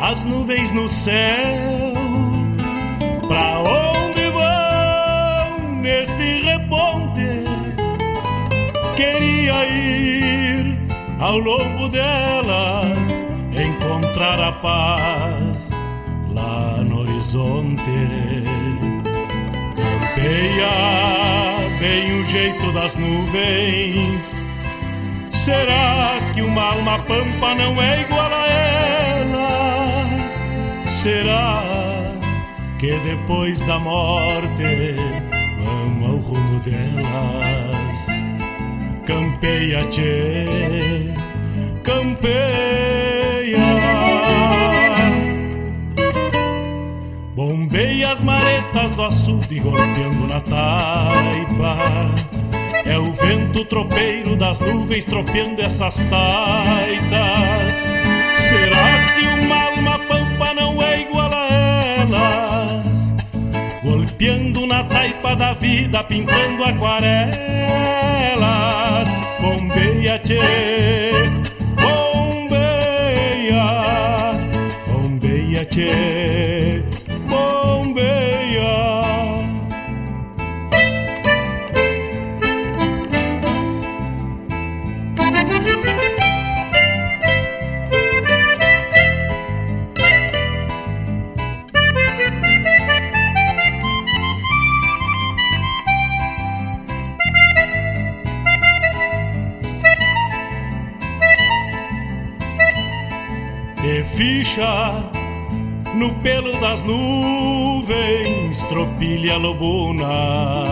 As 0.00 0.24
nuvens 0.24 0.70
no 0.70 0.88
céu. 0.88 1.92
Pra 3.26 3.58
onde 3.58 4.22
vão 4.30 5.80
neste 5.82 6.42
reponte? 6.42 7.44
Queria 8.96 9.66
ir 9.66 10.78
ao 11.18 11.38
longo 11.38 11.88
delas, 11.88 13.08
encontrar 13.52 14.40
a 14.40 14.52
paz 14.52 15.70
lá 16.32 16.82
no 16.84 17.00
horizonte. 17.00 17.82
Campeia 19.76 20.68
bem 21.80 22.20
o 22.20 22.26
jeito 22.26 22.72
das 22.72 22.94
nuvens. 22.94 24.37
Será 25.48 26.20
que 26.34 26.42
uma 26.42 26.62
alma 26.62 26.98
pampa 27.04 27.54
não 27.54 27.80
é 27.80 28.02
igual 28.02 28.30
a 28.30 28.46
ela? 28.50 30.06
Será 30.90 31.62
que 32.78 32.92
depois 32.98 33.58
da 33.62 33.78
morte 33.78 34.94
vamos 35.64 36.06
ao 36.06 36.16
rumo 36.18 36.60
delas? 36.60 38.06
Campeia, 39.06 39.86
tchê, 39.86 41.14
campeia. 41.82 43.58
Bombei 47.34 48.04
as 48.04 48.20
maretas 48.20 48.90
do 48.90 49.02
açude 49.02 49.60
golpeando 49.60 50.26
na 50.26 50.40
taipa. 50.42 52.27
É 52.88 52.98
o 52.98 53.12
vento 53.12 53.66
tropeiro 53.66 54.34
das 54.34 54.58
nuvens 54.60 55.04
tropeando 55.04 55.60
essas 55.60 55.96
taitas. 56.04 57.72
Será 58.48 59.04
que 59.14 59.26
uma 59.44 59.62
alma 59.62 59.98
pampa 60.08 60.54
não 60.54 60.82
é 60.82 61.02
igual 61.02 61.30
a 61.30 61.48
elas? 62.00 63.14
Golpeando 63.82 64.66
na 64.66 64.82
taipa 64.84 65.36
da 65.36 65.52
vida, 65.52 66.02
pintando 66.02 66.64
aquarelas. 66.64 67.36
Bombeia, 69.38 70.18
tchê, 70.20 71.12
bombeia, 71.76 73.12
bombeia, 74.86 75.64
tchê. 75.66 76.37
Das 106.68 106.82
nuvens, 106.82 108.58
tropilha 108.68 109.38
lobuna. 109.38 110.64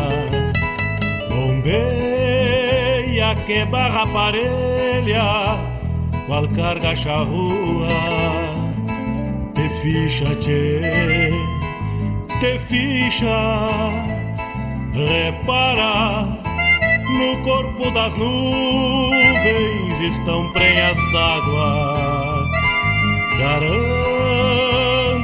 Bombeia 1.31 3.35
que 3.47 3.65
barra 3.65 4.07
parelha, 4.07 5.57
qual 6.27 6.47
carga 6.49 6.95
charrua. 6.95 7.89
Te 9.55 9.67
ficha, 9.81 10.37
tchê, 10.37 11.33
te 12.41 12.59
ficha, 12.69 13.71
repara. 14.93 16.29
No 17.19 17.37
corpo 17.43 17.91
das 17.93 18.15
nuvens 18.17 20.01
estão 20.03 20.53
prenhas 20.53 20.99
d'água 21.13 22.27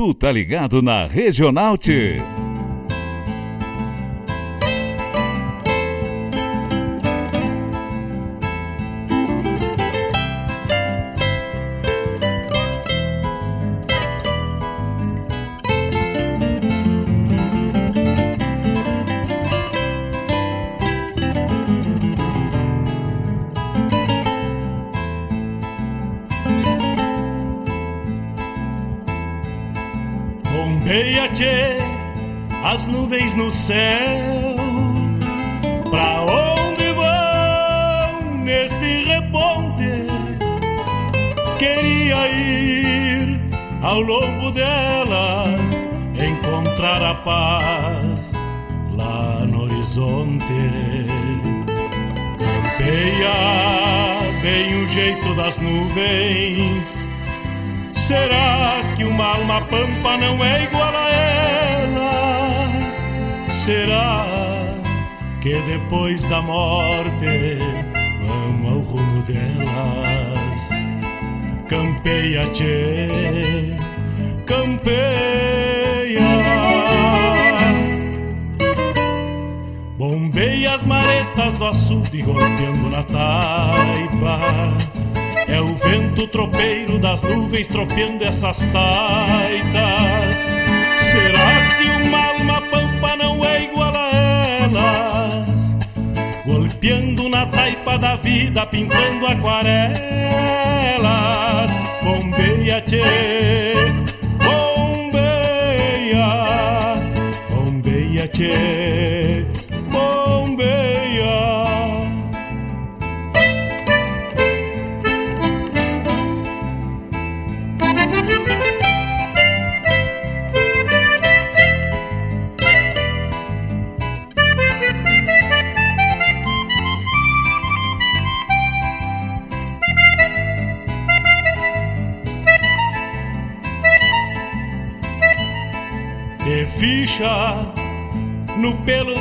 Tu 0.00 0.14
tá 0.14 0.32
ligado 0.32 0.80
na 0.80 1.06
Regional 1.06 1.76
T. 1.76 2.16
as 32.62 32.86
nuvens 32.86 33.34
no 33.34 33.50
céu. 33.50 34.56
Pra 35.90 36.22
onde 36.22 36.92
vão 36.92 38.38
neste 38.44 39.04
reponte? 39.04 40.06
Queria 41.58 42.28
ir 42.28 43.40
ao 43.82 44.00
longo 44.00 44.50
delas, 44.50 45.60
encontrar 46.14 47.02
a 47.02 47.14
paz 47.14 48.32
lá 48.94 49.44
no 49.46 49.62
horizonte. 49.62 50.44
Campeia 52.38 53.32
bem 54.42 54.84
o 54.84 54.88
jeito 54.88 55.34
das 55.34 55.56
nuvens. 55.58 56.99
Será 58.10 58.82
que 58.96 59.04
uma 59.04 59.36
alma 59.36 59.60
pampa 59.66 60.16
não 60.16 60.44
é 60.44 60.64
igual 60.64 60.92
a 60.92 61.10
ela? 61.12 62.68
Será 63.52 64.26
que 65.40 65.54
depois 65.62 66.24
da 66.24 66.42
morte 66.42 67.58
vamos 68.26 68.68
ao 68.68 68.80
rumo 68.80 69.22
delas? 69.22 70.70
Campeia, 71.68 72.48
tchê, 72.48 73.76
campeia. 74.44 76.20
Bombeia 79.96 80.74
as 80.74 80.82
maretas 80.82 81.54
do 81.54 81.64
açude 81.64 82.22
golpeando 82.22 82.90
na 82.90 83.04
taipa. 83.04 84.89
É 85.52 85.60
o 85.60 85.74
vento 85.74 86.26
tropeiro 86.28 86.98
das 86.98 87.22
nuvens 87.22 87.66
tropeando 87.66 88.24
essas 88.24 88.58
taitas. 88.66 90.36
Será 91.10 91.50
que 91.76 91.90
uma 92.06 92.24
alma 92.26 92.60
pampa 92.70 93.16
não 93.16 93.44
é 93.44 93.64
igual 93.64 93.92
a 93.94 94.10
elas? 94.62 95.76
Tropeando 96.44 97.28
na 97.28 97.46
taipa 97.46 97.98
da 97.98 98.14
vida, 98.16 98.64
pintando 98.66 99.26
aquarelas. 99.26 100.00
Bombeia, 102.02 102.80
tchê, 102.80 103.74
bombeia, 104.38 106.28
bombeia, 107.50 108.28
tchê, 108.28 109.19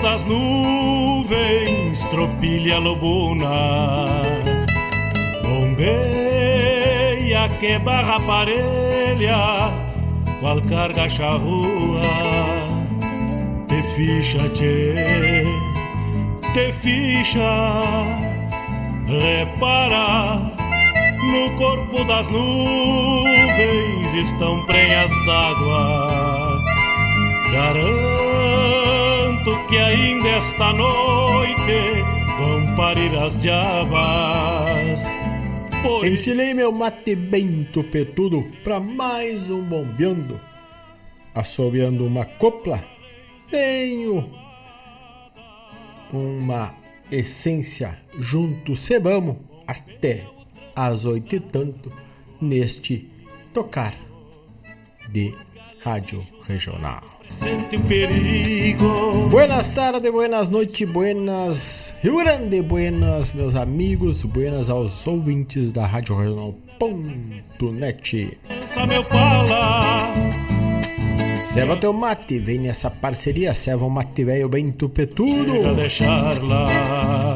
das 0.01 0.25
nuvens, 0.25 2.03
tropilha 2.05 2.79
lobuna. 2.79 4.05
Bombeia 5.43 7.47
que 7.59 7.77
barra 7.79 8.19
parelha, 8.19 9.71
qual 10.39 10.61
carga 10.63 11.09
charrua. 11.09 12.01
Te 13.67 13.83
ficha, 13.95 14.49
tchê, 14.49 15.45
te 16.53 16.73
ficha, 16.73 17.83
repara. 19.07 20.39
No 21.31 21.51
corpo 21.57 22.03
das 22.05 22.27
nuvens 22.29 24.13
estão 24.15 24.65
prenhas 24.65 25.11
d'água. 25.25 26.59
Garanto 29.49 29.67
que 29.67 29.77
ainda 29.77 30.29
esta 30.29 30.73
noite 30.73 32.03
vão 32.37 32.75
parir 32.75 33.15
as 33.15 33.39
diabas. 33.39 35.01
Por 35.81 36.05
meu 36.55 36.71
mate 36.71 37.15
bem 37.15 37.63
tupetudo 37.73 38.43
pra 38.63 38.79
mais 38.79 39.49
um 39.49 39.63
bombeando. 39.63 40.39
Assobiando 41.33 42.05
uma 42.05 42.25
copla, 42.25 42.83
venho 43.49 44.29
uma 46.13 46.75
essência 47.11 47.97
junto 48.19 48.75
cebamos 48.75 49.37
até 49.65 50.25
às 50.75 51.05
oito 51.05 51.35
e 51.35 51.39
tanto 51.39 51.91
neste 52.39 53.09
tocar 53.51 53.95
de 55.09 55.33
rádio 55.81 56.23
regional. 56.47 57.18
Sente 57.31 57.75
o 57.75 57.81
perigo. 57.81 59.29
Buenas 59.29 59.69
tardes, 59.71 60.11
buenas 60.11 60.49
noites, 60.49 60.89
buenas 60.89 61.95
Rio 62.01 62.17
Grande, 62.17 62.61
buenas 62.61 63.33
meus 63.33 63.55
amigos, 63.55 64.23
buenas 64.23 64.69
aos 64.69 65.05
ouvintes 65.07 65.71
da 65.71 65.85
Rádio 65.85 66.17
Regional.net. 66.17 66.59
Serva 71.45 71.77
teu 71.77 71.93
mate, 71.93 72.39
vem 72.39 72.59
nessa 72.59 72.91
parceria, 72.91 73.55
serva 73.55 73.85
um 73.85 73.89
mate 73.89 74.23
velho 74.23 74.47
bem 74.47 74.71
tupetudo. 74.71 75.51
Chega 75.51 75.73
deixar 75.73 76.43
lá. 76.43 77.35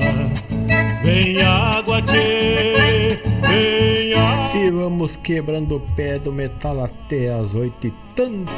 Vem 1.03 1.41
água, 1.41 2.01
tchê, 2.01 3.19
vem 3.41 4.13
água. 4.13 4.57
E 4.57 4.71
vamos 4.71 5.17
quebrando 5.17 5.75
o 5.75 5.81
pé 5.95 6.17
do 6.17 6.31
metal 6.31 6.81
até 6.81 7.33
as 7.33 7.53
oito 7.53 7.88
e 7.88 7.94
tanto. 8.15 8.50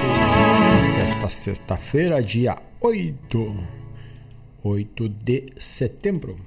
Esta 1.01 1.27
sexta-feira, 1.29 2.21
dia 2.21 2.55
8. 2.79 3.55
8 4.63 5.09
de 5.09 5.47
setembro. 5.57 6.37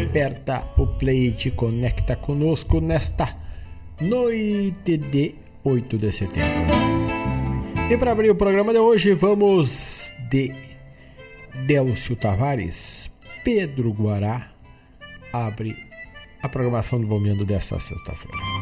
Aperta 0.09 0.63
o 0.77 0.87
play 0.87 1.27
e 1.27 1.31
te 1.31 1.51
conecta 1.51 2.15
conosco 2.15 2.79
nesta 2.79 3.35
noite 3.99 4.97
de 4.97 5.35
8 5.63 5.97
de 5.97 6.11
setembro. 6.11 6.73
E 7.89 7.97
para 7.97 8.11
abrir 8.11 8.29
o 8.31 8.35
programa 8.35 8.71
de 8.71 8.79
hoje, 8.79 9.13
vamos 9.13 10.11
de 10.29 10.53
Delcio 11.65 12.15
Tavares, 12.15 13.09
Pedro 13.43 13.91
Guará, 13.91 14.51
abre 15.31 15.75
a 16.41 16.49
programação 16.49 16.99
do 16.99 17.07
Bombeando 17.07 17.45
desta 17.45 17.79
sexta-feira. 17.79 18.52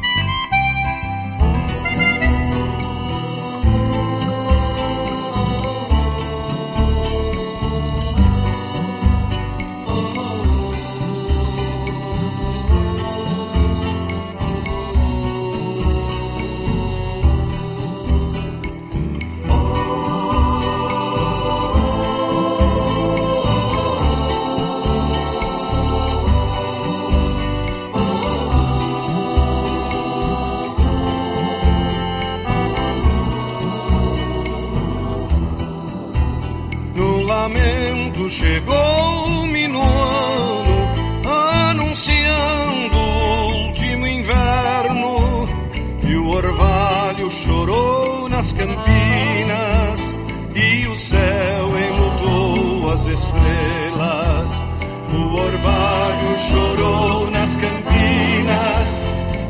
Campinas 48.66 50.14
e 50.54 50.86
o 50.86 50.96
céu 50.96 51.68
enlutou 51.78 52.90
as 52.90 53.06
estrelas. 53.06 54.64
O 55.12 55.34
orvalho 55.34 56.38
chorou 56.38 57.30
nas 57.30 57.56
campinas 57.56 58.88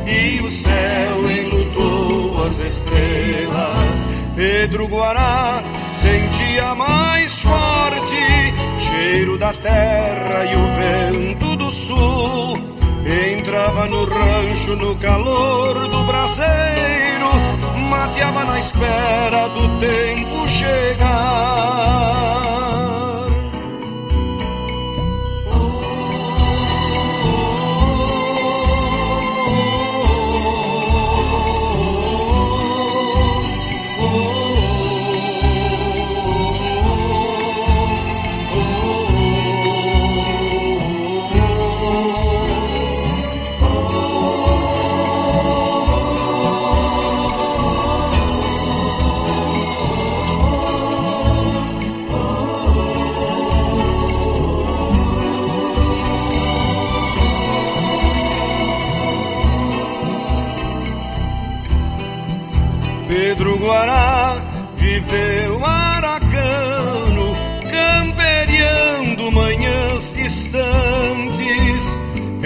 e 0.07 0.40
o 0.42 0.50
céu 0.50 1.31
enlutou 1.31 2.45
as 2.45 2.59
estrelas. 2.59 4.00
Pedro 4.35 4.88
Guará 4.88 5.62
sentia 5.92 6.75
mais 6.75 7.42
forte 7.42 8.16
cheiro 8.78 9.37
da 9.37 9.52
terra 9.52 10.45
e 10.47 10.57
o 10.57 11.28
vento 11.28 11.57
do 11.57 11.71
sul. 11.71 12.72
Entrava 13.52 13.87
no 13.87 14.06
rancho 14.06 14.75
no 14.76 14.97
calor 14.97 15.87
do 15.87 16.04
braseiro, 16.04 17.28
mateava 17.90 18.47
na 18.47 18.59
espera 18.59 19.47
do 19.50 19.78
tempo 19.78 20.49
chegar. 20.49 21.12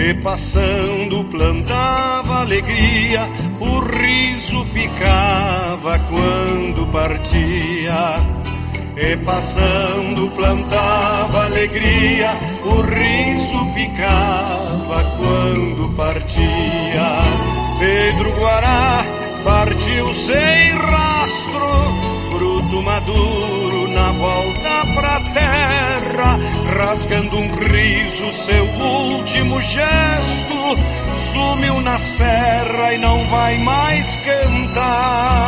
E 0.07 0.13
passando 0.13 1.21
plantava 1.25 2.39
alegria, 2.39 3.29
o 3.59 3.79
riso 3.79 4.63
ficava 4.63 5.99
quando 5.99 6.87
partia. 6.87 8.25
E 8.95 9.17
passando 9.17 10.31
plantava 10.31 11.45
alegria, 11.45 12.31
o 12.63 12.81
riso 12.81 13.65
ficava 13.73 15.03
quando 15.17 15.93
partia. 15.97 17.19
Pedro 17.77 18.31
Guará 18.31 19.05
partiu 19.43 20.13
sem 20.13 20.71
rastro, 20.71 22.31
fruto 22.31 22.81
maduro 22.81 23.66
volta 24.17 24.85
pra 24.93 25.19
terra, 25.33 26.39
rasgando 26.75 27.37
um 27.37 27.51
riso, 27.55 28.31
seu 28.31 28.65
último 28.65 29.61
gesto, 29.61 30.75
sumiu 31.15 31.79
na 31.81 31.99
serra 31.99 32.93
e 32.93 32.97
não 32.97 33.27
vai 33.27 33.57
mais 33.59 34.15
cantar. 34.17 35.47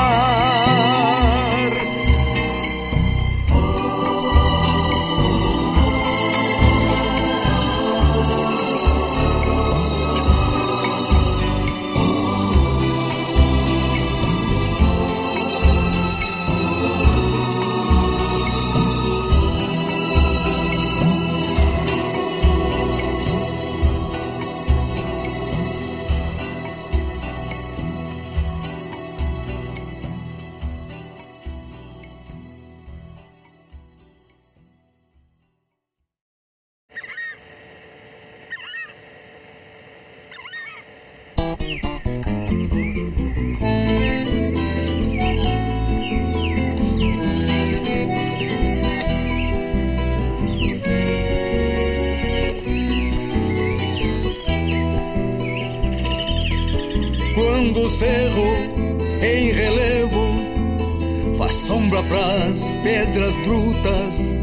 Brutas, 63.37 64.35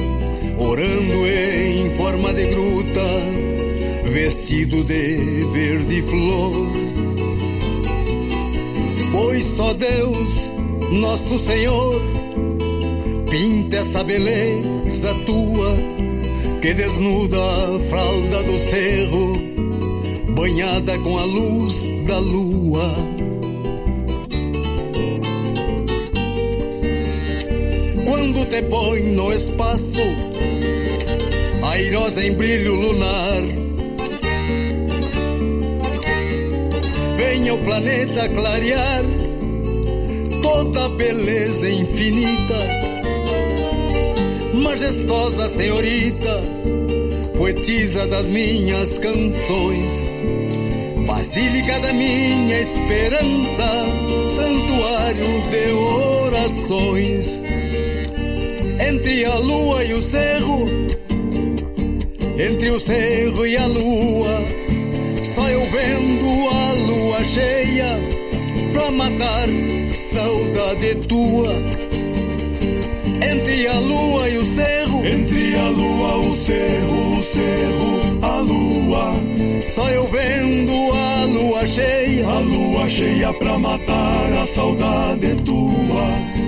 orando 0.59 1.27
em 1.27 1.91
forma 1.97 2.33
de 2.33 2.47
gruta, 2.47 3.03
vestido 4.05 4.85
de 4.85 5.45
verde 5.53 6.03
flor. 6.03 6.69
Pois 9.13 9.45
só 9.45 9.73
Deus, 9.73 10.53
nosso 10.93 11.39
Senhor, 11.39 12.01
pinta 13.31 13.79
essa 13.79 14.03
beleza 14.05 15.15
tua 15.27 15.77
que 16.61 16.75
desnuda 16.75 17.37
a 17.39 17.81
fralda 17.89 18.43
do 18.43 18.59
cerro, 18.59 19.39
banhada 20.35 20.99
com 20.99 21.19
a 21.19 21.25
luz 21.25 21.89
da 22.07 22.19
lua. 22.19 23.16
Te 28.47 28.63
põe 28.63 29.03
no 29.03 29.33
espaço, 29.33 30.03
airosa 31.63 32.25
em 32.25 32.33
brilho 32.33 32.75
lunar. 32.75 33.43
Venha 37.17 37.55
o 37.55 37.59
planeta 37.59 38.29
clarear. 38.29 39.05
Toda 40.43 40.85
a 40.85 40.89
beleza 40.91 41.69
infinita, 41.69 42.59
majestosa 44.55 45.49
senhorita, 45.49 46.43
poetisa 47.37 48.07
das 48.07 48.29
minhas 48.29 48.97
canções. 48.99 49.91
Basílica 51.07 51.81
da 51.81 51.93
minha 51.93 52.61
esperança, 52.61 53.69
santuário 54.29 55.27
de 55.51 55.73
orações 55.73 57.41
entre 58.89 59.25
a 59.25 59.35
lua 59.37 59.85
e 59.85 59.95
o 59.95 60.01
cerro, 60.01 60.67
entre 62.39 62.71
o 62.71 62.79
cerro 62.79 63.45
e 63.47 63.57
a 63.57 63.67
lua, 63.67 64.41
só 65.25 65.49
eu 65.49 65.61
vendo 65.67 66.49
a 66.49 66.73
lua 66.73 67.25
cheia 67.25 67.99
pra 68.73 68.91
matar 68.93 69.49
saudade 69.93 70.95
tua. 71.09 71.53
Entre 73.29 73.67
a 73.67 73.79
lua 73.81 74.29
e 74.29 74.39
o 74.39 74.45
cerro, 74.45 75.05
entre 75.05 75.57
a 75.57 75.69
lua, 75.69 76.17
o 76.19 76.37
cerro, 76.37 77.17
o 77.17 77.23
cerro, 77.23 78.19
a 78.23 78.39
lua. 78.39 79.15
Só 79.69 79.89
eu 79.91 80.07
vendo 80.07 80.93
a 80.93 81.25
lua 81.25 81.67
cheia, 81.67 82.29
a 82.29 82.39
lua 82.39 82.89
cheia 82.89 83.33
pra 83.33 83.59
matar 83.59 84.33
a 84.41 84.47
saudade 84.47 85.35
tua. 85.45 86.46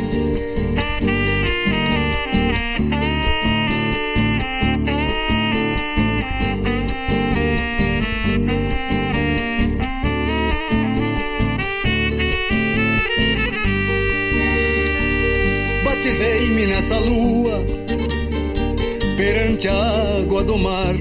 Perante 19.17 19.69
a 19.69 20.21
água 20.21 20.45
do 20.45 20.57
mar. 20.57 20.95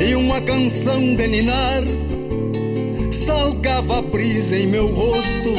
E 0.00 0.14
uma 0.14 0.40
canção 0.40 1.14
de 1.14 1.26
ninar 1.28 1.82
salgava 3.12 3.98
a 3.98 4.02
brisa 4.02 4.56
em 4.56 4.66
meu 4.66 4.86
rosto. 4.88 5.54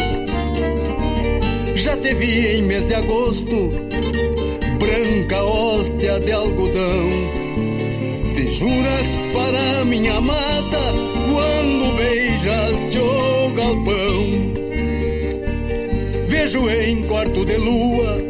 Já 1.76 1.96
te 1.98 2.14
vi 2.16 2.58
em 2.58 2.64
mês 2.64 2.86
de 2.86 2.96
agosto, 2.96 3.72
branca 4.80 5.44
hóstia 5.44 6.20
de 6.20 6.32
algodão. 6.32 7.10
Te 8.36 8.48
juras 8.48 9.22
para 9.34 9.86
minha 9.86 10.16
amada 10.16 10.80
quando 11.32 11.96
beijas 11.98 12.96
o 12.96 13.54
galpão. 13.54 14.07
Vejo 16.48 16.70
em 16.70 17.04
quarto 17.04 17.44
de 17.44 17.58
lua 17.58 18.22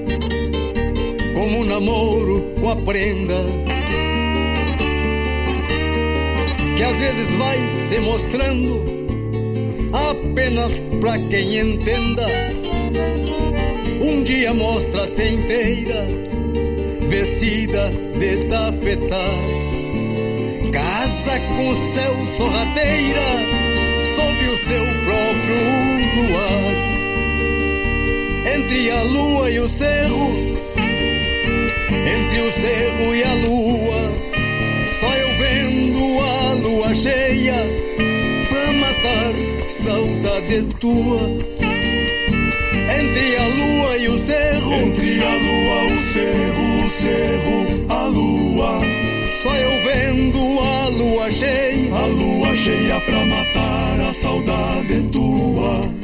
como 1.35 1.59
um 1.59 1.65
namoro 1.65 2.41
com 2.59 2.71
a 2.71 2.75
prenda 2.75 3.35
que 6.75 6.83
às 6.83 6.95
vezes 6.95 7.35
vai 7.35 7.59
se 7.79 7.99
mostrando 7.99 8.83
apenas 10.09 10.79
pra 10.99 11.19
quem 11.29 11.59
entenda. 11.59 12.25
Um 14.01 14.23
dia 14.23 14.51
mostra-se 14.51 15.21
inteira, 15.21 16.03
vestida 17.07 17.91
de 18.17 18.45
tafetá. 18.45 19.29
Casa 20.71 21.39
com 21.39 21.69
o 21.69 21.75
céu 21.93 22.27
sorrateira, 22.35 23.21
sob 24.05 24.49
o 24.49 24.57
seu 24.57 24.85
próprio 25.05 26.31
luar. 26.31 26.96
Entre 28.55 28.91
a 28.91 29.03
lua 29.03 29.51
e 29.51 29.59
o 29.59 29.67
cerro, 29.67 30.29
entre 32.15 32.41
o 32.41 32.51
cerro 32.51 33.15
e 33.15 33.23
a 33.23 33.33
lua, 33.33 34.13
só 34.91 35.07
eu 35.07 35.27
vendo 35.37 36.19
a 36.21 36.53
lua 36.53 36.95
cheia 36.95 37.55
pra 38.47 38.73
matar 38.73 39.69
saudade 39.69 40.63
tua. 40.79 41.21
Entre 42.99 43.35
a 43.35 43.47
lua 43.47 43.97
e 43.97 44.07
o 44.07 44.17
cerro, 44.17 44.73
entre 44.73 45.23
a 45.23 45.35
lua, 45.35 45.83
o 45.93 45.99
cerro, 46.13 46.85
o 46.85 46.89
cerro, 46.89 47.85
a 47.89 48.05
lua. 48.07 48.81
Só 49.35 49.53
eu 49.53 49.71
vendo 49.83 50.59
a 50.59 50.87
lua 50.87 51.31
cheia, 51.31 51.93
a 51.93 52.05
lua 52.05 52.55
cheia 52.55 52.99
pra 53.01 53.25
matar 53.25 54.09
a 54.09 54.13
saudade 54.13 55.01
tua. 55.11 55.96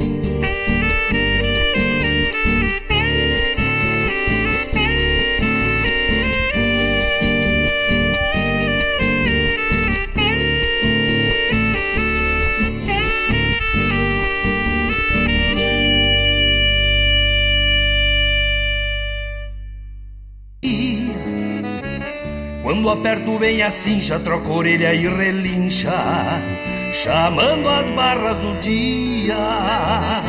Aperto 22.94 23.38
bem 23.38 23.60
a 23.62 23.70
cincha, 23.70 24.18
troco 24.20 24.52
a 24.52 24.56
orelha 24.56 24.94
e 24.94 25.08
relincha, 25.08 25.90
chamando 26.92 27.68
as 27.68 27.90
barras 27.90 28.38
do 28.38 28.56
dia. 28.60 30.22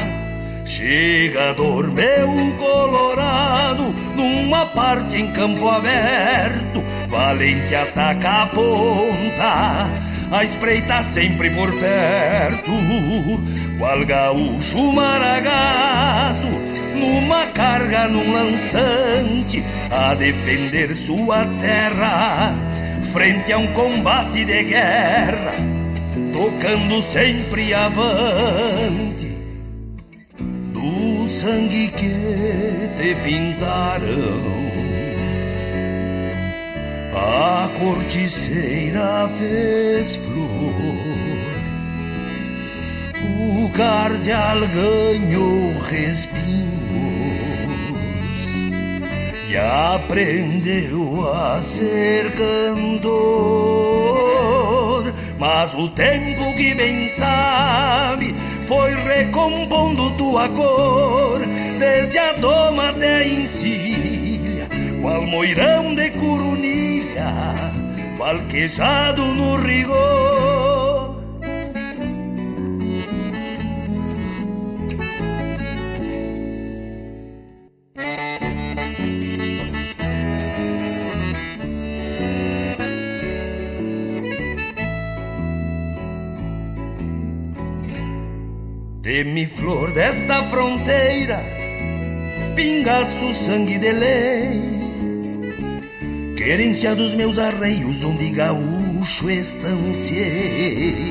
Chega 0.66 1.52
a 1.52 1.54
dormir 1.54 2.26
um 2.26 2.52
colorado 2.58 3.94
numa 4.16 4.66
parte 4.66 5.22
em 5.22 5.32
campo 5.32 5.68
aberto, 5.70 6.84
valente 7.08 7.76
ataca 7.76 8.44
a 8.44 8.48
ponta, 8.48 9.92
a 10.32 10.44
espreita 10.44 11.04
sempre 11.04 11.52
por 11.52 11.72
perto, 11.80 12.72
qual 13.78 14.04
gaúcho 14.06 14.92
maragato 14.92 16.65
numa 16.96 17.48
carga, 17.48 18.08
num 18.08 18.32
lançante, 18.32 19.64
a 19.92 20.14
defender 20.14 20.96
sua 20.96 21.46
terra, 21.62 22.56
frente 23.14 23.52
a 23.52 23.58
um 23.58 23.68
combate 23.74 24.46
de 24.46 24.64
guerra, 24.64 25.54
tocando 26.32 27.02
sempre 27.02 27.74
avante, 27.74 29.28
do 30.74 31.28
sangue 31.28 31.90
que 31.90 32.90
te 32.98 33.16
pintaram. 33.24 34.56
A 37.14 37.70
corticeira 37.80 39.30
fez 39.38 40.18
flor 40.18 41.16
o 43.66 43.70
cardeal 43.70 44.60
ganhou 44.68 45.80
respingo 45.80 46.75
aprendeu 49.58 51.28
a 51.32 51.60
ser 51.62 52.32
cantor. 52.32 53.16
Mas 55.38 55.74
o 55.74 55.90
tempo 55.90 56.56
que 56.56 56.74
bem 56.74 57.10
sabe 57.10 58.34
foi 58.68 58.94
recompondo 58.96 60.12
tua 60.18 60.50
cor, 60.50 61.42
desde 61.78 62.18
a 62.18 62.34
doma 62.34 62.90
até 62.90 63.18
a 63.18 63.28
encilha, 63.28 64.68
qual 65.02 65.22
moirão 65.26 65.94
de 65.94 66.10
curunilha, 66.12 67.54
falquejado 68.18 69.24
no 69.24 69.58
rigor. 69.58 70.75
Teme 89.06 89.46
flor 89.46 89.92
desta 89.92 90.42
fronteira, 90.46 91.40
pingaço 92.56 93.36
sangue 93.36 93.78
de 93.78 93.92
lei, 93.92 94.62
querência 96.36 96.96
dos 96.96 97.14
meus 97.14 97.38
arreios, 97.38 98.04
onde 98.04 98.32
gaúcho 98.32 99.30
estanciei. 99.30 101.06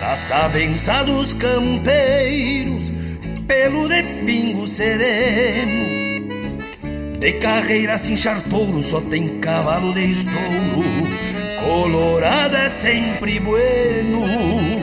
Na 0.00 0.16
sabença 0.16 1.02
dos 1.04 1.32
campeiros, 1.32 2.92
pelo 3.46 3.88
de 3.88 4.02
pingo 4.26 4.66
sereno, 4.66 5.86
de 7.18 7.32
carreira 7.40 7.96
cinchar 7.96 8.42
touro, 8.50 8.82
só 8.82 9.00
tem 9.00 9.38
cavalo 9.38 9.94
de 9.94 10.04
estouro, 10.10 10.84
colorada 11.64 12.58
é 12.64 12.68
sempre 12.68 13.40
bueno 13.40 14.77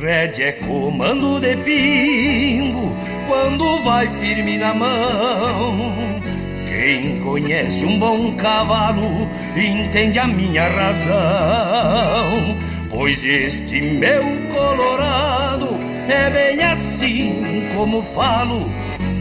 Rédea 0.00 0.48
é 0.48 0.52
comando 0.52 1.40
de 1.40 1.56
pingo 1.56 2.94
quando 3.26 3.82
vai 3.82 4.06
firme 4.20 4.58
na 4.58 4.74
mão. 4.74 6.20
Quem 6.68 7.18
conhece 7.20 7.86
um 7.86 7.98
bom 7.98 8.36
cavalo 8.36 9.26
entende 9.56 10.18
a 10.18 10.26
minha 10.26 10.68
razão, 10.68 12.58
pois 12.90 13.24
este 13.24 13.80
meu 13.80 14.22
colorado 14.52 15.70
é 16.10 16.28
bem 16.28 16.62
assim 16.62 17.66
como 17.74 18.02
falo. 18.02 18.70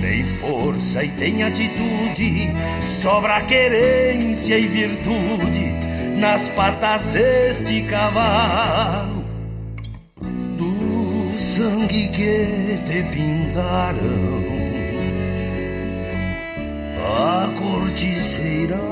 Tem 0.02 0.26
força 0.42 1.06
e 1.06 1.10
tem 1.12 1.42
atitude, 1.42 2.54
sobra 2.82 3.40
querência 3.44 4.60
e 4.60 4.68
virtude 4.68 5.74
nas 6.20 6.50
patas 6.50 7.08
deste 7.08 7.82
cavalo 7.84 9.14
sangue 11.56 12.10
que 12.10 12.76
te 12.86 13.00
pintaram. 13.13 14.44
A 17.00 17.50
corticeira 17.58 18.84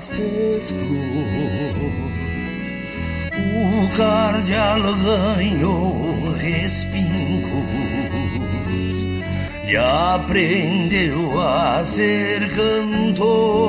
fez 0.00 0.70
flor, 0.70 1.76
o 3.34 3.88
cardeal 3.96 4.82
ganhou 5.08 6.32
respingos 6.34 7.50
e 9.66 9.76
aprendeu 9.76 11.40
a 11.40 11.82
ser 11.82 12.48
cantor. 12.54 13.66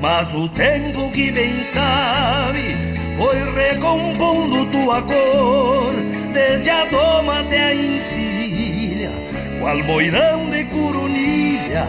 Mas 0.00 0.34
o 0.34 0.46
tempo 0.50 1.10
que 1.10 1.32
bem 1.32 1.64
sabe 1.64 2.76
foi 3.16 3.36
recompondo 3.52 4.66
tua 4.66 5.02
cor 5.02 6.07
desde 6.38 6.70
a 6.70 6.84
doma 6.84 7.40
até 7.40 7.60
a 7.64 7.74
encilha, 7.74 9.10
qual 9.58 9.78
moirão 9.82 10.48
de 10.50 10.64
curunilha, 10.66 11.86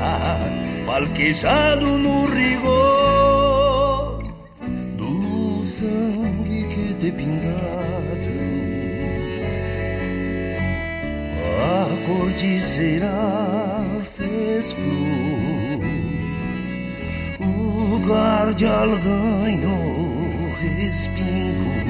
falquejado 0.85 1.85
no 1.85 2.25
rigor 2.25 4.23
do 4.97 5.63
sangue 5.63 6.63
que 6.73 6.93
te 6.95 7.11
pintado. 7.11 8.39
A 11.61 11.85
corticeira 12.07 13.13
fez 14.17 14.71
flor, 14.73 15.79
o 17.39 17.99
guardial 18.07 18.89
ganhou 18.97 20.53
respingo 20.61 21.88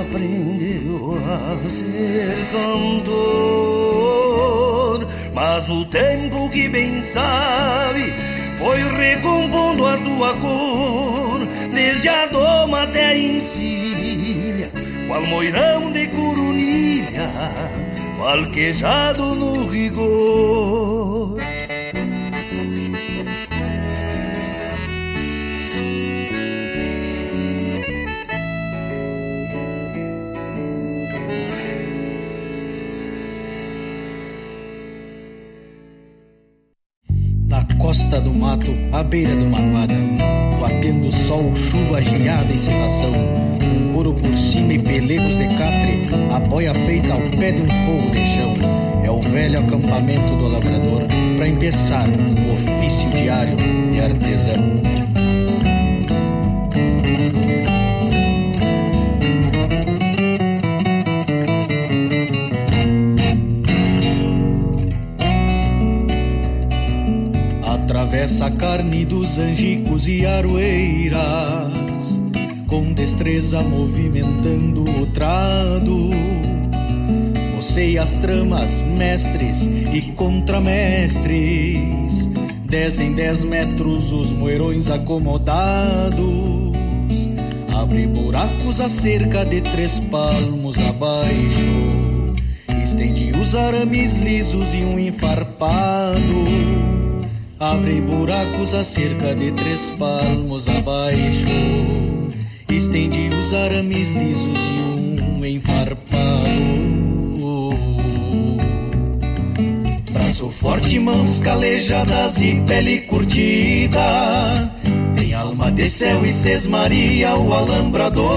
aprendeu 0.00 1.18
a 1.26 1.56
ser 1.68 2.36
cantor. 2.52 3.20
Mas 5.32 5.70
o 5.70 5.84
tempo 5.86 6.50
que 6.50 6.68
bem 6.68 7.02
sabe 7.02 8.12
foi 8.58 8.82
recompondo 8.82 9.86
a 9.86 9.96
tua 9.96 10.34
cor, 10.34 11.40
desde 11.72 12.08
a 12.08 12.26
doma 12.26 12.82
até 12.82 13.06
a 13.06 13.16
encilha, 13.16 14.70
qual 15.06 15.22
moirão 15.22 15.90
de 15.92 16.06
corunilha, 16.08 17.30
falquejado 18.18 19.34
no 19.34 19.66
rigor. 19.68 21.38
Costa 37.80 38.20
do 38.20 38.32
mato, 38.32 38.72
à 38.92 39.02
beira 39.02 39.34
do 39.34 39.46
manuada, 39.46 39.94
Guapiando 40.60 41.10
sol, 41.10 41.54
chuva, 41.56 42.02
geada 42.02 42.52
e 42.52 42.58
serração. 42.58 43.10
Um 43.10 43.92
couro 43.92 44.14
por 44.14 44.36
cima 44.36 44.74
e 44.74 44.78
pelegos 44.78 45.36
de 45.38 45.48
catre, 45.56 46.06
a 46.32 46.38
boia 46.38 46.74
feita 46.74 47.14
ao 47.14 47.20
pé 47.38 47.52
de 47.52 47.62
um 47.62 47.66
fogo 47.66 48.10
de 48.10 48.26
chão. 48.26 48.54
É 49.02 49.10
o 49.10 49.20
velho 49.20 49.60
acampamento 49.60 50.36
do 50.36 50.48
lavrador, 50.48 51.04
para 51.36 51.48
empeçar 51.48 52.06
o 52.08 52.52
ofício 52.52 53.08
diário 53.10 53.56
de 53.90 54.00
artesão. 54.00 55.09
Atravessa 68.20 68.46
a 68.46 68.50
carne 68.50 69.06
dos 69.06 69.38
angicos 69.38 70.06
e 70.06 70.26
aroeiras, 70.26 72.18
com 72.66 72.92
destreza 72.92 73.62
movimentando 73.62 74.82
o 74.82 75.06
trado. 75.06 76.10
Mocei 77.54 77.96
as 77.96 78.12
tramas, 78.16 78.82
mestres 78.82 79.70
e 79.90 80.12
contramestres, 80.12 82.28
dez 82.68 83.00
em 83.00 83.14
dez 83.14 83.42
metros 83.42 84.12
os 84.12 84.34
moerões 84.34 84.90
acomodados. 84.90 86.20
Abre 87.74 88.06
buracos 88.06 88.82
a 88.82 88.90
cerca 88.90 89.46
de 89.46 89.62
três 89.62 89.98
palmos 89.98 90.78
abaixo, 90.78 92.34
estende 92.84 93.32
os 93.32 93.54
arames 93.54 94.12
lisos 94.16 94.74
e 94.74 94.84
um 94.84 94.98
enfarpado 94.98 96.69
Abre 97.60 98.00
buracos 98.00 98.72
a 98.72 98.82
cerca 98.82 99.34
de 99.34 99.52
três 99.52 99.90
palmos 99.90 100.66
abaixo. 100.66 101.46
Estende 102.70 103.28
os 103.28 103.52
arames 103.52 104.12
lisos 104.12 104.56
e 104.56 104.80
um 105.22 105.44
enfarpado. 105.44 106.48
Braço 110.10 110.48
forte, 110.48 110.98
mãos 110.98 111.42
calejadas 111.42 112.40
e 112.40 112.58
pele 112.62 113.00
curtida. 113.00 114.72
Tem 115.14 115.34
alma 115.34 115.70
de 115.70 115.90
céu 115.90 116.24
e 116.24 116.32
sesmaria 116.32 117.36
o 117.36 117.52
alambrador. 117.52 118.30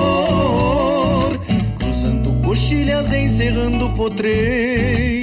Cruzando 1.80 2.30
coxilhas, 2.46 3.14
encerrando 3.14 3.90
potreiro 3.92 5.23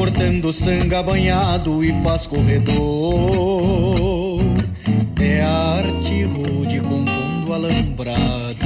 cortando 0.00 0.50
sanga 0.50 1.02
banhado 1.02 1.84
e 1.84 1.92
faz 2.02 2.26
corredor. 2.26 4.40
É 5.20 5.42
arte 5.42 6.22
rude 6.22 6.80
compondo 6.80 7.52
alambrado, 7.52 8.64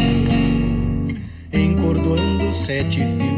encordoando 1.53 2.53
sete 2.53 3.01
fios 3.01 3.34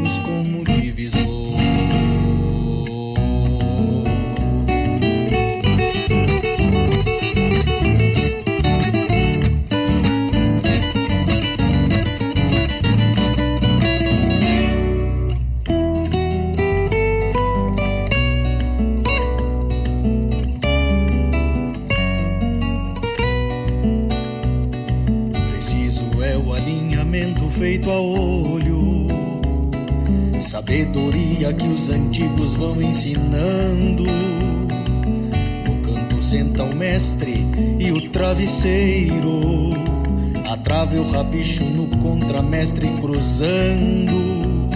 rabicho 41.17 41.63
no 41.63 41.87
contramestre 41.97 42.87
cruzando. 43.01 44.69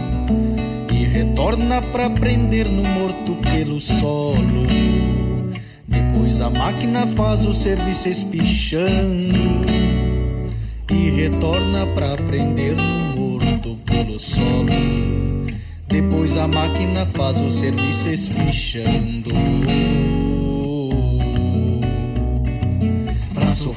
E 0.92 1.06
retorna 1.06 1.82
pra 1.82 2.10
prender 2.10 2.68
no 2.68 2.84
morto 2.84 3.36
pelo 3.36 3.80
solo. 3.80 4.66
Depois 5.88 6.42
a 6.42 6.50
máquina 6.50 7.06
faz 7.06 7.46
o 7.46 7.54
serviço 7.54 8.10
espichando. 8.10 9.62
E 10.92 11.10
retorna 11.12 11.86
pra 11.88 12.16
prender 12.16 12.76
no 12.76 13.16
morto 13.16 13.78
pelo 13.86 14.20
solo 14.20 15.12
depois 15.88 16.38
a 16.38 16.48
máquina 16.48 17.06
faz 17.06 17.42
o 17.42 17.52
serviço 17.52 18.08
espichando. 18.08 19.32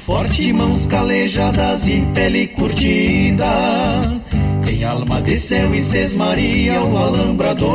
Forte, 0.07 0.53
mãos 0.53 0.87
calejadas 0.87 1.89
e 1.89 2.07
pele 2.15 2.47
curtida. 2.49 3.47
Tem 4.63 4.85
alma 4.85 5.21
de 5.21 5.37
céu 5.37 5.75
e 5.75 5.81
sesmaria 5.81 6.83
o 6.83 6.97
alambrador. 6.97 7.73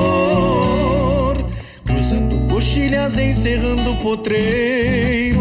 Cruzando 1.86 2.38
coxilhas, 2.48 3.18
encerrando 3.18 3.96
potreiros. 3.98 5.40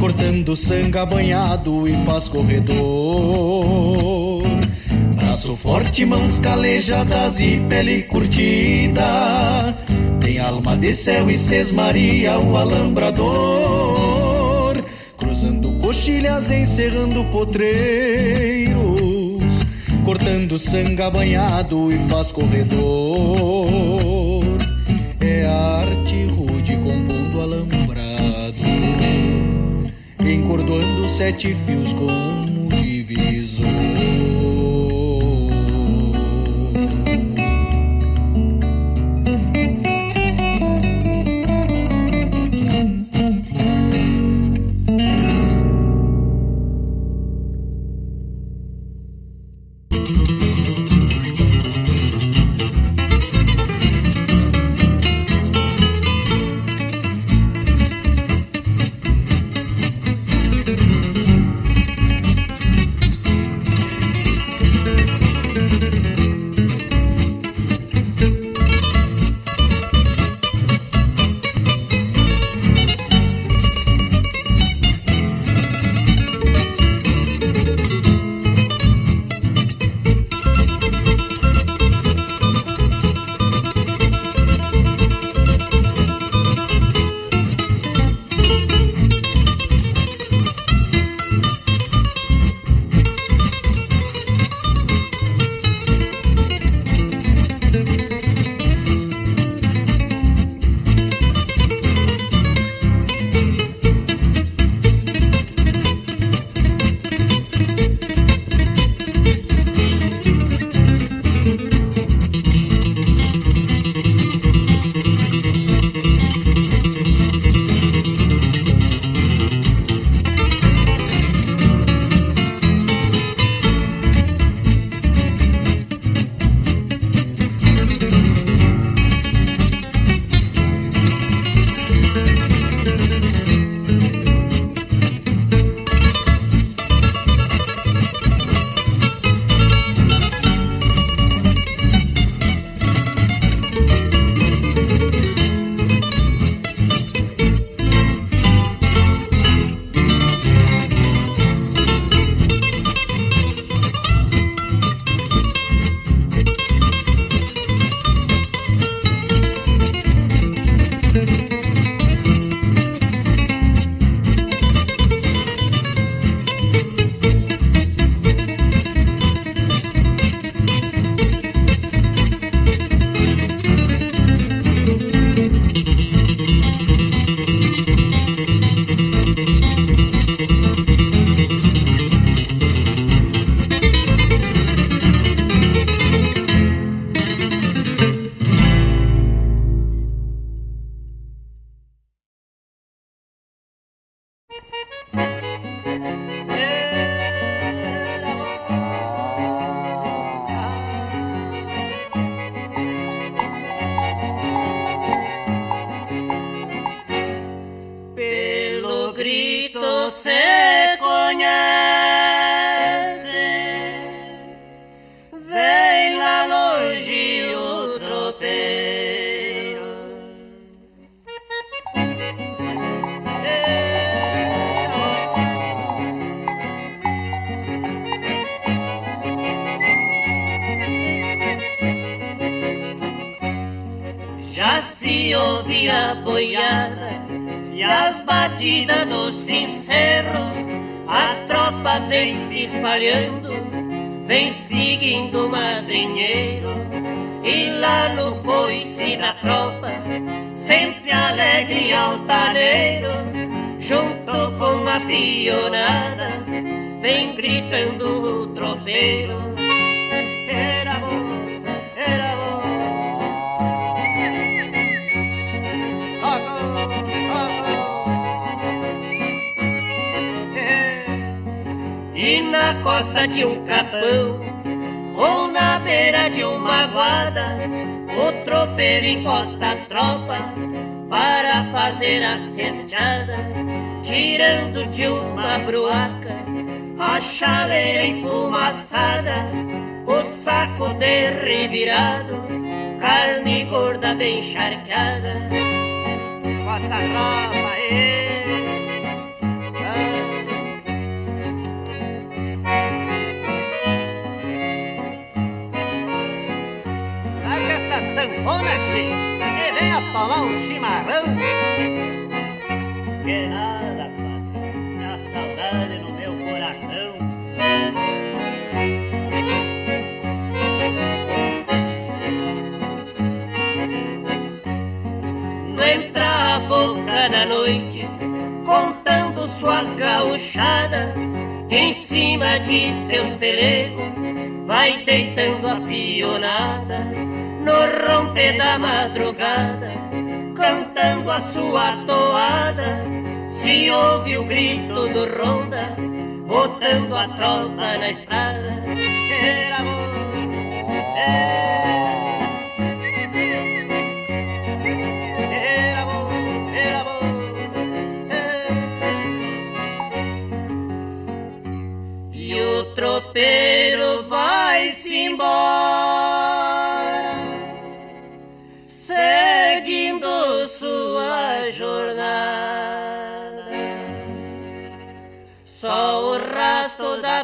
Cortando 0.00 0.56
sanga 0.56 1.06
banhado 1.06 1.86
e 1.86 1.92
faz 2.04 2.28
corredor 2.28 3.62
Braço 5.14 5.56
forte, 5.56 6.04
mãos 6.04 6.40
calejadas 6.40 7.40
e 7.40 7.58
pele 7.68 8.02
curtida. 8.02 9.74
Tem 10.20 10.38
alma 10.40 10.76
de 10.76 10.92
céu 10.92 11.30
e 11.30 11.38
sesmaria 11.38 12.38
o 12.38 12.56
alambrador. 12.56 13.91
Encerrando 16.52 17.24
potreiros. 17.24 18.82
Cortando 20.04 20.58
sanga 20.58 21.10
banhado 21.10 21.90
e 21.92 21.98
faz 22.08 22.30
corredor. 22.30 22.82
É 25.20 25.46
arte 25.46 26.24
rude 26.26 26.76
compondo 26.76 27.40
alambrado. 27.40 28.62
Encordoando 30.24 31.08
sete 31.08 31.54
fios 31.54 31.92
como 31.92 32.31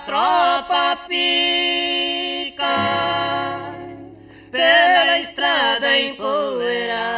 tropa 0.09 0.97
fica 1.07 2.65
pela 4.51 5.19
estrada 5.19 5.99
empoeirada. 5.99 7.18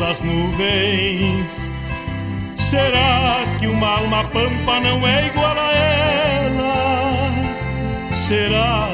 Das 0.00 0.20
nuvens. 0.22 1.68
Será 2.56 3.44
que 3.58 3.66
uma 3.66 3.98
alma 3.98 4.24
pampa 4.24 4.80
não 4.80 5.06
é 5.06 5.26
igual 5.26 5.54
a 5.56 5.72
ela? 5.74 7.30
Será 8.16 8.88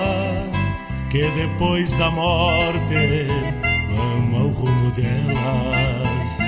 que 1.08 1.22
depois 1.30 1.92
da 1.94 2.10
morte 2.10 3.28
vamos 3.94 4.40
ao 4.40 4.48
rumo 4.48 4.90
delas? 4.90 6.38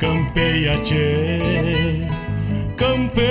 Campeia, 0.00 0.78
tchê, 0.82 2.08
campeia. 2.76 3.28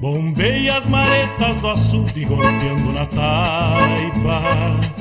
Bombeia 0.00 0.76
as 0.76 0.86
maretas 0.86 1.56
do 1.56 1.68
açude 1.68 2.24
golpeando 2.24 2.92
na 2.92 3.06
taipa 3.06 4.99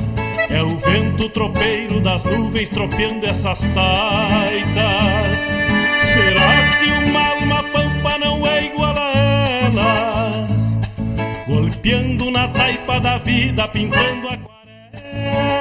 É 0.49 0.63
o 0.63 0.75
vento 0.77 1.29
tropeiro 1.29 2.01
das 2.01 2.23
nuvens 2.23 2.69
tropeando 2.69 3.23
essas 3.25 3.61
taitas. 3.67 5.37
Será 6.01 6.49
que 6.79 6.89
uma 7.07 7.27
alma 7.27 7.63
pampa 7.71 8.17
não 8.17 8.47
é 8.47 8.65
igual 8.65 8.97
a 8.97 9.13
elas? 9.63 10.77
Golpeando 11.47 12.31
na 12.31 12.47
taipa 12.47 12.99
da 12.99 13.19
vida, 13.19 13.67
pintando 13.67 14.27
aquarelas. 14.27 15.59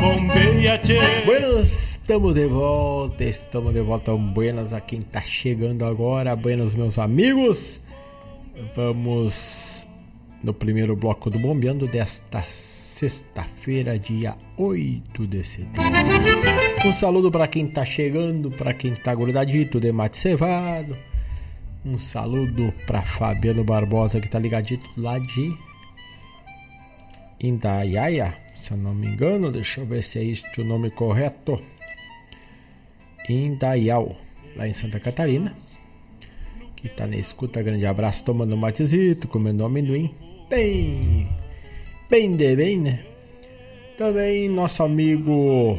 Bombeia, 0.00 0.78
tchê. 0.78 0.98
Buenos, 1.26 1.90
estamos 1.90 2.32
de 2.34 2.46
volta, 2.46 3.24
estamos 3.24 3.74
de 3.74 3.82
volta. 3.82 4.14
Buenas 4.16 4.72
a 4.72 4.80
quem 4.80 5.02
tá 5.02 5.20
chegando 5.20 5.84
agora. 5.84 6.34
Buenos, 6.34 6.72
meus 6.72 6.98
amigos. 6.98 7.78
Vamos 8.74 9.86
no 10.42 10.54
primeiro 10.54 10.96
bloco 10.96 11.28
do 11.28 11.38
Bombeando 11.38 11.86
desta 11.86 12.42
sexta-feira, 13.08 13.98
dia 13.98 14.34
8 14.56 15.26
de 15.26 15.44
setembro. 15.44 15.82
Um 16.86 16.92
saludo 16.92 17.30
para 17.30 17.46
quem 17.46 17.66
tá 17.66 17.84
chegando, 17.84 18.50
para 18.50 18.72
quem 18.72 18.94
tá 18.94 19.14
grudadito 19.14 19.78
de 19.78 19.92
mate 19.92 20.16
cevado. 20.16 20.96
Um 21.84 21.98
saludo 21.98 22.72
para 22.86 23.02
Fabiano 23.02 23.62
Barbosa 23.62 24.20
que 24.20 24.28
tá 24.28 24.38
ligadito 24.38 24.88
lá 24.96 25.18
de 25.18 25.54
Indaiaia, 27.38 28.34
se 28.54 28.70
eu 28.70 28.78
não 28.78 28.94
me 28.94 29.08
engano, 29.08 29.52
deixa 29.52 29.82
eu 29.82 29.86
ver 29.86 30.02
se 30.02 30.18
é 30.18 30.24
este 30.24 30.62
o 30.62 30.64
nome 30.64 30.90
correto. 30.90 31.60
Indaial, 33.28 34.16
lá 34.56 34.66
em 34.66 34.72
Santa 34.72 34.98
Catarina. 34.98 35.54
Que 36.74 36.88
tá 36.88 37.06
na 37.06 37.16
escuta, 37.16 37.62
grande 37.62 37.84
abraço, 37.84 38.24
tomando 38.24 38.56
matezito, 38.56 39.28
comendo 39.28 39.62
amendoim. 39.62 40.14
Bem, 40.48 41.28
bem 42.08 42.36
de 42.36 42.54
bem, 42.54 42.80
né? 42.80 43.04
Também 43.96 44.48
nosso 44.48 44.82
amigo 44.82 45.78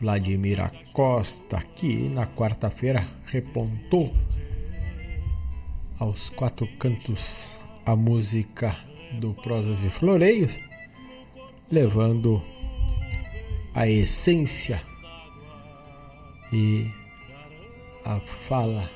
Vladimir 0.00 0.60
Acosta, 0.60 1.62
que 1.76 2.08
na 2.08 2.26
quarta-feira 2.26 3.06
repontou 3.26 4.12
aos 5.98 6.30
quatro 6.30 6.66
cantos 6.78 7.56
a 7.86 7.96
música 7.96 8.76
do 9.20 9.34
Prosas 9.34 9.84
e 9.84 9.90
Floreios, 9.90 10.52
levando 11.70 12.42
a 13.74 13.88
essência 13.88 14.82
e 16.52 16.86
a 18.04 18.20
fala 18.20 18.90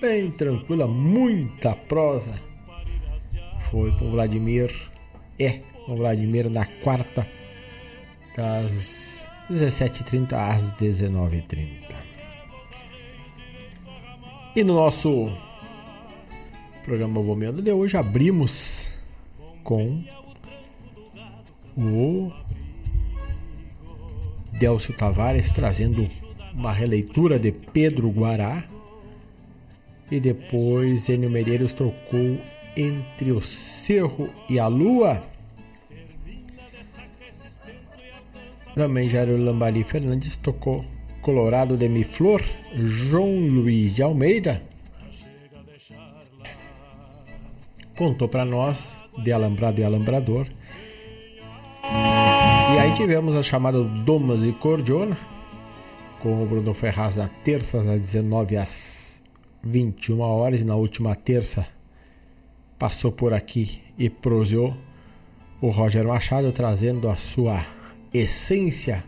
bem 0.00 0.30
tranquila, 0.30 0.86
muita 0.86 1.74
prosa. 1.74 2.45
Foi 3.70 3.90
com 3.98 4.10
Vladimir, 4.10 4.72
é 5.38 5.60
com 5.84 5.96
Vladimir 5.96 6.48
na 6.48 6.66
quarta, 6.66 7.26
das 8.36 9.28
17h30 9.50 10.32
às 10.32 10.72
19h30. 10.74 11.94
E 14.54 14.64
no 14.64 14.74
nosso 14.74 15.30
programa 16.84 17.22
Bombeando 17.22 17.60
de 17.60 17.72
hoje 17.72 17.96
abrimos 17.96 18.90
com 19.64 20.04
o 21.76 22.32
Delcio 24.52 24.94
Tavares 24.94 25.50
trazendo 25.50 26.08
uma 26.54 26.72
releitura 26.72 27.38
de 27.38 27.52
Pedro 27.52 28.08
Guará 28.10 28.64
e 30.10 30.20
depois 30.20 31.08
Enio 31.08 31.28
Medeiros 31.28 31.72
trocou 31.72 32.40
entre 32.76 33.32
o 33.32 33.40
Cerro 33.40 34.28
e 34.48 34.58
a 34.58 34.66
Lua. 34.66 35.22
Também 38.74 39.08
Jairo 39.08 39.36
Lambari 39.36 39.82
Fernandes 39.82 40.36
tocou 40.36 40.84
Colorado 41.22 41.76
de 41.76 41.88
Mi 41.88 42.04
Flor, 42.04 42.42
João 42.74 43.38
Luiz 43.38 43.94
de 43.94 44.02
Almeida 44.02 44.62
contou 47.96 48.28
para 48.28 48.44
nós 48.44 48.98
de 49.18 49.32
Alambrado 49.32 49.80
e 49.80 49.84
Alambrador. 49.84 50.46
E 51.82 52.78
aí 52.78 52.92
tivemos 52.94 53.34
a 53.34 53.42
chamada 53.42 53.82
Domas 53.82 54.44
e 54.44 54.52
Cordiona, 54.52 55.16
com 56.20 56.42
o 56.42 56.46
Bruno 56.46 56.74
Ferraz 56.74 57.16
na 57.16 57.28
terça, 57.42 57.82
das 57.82 58.02
19 58.02 58.56
às 58.56 59.22
21 59.64 60.20
horas. 60.20 60.62
Na 60.62 60.76
última 60.76 61.16
terça 61.16 61.66
passou 62.78 63.12
por 63.12 63.32
aqui 63.32 63.82
e 63.98 64.10
proseou 64.10 64.76
o 65.60 65.70
Roger 65.70 66.06
Machado, 66.06 66.52
trazendo 66.52 67.08
a 67.08 67.16
sua 67.16 67.64
essência 68.12 69.04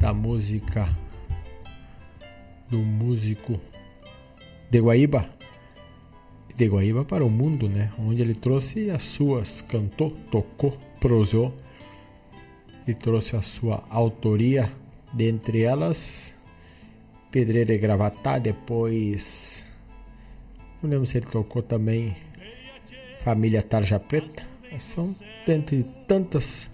da 0.00 0.12
música 0.14 0.88
do 2.68 2.78
músico 2.78 3.60
de 4.70 4.80
Guaíba 4.80 5.28
de 6.58 6.66
Guaíba 6.66 7.04
para 7.04 7.24
o 7.24 7.30
mundo, 7.30 7.68
né? 7.68 7.92
Onde 7.96 8.20
ele 8.20 8.34
trouxe 8.34 8.90
as 8.90 9.04
suas, 9.04 9.62
cantou, 9.62 10.10
tocou, 10.10 10.72
prosou 10.98 11.54
e 12.84 12.92
trouxe 12.92 13.36
a 13.36 13.42
sua 13.42 13.84
autoria, 13.88 14.72
dentre 15.12 15.62
elas 15.62 16.34
Pedreira 17.30 17.72
e 17.72 17.78
Gravatá, 17.78 18.38
depois 18.40 19.70
não 20.82 20.90
lembro 20.90 21.06
se 21.06 21.18
ele 21.18 21.26
tocou 21.26 21.62
também 21.62 22.16
Família 23.28 23.60
Tarja 23.60 24.00
Preta. 24.00 24.42
São 24.78 25.14
dentre 25.46 25.84
tantas 26.06 26.70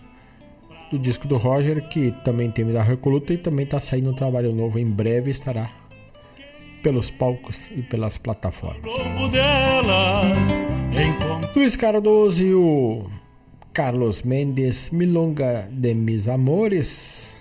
do 0.89 0.97
disco 0.97 1.27
do 1.27 1.37
Roger 1.37 1.89
que 1.89 2.13
também 2.25 2.49
tem 2.49 2.65
da 2.73 2.81
Recoluta 2.81 3.35
e 3.35 3.39
também 3.39 3.65
está 3.65 3.81
saindo 3.81 4.11
um 4.11 4.15
trabalho 4.15 4.55
novo. 4.55 4.79
Em 4.79 4.89
breve 4.89 5.33
estará 5.33 5.69
pelos 6.81 7.11
palcos 7.11 7.69
e 7.73 7.83
pelas 7.83 8.19
plataformas. 8.19 8.93
Luiz 11.57 11.75
Cardoso 11.75 12.45
e 12.45 12.55
o 12.55 13.03
Carlos 13.73 14.23
Mendes, 14.23 14.91
Milonga 14.91 15.69
de 15.73 15.93
Mis 15.93 16.29
Amores. 16.29 17.37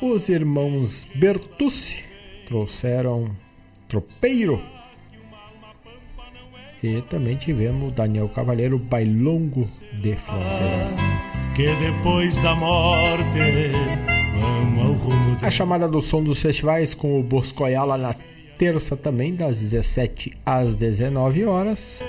Os 0.00 0.28
irmãos 0.28 1.08
Bertucci 1.16 2.04
trouxeram 2.46 3.34
Tropeiro. 3.88 4.79
E 6.82 7.02
também 7.02 7.36
tivemos 7.36 7.92
Daniel 7.92 8.28
Cavalheiro, 8.28 8.78
Bailongo 8.78 9.66
de 10.00 10.16
Fronteira. 10.16 10.88
Que 11.54 11.74
depois 11.74 12.38
da 12.38 12.54
morte 12.54 13.38
a 15.42 15.50
chamada 15.50 15.88
do 15.88 16.00
som 16.00 16.22
dos 16.22 16.40
festivais 16.40 16.94
com 16.94 17.18
o 17.18 17.22
Boscoiala 17.22 17.96
na 17.96 18.14
terça 18.58 18.96
também, 18.96 19.34
das 19.34 19.58
17 19.58 20.36
às 20.44 20.74
19 20.74 21.44
horas. 21.44 22.02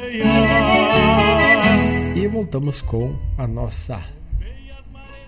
E 2.15 2.27
voltamos 2.27 2.81
com 2.81 3.15
a 3.37 3.47
nossa 3.47 4.03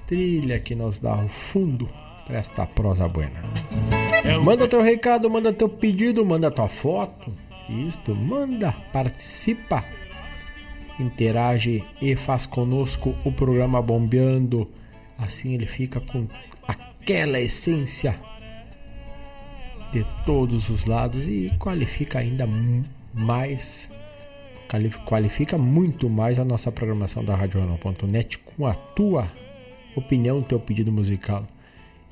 trilha 0.06 0.60
que 0.60 0.76
nos 0.76 1.00
dá 1.00 1.16
o 1.16 1.30
fundo 1.30 1.88
para 2.26 2.38
esta 2.38 2.66
prosa 2.66 3.08
buena. 3.08 3.42
Manda 4.44 4.68
teu 4.68 4.82
recado, 4.82 5.30
manda 5.30 5.52
teu 5.54 5.70
pedido, 5.70 6.26
manda 6.26 6.52
tua 6.52 6.68
foto. 6.68 7.32
Isto, 7.70 8.16
manda, 8.16 8.72
participa, 8.92 9.84
interage 11.00 11.84
e 12.02 12.16
faz 12.16 12.46
conosco 12.46 13.16
o 13.24 13.32
programa 13.32 13.82
Bombeando. 13.82 14.70
Assim 15.18 15.54
ele 15.54 15.66
fica 15.66 16.00
com 16.00 16.28
aquela 16.68 17.40
essência 17.40 18.20
de 19.92 20.06
todos 20.26 20.70
os 20.70 20.86
lados 20.86 21.28
e 21.28 21.52
qualifica 21.60 22.20
ainda 22.20 22.48
mais 23.14 23.92
qualifica 25.06 25.56
muito 25.56 26.10
mais 26.10 26.40
a 26.40 26.44
nossa 26.44 26.72
programação 26.72 27.24
da 27.24 27.36
RadioJornal.net 27.36 28.40
com 28.40 28.66
a 28.66 28.74
tua 28.74 29.32
opinião, 29.96 30.42
teu 30.42 30.60
pedido 30.60 30.92
musical. 30.92 31.46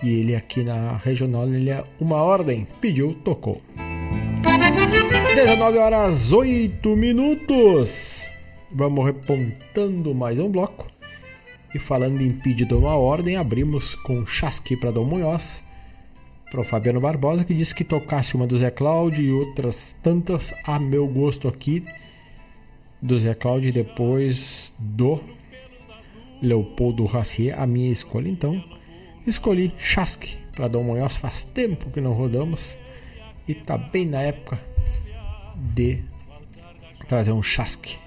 E 0.04 0.10
ele 0.10 0.36
aqui 0.36 0.64
na 0.64 0.98
regional, 0.98 1.52
ele 1.52 1.70
é 1.72 1.84
uma 2.00 2.18
ordem, 2.18 2.68
pediu, 2.80 3.14
tocou. 3.24 3.62
19 5.34 5.78
horas 5.78 6.34
8 6.34 6.94
minutos. 6.98 8.28
Vamos 8.70 9.06
repontando 9.06 10.14
mais 10.14 10.38
um 10.40 10.50
bloco. 10.50 10.86
E 11.74 11.80
falando 11.80 12.22
em 12.22 12.34
pedido 12.34 12.78
uma 12.78 12.98
ordem, 12.98 13.38
abrimos 13.38 13.96
com 13.96 14.26
Chasque 14.26 14.76
para 14.76 14.92
Dom 14.92 15.06
Munhoz, 15.06 15.64
para 16.52 16.60
o 16.60 16.66
Fabiano 16.66 17.00
Barbosa, 17.00 17.46
que 17.46 17.54
disse 17.54 17.74
que 17.74 17.86
tocasse 17.86 18.36
uma 18.36 18.46
do 18.46 18.58
Zé 18.58 18.70
Cláudio 18.70 19.24
e 19.24 19.32
outras 19.32 19.96
tantas 20.04 20.54
a 20.66 20.78
meu 20.78 21.08
gosto 21.08 21.48
aqui, 21.48 21.82
do 23.02 23.18
Zé 23.18 23.34
Cláudio 23.34 23.72
depois 23.72 24.74
do 24.78 25.18
Leopoldo 26.42 27.06
Racier, 27.06 27.58
a 27.58 27.66
minha 27.66 27.90
escolha. 27.90 28.28
Então, 28.28 28.62
escolhi 29.26 29.74
Chasque 29.78 30.36
para 30.54 30.68
Dom 30.68 30.84
Munhoz, 30.84 31.16
faz 31.16 31.46
tempo 31.46 31.90
que 31.90 32.02
não 32.02 32.12
rodamos 32.12 32.78
e 33.48 33.56
tá 33.56 33.78
bem 33.78 34.06
na 34.06 34.22
época 34.22 34.60
de 35.62 36.00
trazer 37.08 37.32
um 37.32 37.44
chasque 37.44 37.98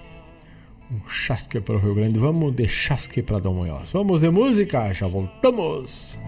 Um 0.91 1.07
chasque 1.07 1.59
para 1.59 1.75
o 1.75 1.79
Rio 1.79 1.95
Grande. 1.95 2.19
Vamos 2.19 2.53
de 2.53 2.67
chasque 2.67 3.23
para 3.23 3.39
Dom 3.39 3.53
Munhoz. 3.53 3.91
Vamos 3.91 4.21
de 4.21 4.29
música, 4.29 4.93
já 4.93 5.07
voltamos. 5.07 6.19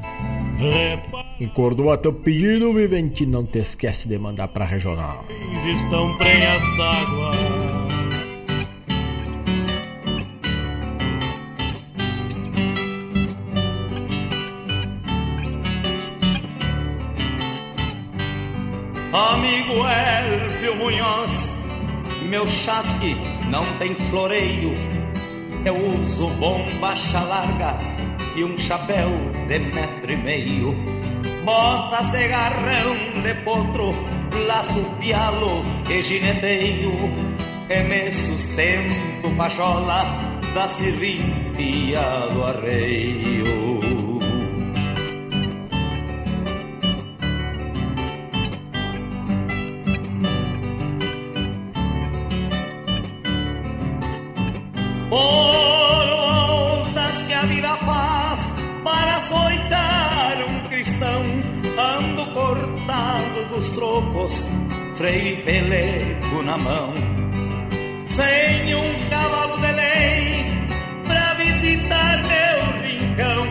Encordoa 1.39 1.97
teu 1.97 2.11
pedido, 2.13 2.73
Vivente. 2.73 3.25
Não 3.25 3.45
te 3.45 3.59
esquece 3.59 4.07
de 4.07 4.17
mandar 4.17 4.47
para 4.47 4.65
regional. 4.65 5.23
Estão 5.71 6.17
prenhas 6.17 6.63
d'água. 6.78 7.32
Amigo 19.13 19.84
Munhoz, 19.84 20.07
meu 22.38 22.47
chasque 22.51 23.15
não 23.49 23.65
tem 23.79 23.95
floreio. 23.95 24.71
Eu 25.65 25.75
uso 26.01 26.27
bombacha 26.35 27.19
larga 27.19 27.79
e 28.35 28.43
um 28.43 28.55
chapéu 28.59 29.09
de 29.47 29.57
metro 29.57 30.11
e 30.11 30.17
meio. 30.17 30.75
Botas 31.43 32.11
de 32.11 32.27
garrão 32.27 32.95
de 33.23 33.33
potro, 33.43 33.91
laço 34.45 34.85
pialo 34.99 35.63
e 35.89 35.99
gineteio. 35.99 36.91
E 37.71 37.83
me 37.89 38.11
sustento 38.11 39.35
pachola 39.35 40.05
da 40.53 40.67
serventia 40.67 42.27
do 42.31 42.43
arreio. 42.43 44.07
Dos 63.58 63.70
trocos, 63.72 64.43
freio 64.97 65.34
e 65.34 65.38
pelego 65.38 66.43
na 66.43 66.58
mão. 66.58 66.93
Sem 68.08 68.76
um 68.76 69.10
cavalo 69.10 69.58
de 69.58 69.72
lei 69.72 70.45
pra 71.08 71.34
visitar 71.34 72.24
meu 72.24 72.82
rincão. 72.84 73.47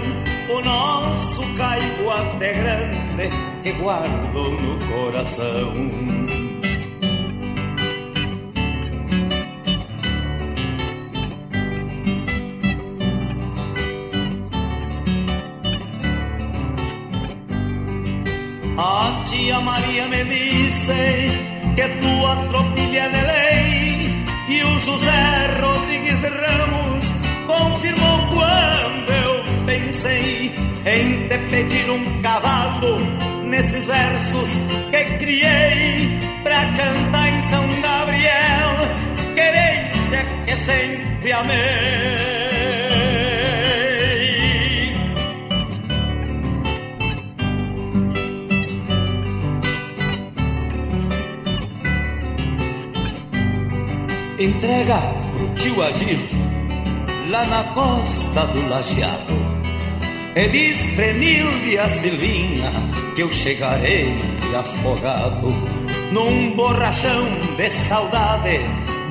O 0.57 0.61
nosso 0.61 1.43
caibo 1.57 2.11
até 2.11 2.53
grande 2.53 3.31
que 3.65 3.73
guardo 3.73 4.51
no 4.51 4.79
coração. 4.87 6.26
Maria 19.61 20.07
me 20.09 20.25
disse 20.25 20.93
que 21.77 21.89
tua 22.01 22.37
tropilha 22.49 23.09
de 23.09 23.21
lei 23.33 24.25
e 24.49 24.63
o 24.63 24.81
José 24.81 25.61
Rodrigues 25.61 26.21
Ramos 26.23 27.07
confirmou 27.47 28.19
quando 28.35 29.11
eu 29.13 29.65
pensei 29.67 30.55
em 30.85 31.29
te 31.29 31.39
pedir 31.51 31.91
um 31.91 32.23
cavalo 32.23 32.99
nesses 33.45 33.87
versos 33.87 34.51
que 34.91 35.05
criei 35.19 36.19
pra 36.43 36.61
cantar 36.77 37.29
em 37.29 37.43
São 37.45 37.81
Gabriel, 37.81 39.35
querência 39.35 40.25
que 40.47 40.57
sempre 40.65 41.33
amei. 41.33 42.56
Entrega 54.47 54.99
pro 55.37 55.55
tio 55.55 55.83
Agir 55.83 56.19
lá 57.31 57.45
na 57.47 57.65
costa 57.75 58.47
do 58.47 58.69
lajeado. 58.69 59.47
E 60.37 60.49
diz 60.49 60.85
Prenilde 60.95 61.79
a 61.79 61.89
Silvinha 61.89 62.71
que 63.15 63.23
eu 63.23 63.33
chegarei 63.33 64.15
afogado 64.55 65.49
num 66.13 66.55
borrachão 66.55 67.25
de 67.57 67.69
saudade 67.71 68.61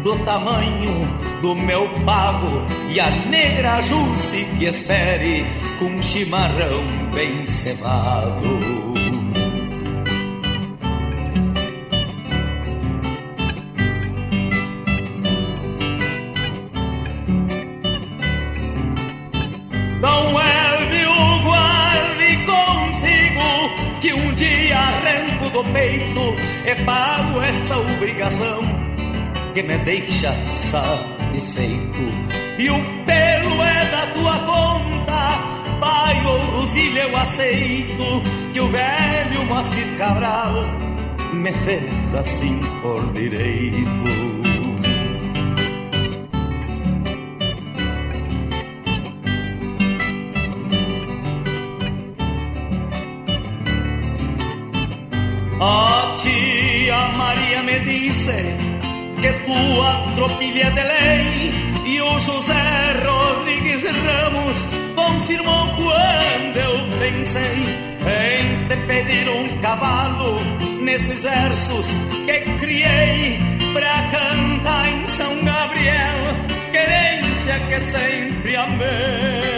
do 0.04 0.18
tamanho 0.20 1.08
do 1.42 1.56
meu 1.56 1.88
pago 2.06 2.62
e 2.90 3.00
a 3.00 3.10
negra 3.10 3.82
Jusce 3.82 4.46
que 4.58 4.66
espere 4.66 5.46
com 5.80 5.86
um 5.86 6.02
chimarrão 6.02 6.84
bem 7.14 7.46
cevado. 7.48 8.74
Peito 25.96 26.36
e 26.66 26.76
pago 26.84 27.41
esta 27.41 27.80
obrigação 27.80 28.64
que 29.54 29.64
me 29.64 29.78
deixa 29.80 30.34
satisfeito. 30.50 32.02
E 32.58 32.70
o 32.70 33.06
pelo 33.06 33.64
é 33.64 33.89
da 33.89 34.08
tua 34.08 34.39
conta, 34.39 35.80
pai 35.80 36.26
ou 36.26 36.60
Rosília 36.60 37.04
eu 37.04 37.18
aceito 37.18 38.24
que 38.54 38.60
o 38.60 38.68
velho 38.68 39.46
Moacir 39.46 39.98
Cabral 39.98 40.54
me 41.34 41.52
fez 41.52 42.16
assim 42.16 42.60
por 42.82 43.12
direito. 43.14 44.35
Que 58.26 59.32
tua 59.45 60.13
tropilha 60.15 60.71
de 60.71 60.82
lei 60.82 61.53
e 61.86 62.01
o 62.01 62.19
José 62.19 62.53
Rodrigues 63.05 63.84
Ramos 63.84 64.57
confirmou 64.95 65.67
quando 65.76 66.57
eu 66.57 66.99
pensei 66.99 67.57
em 68.01 68.67
te 68.67 68.76
pedir 68.88 69.30
um 69.30 69.61
cavalo 69.61 70.39
nesses 70.82 71.21
versos 71.21 71.88
que 72.26 72.57
criei 72.57 73.38
pra 73.73 74.09
cantar 74.09 74.89
em 74.89 75.07
São 75.09 75.43
Gabriel, 75.43 76.36
querência 76.71 77.59
que 77.59 77.80
sempre 77.91 78.55
amei. 78.55 79.55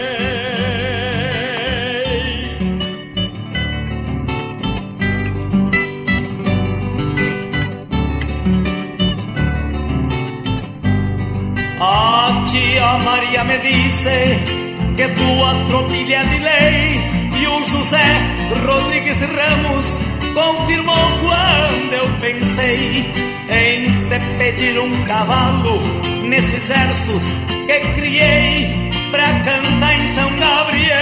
Tia 12.49 12.97
Maria 12.99 13.43
me 13.43 13.57
disse 13.57 14.39
que 14.95 15.07
tua 15.19 15.65
tropilha 15.67 16.23
de 16.25 16.39
lei 16.39 17.01
e 17.41 17.47
o 17.47 17.63
José 17.65 18.09
Rodrigues 18.65 19.19
Ramos 19.19 19.85
confirmou 20.33 21.07
quando 21.19 21.93
eu 21.93 22.07
pensei 22.21 23.11
em 23.49 24.07
te 24.07 24.19
pedir 24.37 24.79
um 24.79 25.03
cavalo 25.05 25.81
nesses 26.23 26.67
versos 26.67 27.23
que 27.67 27.79
criei 27.95 28.91
pra 29.11 29.27
cantar 29.43 29.93
em 29.99 30.07
São 30.07 30.29
Gabriel. 30.37 30.97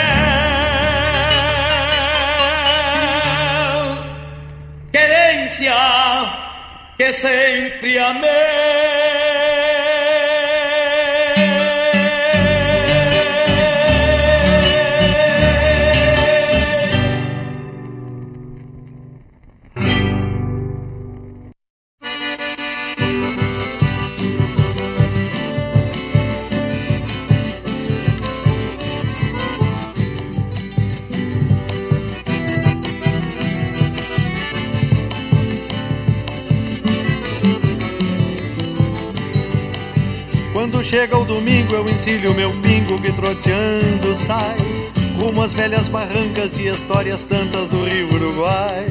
Querência 4.91 5.75
que 6.97 7.13
sempre 7.13 7.99
amei. 7.99 9.44
Chega 40.95 41.17
o 41.17 41.25
domingo 41.25 41.75
eu 41.75 41.89
ensilho 41.89 42.33
meu 42.33 42.53
pingo 42.61 42.97
que 42.97 43.11
troteando 43.11 44.15
sai 44.15 44.55
Rumo 45.17 45.41
às 45.41 45.51
velhas 45.51 45.89
barrancas 45.89 46.55
de 46.55 46.69
histórias 46.69 47.21
tantas 47.25 47.67
do 47.67 47.83
Rio 47.83 48.13
Uruguai. 48.13 48.87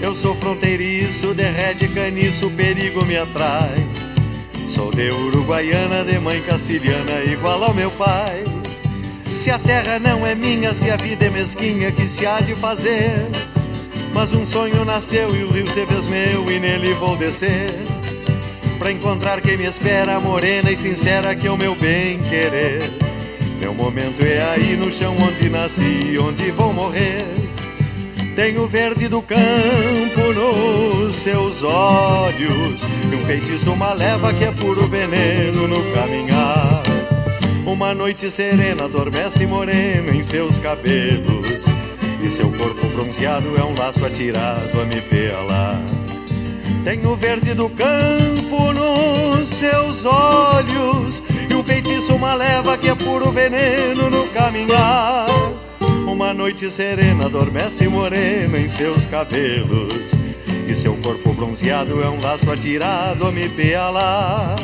Eu 0.00 0.14
sou 0.14 0.34
fronteiriço, 0.34 1.32
derrete 1.32 1.88
caniço, 1.88 2.50
perigo 2.50 3.04
me 3.04 3.16
atrai. 3.16 3.76
Sou 4.68 4.90
de 4.90 5.10
Uruguaiana, 5.10 6.04
de 6.04 6.18
mãe 6.18 6.40
castilhana, 6.42 7.22
igual 7.24 7.64
ao 7.64 7.74
meu 7.74 7.90
pai. 7.90 8.44
Se 9.36 9.50
a 9.50 9.58
terra 9.58 9.98
não 9.98 10.26
é 10.26 10.34
minha, 10.34 10.74
se 10.74 10.90
a 10.90 10.96
vida 10.96 11.26
é 11.26 11.30
mesquinha, 11.30 11.92
que 11.92 12.08
se 12.08 12.26
há 12.26 12.40
de 12.40 12.54
fazer? 12.54 13.26
Mas 14.12 14.32
um 14.32 14.46
sonho 14.46 14.84
nasceu 14.84 15.34
e 15.36 15.44
o 15.44 15.50
rio 15.50 15.66
se 15.66 15.86
fez 15.86 16.06
meu 16.06 16.50
e 16.50 16.58
nele 16.58 16.94
vou 16.94 17.16
descer 17.16 17.95
Pra 18.86 18.92
encontrar 18.92 19.40
quem 19.40 19.56
me 19.56 19.64
espera, 19.64 20.20
morena 20.20 20.70
e 20.70 20.76
sincera, 20.76 21.34
que 21.34 21.48
é 21.48 21.50
o 21.50 21.56
meu 21.56 21.74
bem 21.74 22.20
querer. 22.20 22.78
Meu 23.58 23.74
momento 23.74 24.24
é 24.24 24.40
aí 24.40 24.76
no 24.76 24.92
chão 24.92 25.12
onde 25.20 25.50
nasci, 25.50 26.16
onde 26.16 26.52
vou 26.52 26.72
morrer. 26.72 27.26
Tenho 28.36 28.64
verde 28.68 29.08
do 29.08 29.20
campo 29.20 30.32
nos 30.32 31.16
seus 31.16 31.64
olhos, 31.64 32.84
e 33.10 33.16
um 33.16 33.26
feitiço, 33.26 33.72
uma 33.72 33.92
leva 33.92 34.32
que 34.32 34.44
é 34.44 34.52
puro 34.52 34.86
veneno 34.86 35.66
no 35.66 35.82
caminhar. 35.92 36.84
Uma 37.66 37.92
noite 37.92 38.30
serena 38.30 38.84
adormece 38.84 39.44
moreno 39.46 40.14
em 40.14 40.22
seus 40.22 40.58
cabelos, 40.58 41.66
e 42.22 42.30
seu 42.30 42.52
corpo 42.52 42.86
bronzeado 42.86 43.48
é 43.58 43.64
um 43.64 43.76
laço 43.76 44.06
atirado 44.06 44.80
a 44.80 44.84
me 44.84 45.00
pelar. 45.00 45.95
Tenho 46.86 47.16
verde 47.16 47.52
do 47.52 47.68
campo 47.68 48.72
nos 48.72 49.48
seus 49.48 50.04
olhos 50.04 51.20
E 51.50 51.52
um 51.52 51.64
feitiço, 51.64 52.14
uma 52.14 52.32
leva 52.34 52.78
que 52.78 52.88
é 52.88 52.94
puro 52.94 53.32
veneno 53.32 54.08
no 54.08 54.28
caminhar. 54.28 55.26
Uma 56.06 56.32
noite 56.32 56.70
serena 56.70 57.26
adormece 57.26 57.88
morena 57.88 58.56
em 58.56 58.68
seus 58.68 59.04
cabelos 59.04 60.12
E 60.68 60.72
seu 60.76 60.94
corpo 60.98 61.32
bronzeado 61.32 62.00
é 62.00 62.08
um 62.08 62.22
laço 62.22 62.48
atirado 62.52 63.26
a 63.26 63.32
me 63.32 63.48
pealar 63.48 64.54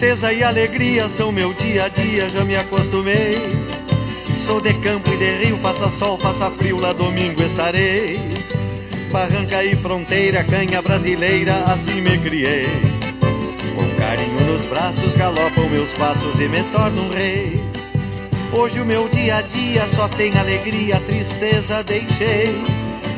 Tristeza 0.00 0.32
e 0.32 0.42
alegria 0.42 1.10
são 1.10 1.30
meu 1.30 1.52
dia 1.52 1.84
a 1.84 1.88
dia, 1.90 2.26
já 2.30 2.42
me 2.42 2.56
acostumei. 2.56 3.34
Sou 4.38 4.58
de 4.58 4.72
campo 4.72 5.12
e 5.12 5.16
de 5.18 5.44
rio, 5.44 5.58
faça 5.58 5.90
sol, 5.90 6.16
faça 6.16 6.50
frio, 6.52 6.80
lá 6.80 6.94
domingo 6.94 7.42
estarei. 7.42 8.18
Barranca 9.12 9.62
e 9.62 9.76
fronteira, 9.76 10.42
canha 10.42 10.80
brasileira, 10.80 11.52
assim 11.66 12.00
me 12.00 12.16
criei. 12.16 12.64
Com 13.76 14.00
carinho 14.00 14.40
nos 14.50 14.64
braços 14.64 15.14
galopam 15.14 15.68
meus 15.68 15.92
passos 15.92 16.40
e 16.40 16.48
me 16.48 16.62
torno 16.72 17.02
um 17.02 17.10
rei. 17.10 17.62
Hoje 18.54 18.80
o 18.80 18.86
meu 18.86 19.06
dia 19.06 19.36
a 19.36 19.42
dia 19.42 19.86
só 19.86 20.08
tem 20.08 20.34
alegria, 20.38 20.98
tristeza 21.00 21.84
deixei. 21.84 22.58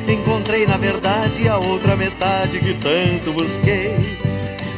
Encontrei 0.08 0.66
na 0.66 0.76
verdade 0.76 1.48
a 1.48 1.58
outra 1.58 1.94
metade 1.94 2.58
que 2.58 2.74
tanto 2.74 3.32
busquei. 3.32 4.31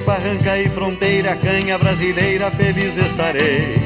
Barranca 0.04 0.58
e 0.58 0.68
fronteira, 0.68 1.34
canha 1.36 1.78
brasileira, 1.78 2.50
feliz 2.50 2.96
estarei. 2.96 3.78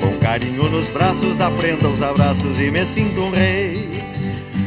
Com 0.00 0.18
carinho 0.18 0.68
nos 0.68 0.88
braços, 0.88 1.36
da 1.36 1.50
prenda 1.50 1.88
os 1.88 2.02
abraços 2.02 2.58
e 2.58 2.70
me 2.70 2.86
sinto 2.86 3.20
um 3.20 3.30
rei. 3.30 3.88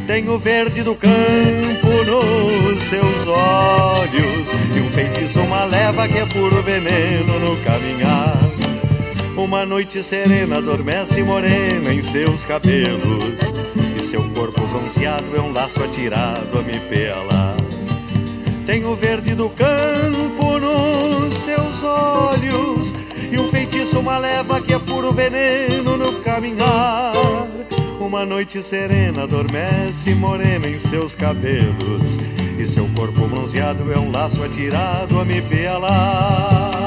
Tenho 0.07 0.37
verde 0.37 0.83
do 0.83 0.93
campo 0.95 1.87
nos 2.05 2.83
seus 2.83 3.27
olhos 3.27 4.51
E 4.75 4.79
um 4.79 4.91
feitiço, 4.91 5.39
uma 5.41 5.65
leva 5.65 6.07
que 6.07 6.19
é 6.19 6.25
puro 6.27 6.61
veneno 6.61 7.39
no 7.39 7.57
caminhar 7.63 8.37
Uma 9.35 9.65
noite 9.65 10.03
serena 10.03 10.57
adormece 10.59 11.23
morena 11.23 11.91
em 11.91 12.03
seus 12.03 12.43
cabelos 12.43 13.51
E 13.99 14.03
seu 14.03 14.21
corpo 14.29 14.61
bronzeado 14.67 15.35
é 15.35 15.41
um 15.41 15.51
laço 15.51 15.83
atirado 15.83 16.59
a 16.59 16.61
me 16.61 16.79
pelar 16.81 17.64
Tenho 18.65 18.95
verde 18.95 19.35
do 19.35 19.49
campo 19.49 20.59
nos 20.59 21.33
seus 21.35 21.83
olhos 21.83 22.93
E 23.31 23.39
um 23.39 23.47
feitiço, 23.49 23.99
uma 23.99 24.17
leva 24.17 24.59
que 24.59 24.73
é 24.73 24.79
puro 24.79 25.11
veneno 25.11 25.95
no 25.97 26.13
caminhar. 26.21 27.13
Uma 27.99 28.25
noite 28.25 28.61
serena 28.61 29.23
adormece 29.23 30.13
morena 30.15 30.67
em 30.67 30.79
seus 30.79 31.13
cabelos 31.13 32.17
E 32.57 32.65
seu 32.65 32.87
corpo 32.95 33.27
bronzeado 33.27 33.91
é 33.91 33.99
um 33.99 34.11
laço 34.11 34.43
atirado 34.43 35.19
a 35.19 35.25
me 35.25 35.41
pelar 35.41 36.84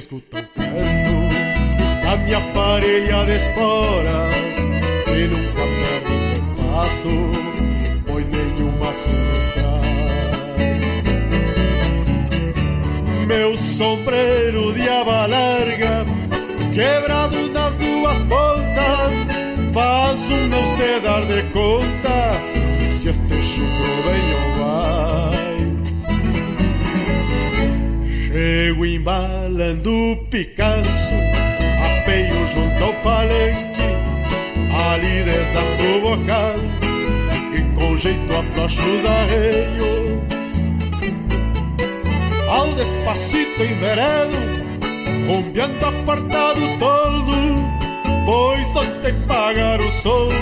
se 0.00 0.43
embalando 29.64 30.12
o 30.12 30.16
Picasso 30.26 31.14
apeio 32.02 32.46
junto 32.48 32.84
ao 32.84 32.92
palenque 33.02 33.82
Ali 34.92 35.22
desato 35.24 35.82
o 35.96 36.00
bocal 36.00 36.56
E 37.54 37.62
com 37.74 37.96
jeito 37.96 38.32
aflocho 38.36 38.82
os 38.82 39.04
arreios. 39.04 40.22
Ao 42.48 42.72
despacito 42.74 43.62
enverelo 43.62 44.54
Rompeando 45.26 45.86
apartado 45.86 46.60
toldo 46.78 47.34
Pois 48.26 48.66
só 48.68 48.84
tem 49.02 49.14
pagar 49.26 49.80
o 49.80 49.90
soldo 49.90 50.34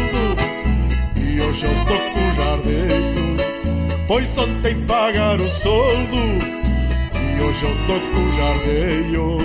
E 1.17 1.41
hoje 1.41 1.67
eu 1.67 1.75
tô 1.87 1.95
com 2.13 2.33
jardeio 2.35 3.37
Pois 4.09 4.27
só 4.29 4.47
tem 4.63 4.85
pagar 4.85 5.41
o 5.41 5.49
soldo 5.49 6.62
hoje 7.53 7.67
eu 7.67 7.75
tô 7.87 8.01
com 8.15 8.31
jardeio. 8.31 9.43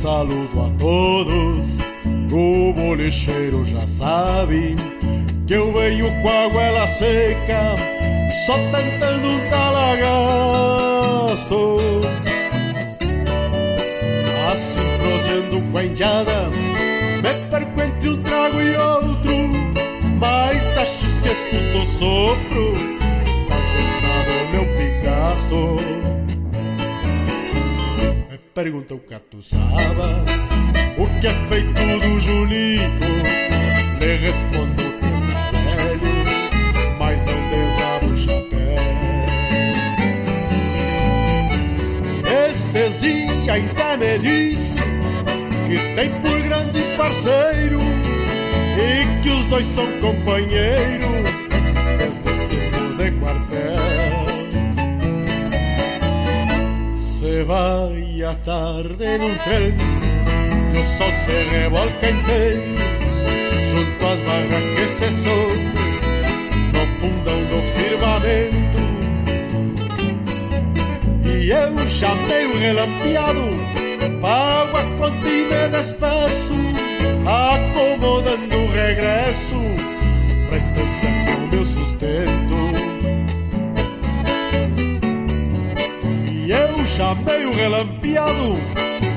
saludo 0.00 0.62
a 0.62 0.70
todos. 0.78 0.99
Sabe 4.50 4.74
que 5.46 5.54
eu 5.54 5.72
venho 5.72 6.10
com 6.22 6.28
a 6.28 6.48
goela 6.48 6.86
seca, 6.86 7.76
só 8.46 8.54
tentando 8.54 9.28
um 9.28 9.48
talagaço. 9.48 10.80
Assim 14.52 14.80
prosendo 14.98 15.70
com 15.70 15.78
a 15.78 15.84
indiada, 15.84 16.50
me 16.50 17.32
perco 17.50 17.80
entre 17.80 18.08
um 18.08 18.22
trago 18.22 18.60
e 18.60 18.76
outro, 18.76 19.36
mas 20.18 20.76
acho 20.76 21.06
se 21.06 21.28
escuto 21.28 21.78
o 21.78 21.86
sopro 21.86 22.72
das 23.48 23.64
venadas 23.76 24.50
meu 24.50 24.66
Picasso. 24.76 25.76
Me 28.30 28.38
pergunta 28.52 28.94
o 28.94 28.98
catuçaba 28.98 30.24
o 31.00 31.20
que 31.20 31.26
é 31.26 31.34
feito 31.48 31.72
do 31.72 32.20
Julico, 32.20 32.69
são 49.74 49.86
companheiros 50.00 51.30
desde 51.98 52.30
os 52.30 52.38
tempos 52.48 52.96
de 52.96 53.10
quartel. 53.12 54.26
Se 56.96 57.44
vai 57.44 58.22
à 58.22 58.34
tarde 58.44 59.18
num 59.18 59.36
trem 59.44 59.74
e 60.74 60.78
o 60.78 60.84
sol 60.84 61.12
se 61.12 61.32
revolca 61.50 62.10
inteiro 62.10 62.62
junto 63.70 64.06
às 64.06 64.20
barras 64.22 64.64
que 64.74 64.88
se 64.88 65.12
sobe 65.22 65.70
no 66.72 66.82
fundão 66.98 67.40
do 67.50 67.62
firmamento. 67.76 68.80
E 71.24 71.50
eu 71.50 71.88
chamei 71.88 72.46
o 72.46 72.58
relampeado, 72.58 73.48
pago 74.20 74.76
a 74.76 74.82
conta 74.98 75.28
e 75.28 75.44
me 75.44 75.68
despeço, 75.68 76.54
o 77.24 77.89
regresso 78.90 79.54
pra 80.48 80.56
estância 80.56 81.08
com 81.26 81.46
meu 81.46 81.64
sustento. 81.64 82.54
E 86.28 86.50
eu 86.50 86.86
chamei 86.86 87.46
o 87.46 87.54
relampeado, 87.54 88.58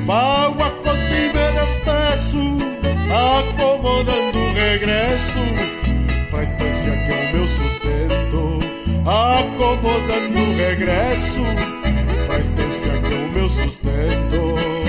pago 0.05 0.63
a 0.63 0.69
conta 0.69 0.93
e 0.93 1.27
me 1.27 1.59
despeço, 1.59 2.37
acomodando 3.09 4.37
o 4.37 4.53
regresso 4.53 5.39
pra 6.29 6.43
estância 6.43 6.91
que 6.91 7.11
é 7.11 7.15
o 7.15 7.35
meu 7.35 7.47
sustento, 7.47 8.59
acomodando 9.07 10.39
o 10.39 10.55
regresso 10.55 11.41
pra 12.27 12.39
estância 12.39 12.91
que 13.01 13.13
é 13.13 13.17
o 13.17 13.29
meu 13.31 13.49
sustento. 13.49 14.82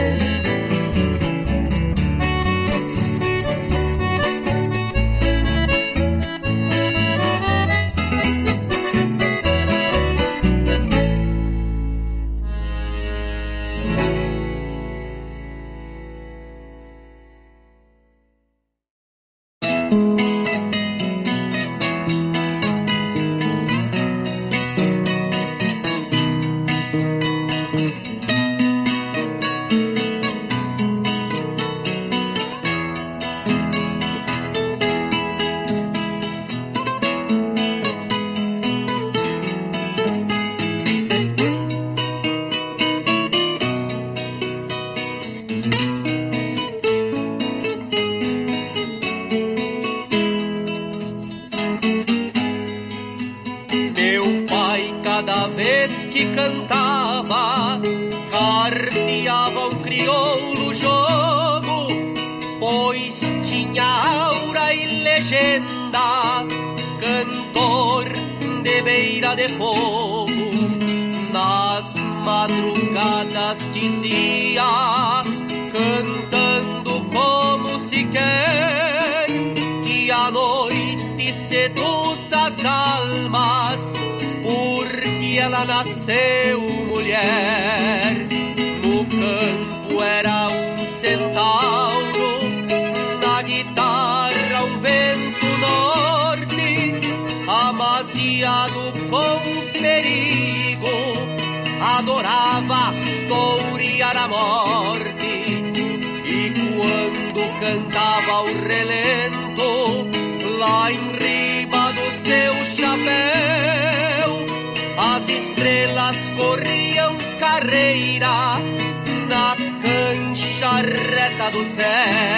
Reta 121.44 121.50
do 121.50 121.64
céu. 121.76 122.33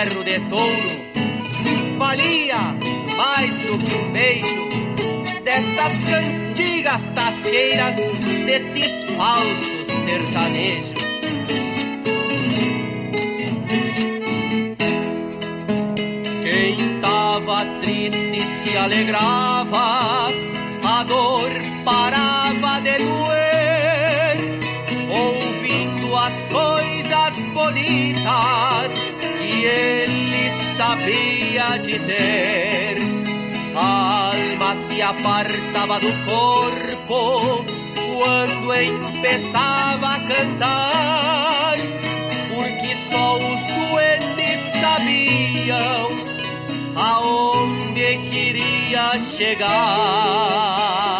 ferro 0.00 0.24
de 0.24 0.40
touro 0.48 0.92
valia 1.98 2.74
mais 3.18 3.50
do 3.66 3.76
que 3.78 3.94
um 3.96 4.10
beijo 4.12 4.68
destas 5.44 6.00
cantigas 6.00 7.04
tasqueiras, 7.14 7.96
destes 8.46 9.04
falsos 9.18 9.86
sertanejos. 10.06 10.94
Quem 16.44 17.00
tava 17.00 17.66
triste 17.82 18.42
se 18.62 18.76
alegrava, 18.78 20.28
a 20.82 21.04
dor 21.04 21.50
parava 21.84 22.80
de 22.80 22.96
doer, 23.04 24.60
ouvindo 25.10 26.16
as 26.16 26.44
coisas 26.46 27.44
bonitas 27.52 29.19
ele 29.64 30.50
sabia 30.76 31.78
dizer. 31.78 32.98
A 33.74 34.32
alma 34.32 34.74
se 34.86 35.00
apartava 35.00 35.98
do 36.00 36.12
corpo 36.24 37.64
quando 38.16 38.72
começava 39.20 40.14
a 40.14 40.20
cantar, 40.20 41.76
porque 42.54 42.94
só 43.10 43.36
os 43.36 43.62
duendes 43.64 44.60
sabiam 44.80 46.10
aonde 46.96 48.16
queria 48.30 49.18
chegar. 49.18 51.19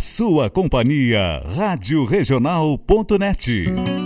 sua 0.00 0.48
companhia. 0.48 1.42
Rádio 1.54 2.04
Regional.net. 2.04 3.99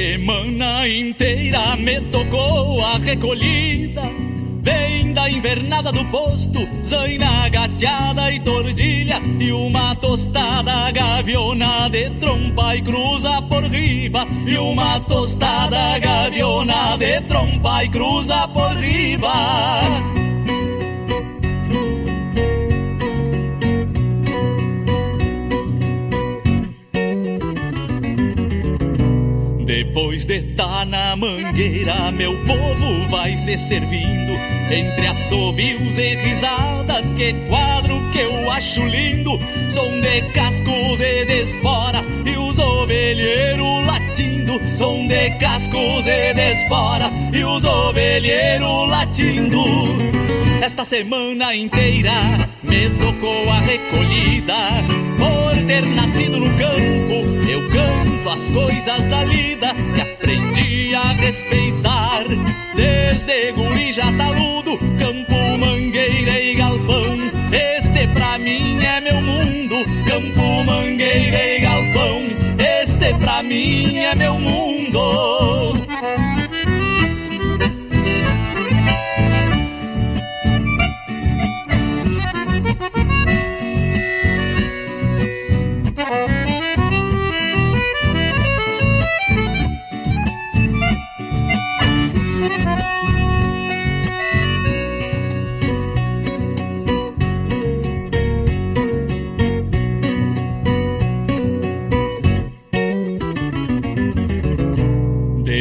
semana 0.00 0.88
inteira 0.88 1.76
me 1.76 2.00
tocou 2.10 2.80
a 2.82 2.96
recolhida. 2.96 4.02
Vem 4.62 5.12
da 5.12 5.28
invernada 5.28 5.92
do 5.92 6.02
posto, 6.06 6.66
zaina 6.82 7.48
gateada 7.50 8.32
e 8.32 8.40
tordilha, 8.40 9.20
e 9.38 9.52
uma 9.52 9.94
tostada 9.96 10.90
gaviona 10.90 11.88
de 11.90 12.08
trompa 12.18 12.76
e 12.76 12.82
cruza 12.82 13.42
por 13.42 13.64
riba. 13.64 14.26
E 14.46 14.56
uma 14.56 15.00
tostada 15.00 15.98
gaviona 15.98 16.96
de 16.96 17.20
trompa 17.22 17.84
e 17.84 17.88
cruza 17.90 18.48
por 18.48 18.72
riba. 18.76 20.19
De 30.24 30.42
tá 30.54 30.84
na 30.84 31.16
mangueira, 31.16 32.10
meu 32.10 32.32
povo 32.46 33.08
vai 33.08 33.36
se 33.36 33.56
servindo. 33.56 34.32
Entre 34.70 35.06
assobios 35.06 35.98
e 35.98 36.14
risadas, 36.16 37.04
que 37.16 37.34
quadro 37.48 38.00
que 38.12 38.18
eu 38.18 38.50
acho 38.50 38.84
lindo. 38.86 39.38
Som 39.70 40.00
de 40.00 40.22
cascos 40.32 41.00
e 41.00 41.24
de 41.24 41.42
esporas 41.42 42.06
e 42.24 42.36
os 42.36 42.58
ovelheiros 42.58 43.86
latindo. 43.86 44.60
Som 44.68 45.06
de 45.06 45.30
cascos 45.38 46.06
e 46.06 46.34
de 46.34 46.50
esporas 46.50 47.12
e 47.32 47.44
os 47.44 47.64
ovelheiros 47.64 48.88
latindo. 48.88 49.64
Esta 50.62 50.84
semana 50.84 51.54
inteira 51.54 52.36
me 52.62 52.90
tocou 52.90 53.50
a 53.50 53.60
recolhida 54.10 54.84
Por 55.18 55.66
ter 55.66 55.86
nascido 55.86 56.38
no 56.38 56.46
campo, 56.58 57.48
eu 57.48 57.68
canto 57.70 58.28
as 58.28 58.48
coisas 58.48 59.06
da 59.06 59.24
lida 59.24 59.74
que 59.94 60.00
aprendi 60.00 60.94
a 60.94 61.12
respeitar. 61.12 62.24
Desde 62.74 63.52
guri 63.52 63.92
já 63.92 64.12
taludo, 64.12 64.78
campo, 64.98 65.58
mangueira 65.58 66.40
e 66.40 66.54
galpão. 66.54 67.18
Este 67.52 68.06
pra 68.08 68.38
mim 68.38 68.82
é 68.82 69.00
meu 69.00 69.20
mundo, 69.20 69.76
campo, 70.06 70.64
mangueira 70.64 71.46
e 71.46 71.60
galpão. 71.60 72.22
Este 72.58 73.14
pra 73.18 73.42
mim 73.42 73.98
é 73.98 74.14
meu 74.14 74.38
mundo. 74.38 75.39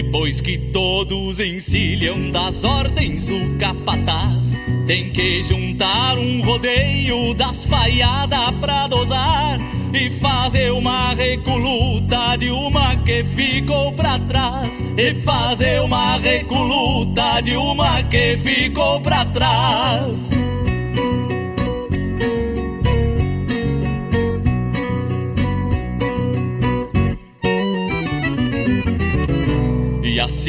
Depois 0.09 0.41
que 0.41 0.57
todos 0.57 1.39
encilham 1.39 2.31
das 2.31 2.63
ordens 2.63 3.29
o 3.29 3.55
capataz 3.59 4.59
Tem 4.87 5.11
que 5.11 5.43
juntar 5.43 6.17
um 6.17 6.41
rodeio 6.41 7.31
das 7.35 7.63
faiadas 7.63 8.49
pra 8.59 8.87
dosar 8.87 9.59
E 9.93 10.09
fazer 10.09 10.73
uma 10.73 11.13
recoluta 11.13 12.35
de 12.37 12.49
uma 12.49 12.95
que 12.95 13.23
ficou 13.23 13.93
pra 13.93 14.17
trás. 14.17 14.83
E 14.97 15.13
fazer 15.21 15.79
uma 15.83 16.17
recoluta 16.17 17.39
de 17.41 17.55
uma 17.55 18.01
que 18.01 18.35
ficou 18.37 18.99
pra 19.01 19.25
trás 19.25 20.31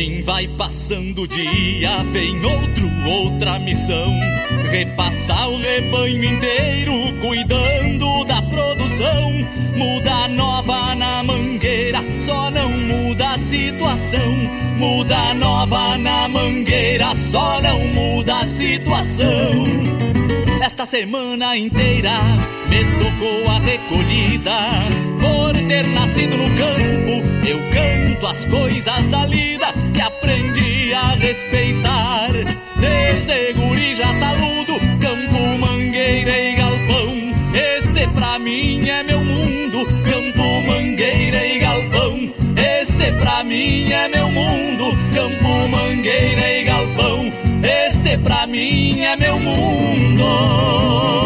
assim 0.00 0.22
vai 0.22 0.48
passando 0.48 1.22
o 1.22 1.28
dia, 1.28 2.02
vem 2.10 2.42
outro, 2.42 2.88
outra 3.06 3.58
missão. 3.58 4.10
Repassar 4.70 5.50
o 5.50 5.58
rebanho 5.58 6.24
inteiro, 6.24 6.92
cuidando 7.20 8.24
da 8.24 8.40
produção. 8.40 9.30
Muda 9.76 10.28
nova 10.28 10.94
na 10.94 11.22
mangueira, 11.22 12.02
só 12.18 12.50
não 12.50 12.70
muda 12.70 13.32
a 13.32 13.38
situação. 13.38 14.20
Muda 14.78 15.34
nova 15.34 15.98
na 15.98 16.26
mangueira, 16.28 17.14
só 17.14 17.60
não 17.60 17.80
muda 17.88 18.38
a 18.38 18.46
situação. 18.46 19.64
Esta 20.62 20.86
semana 20.86 21.58
inteira 21.58 22.20
me 22.70 22.84
tocou 22.98 23.50
a 23.50 23.58
recolhida. 23.58 24.56
Por 25.20 25.68
ter 25.68 25.86
nascido 25.88 26.36
no 26.38 26.48
campo, 26.56 27.46
eu 27.46 27.58
canto 27.70 28.26
as 28.26 28.46
coisas 28.46 29.08
da 29.08 29.26
lida 29.26 29.89
que 30.00 30.06
aprendi 30.06 30.94
a 30.94 31.14
respeitar. 31.14 32.30
Desde 32.80 33.52
guri 33.52 33.94
já 33.94 34.08
taludo, 34.18 34.80
campo, 34.98 35.58
mangueira 35.58 36.38
e 36.38 36.54
galpão. 36.56 37.34
Este 37.54 38.08
pra 38.08 38.38
mim 38.38 38.88
é 38.88 39.02
meu 39.02 39.20
mundo, 39.20 39.86
campo, 40.04 40.62
mangueira 40.66 41.46
e 41.46 41.58
galpão. 41.58 42.32
Este 42.56 43.12
pra 43.20 43.44
mim 43.44 43.92
é 43.92 44.08
meu 44.08 44.30
mundo, 44.30 44.96
campo, 45.14 45.68
mangueira 45.68 46.50
e 46.50 46.64
galpão. 46.64 47.30
Este 47.62 48.16
pra 48.16 48.46
mim 48.46 49.00
é 49.02 49.16
meu 49.16 49.38
mundo. 49.38 51.19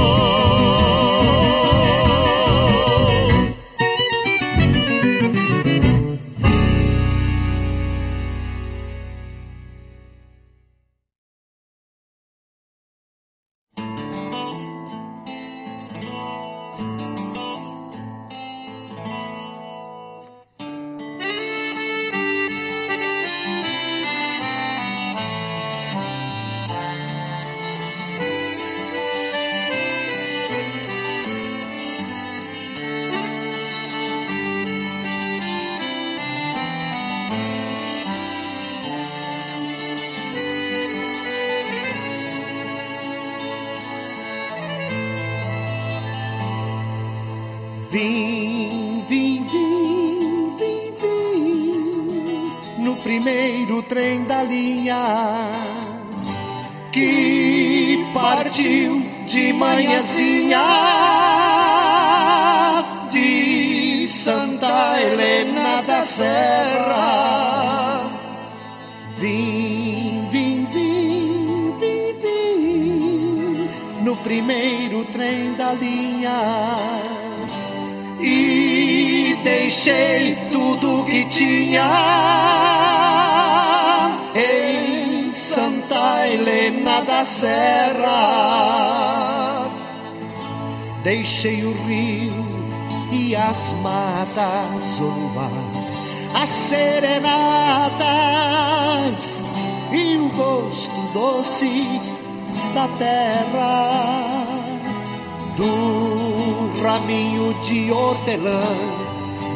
De 107.62 107.92
hortelã 107.92 108.60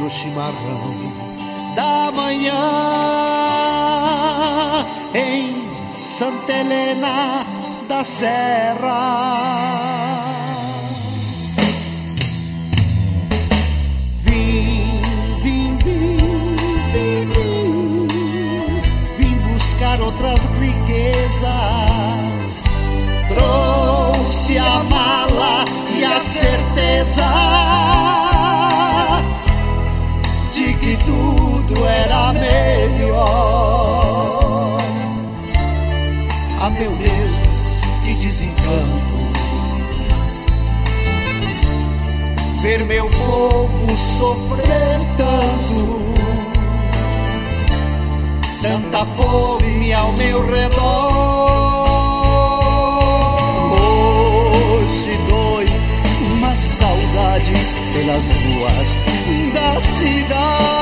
no 0.00 0.08
chimarrão 0.10 1.28
da 1.74 2.10
manhã 2.12 2.54
em 5.14 5.68
Santa 6.00 6.52
Helena 6.52 7.44
da 7.88 8.04
serra. 8.04 9.38
Vim, 14.24 15.00
vim, 15.42 15.76
vim, 15.78 16.16
vim, 16.92 18.06
vim, 19.18 19.36
buscar 19.52 20.00
outras 20.00 20.44
riquezas. 20.60 21.48
Trouxe 23.28 24.58
a 24.58 24.82
mala 24.84 25.64
e 25.96 26.04
a 26.04 26.20
certeza 26.20 27.87
era 32.18 32.32
melhor. 32.88 34.08
Ah, 36.60 36.70
meu 36.70 36.90
Deus, 36.96 37.42
que 38.04 38.14
desencanto. 38.14 39.18
Ver 42.62 42.84
meu 42.84 43.08
povo 43.08 43.96
sofrer 43.96 45.00
tanto, 45.16 46.02
tanta 48.62 49.06
fome 49.16 49.92
ao 49.92 50.12
meu 50.14 50.44
redor. 50.44 51.68
Hoje 54.82 55.16
dói 55.28 55.68
uma 56.32 56.56
saudade 56.56 57.52
pelas 57.94 58.26
ruas 58.28 58.98
da 59.54 59.80
cidade 59.80 60.78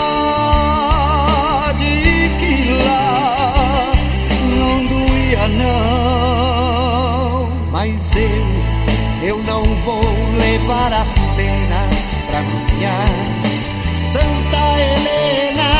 Mas 7.86 8.16
eu, 8.16 9.28
eu 9.28 9.42
não 9.44 9.62
vou 9.82 10.02
levar 10.36 10.92
as 10.92 11.12
penas 11.36 12.18
pra 12.26 12.42
minha 12.42 13.06
Santa 13.84 14.80
Helena. 14.80 15.70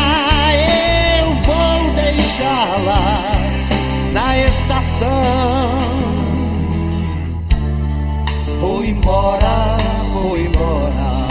Eu 1.19 1.35
vou 1.43 1.91
deixá-las 1.95 3.71
na 4.13 4.39
estação. 4.39 5.09
Vou 8.61 8.85
embora, 8.85 9.77
vou 10.13 10.39
embora. 10.39 11.27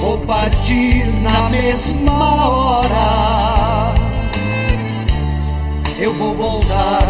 Vou 0.00 0.18
partir 0.18 1.04
na 1.20 1.50
mesma 1.50 2.48
hora. 2.48 3.50
Eu 6.00 6.14
vou 6.14 6.34
voltar 6.34 7.09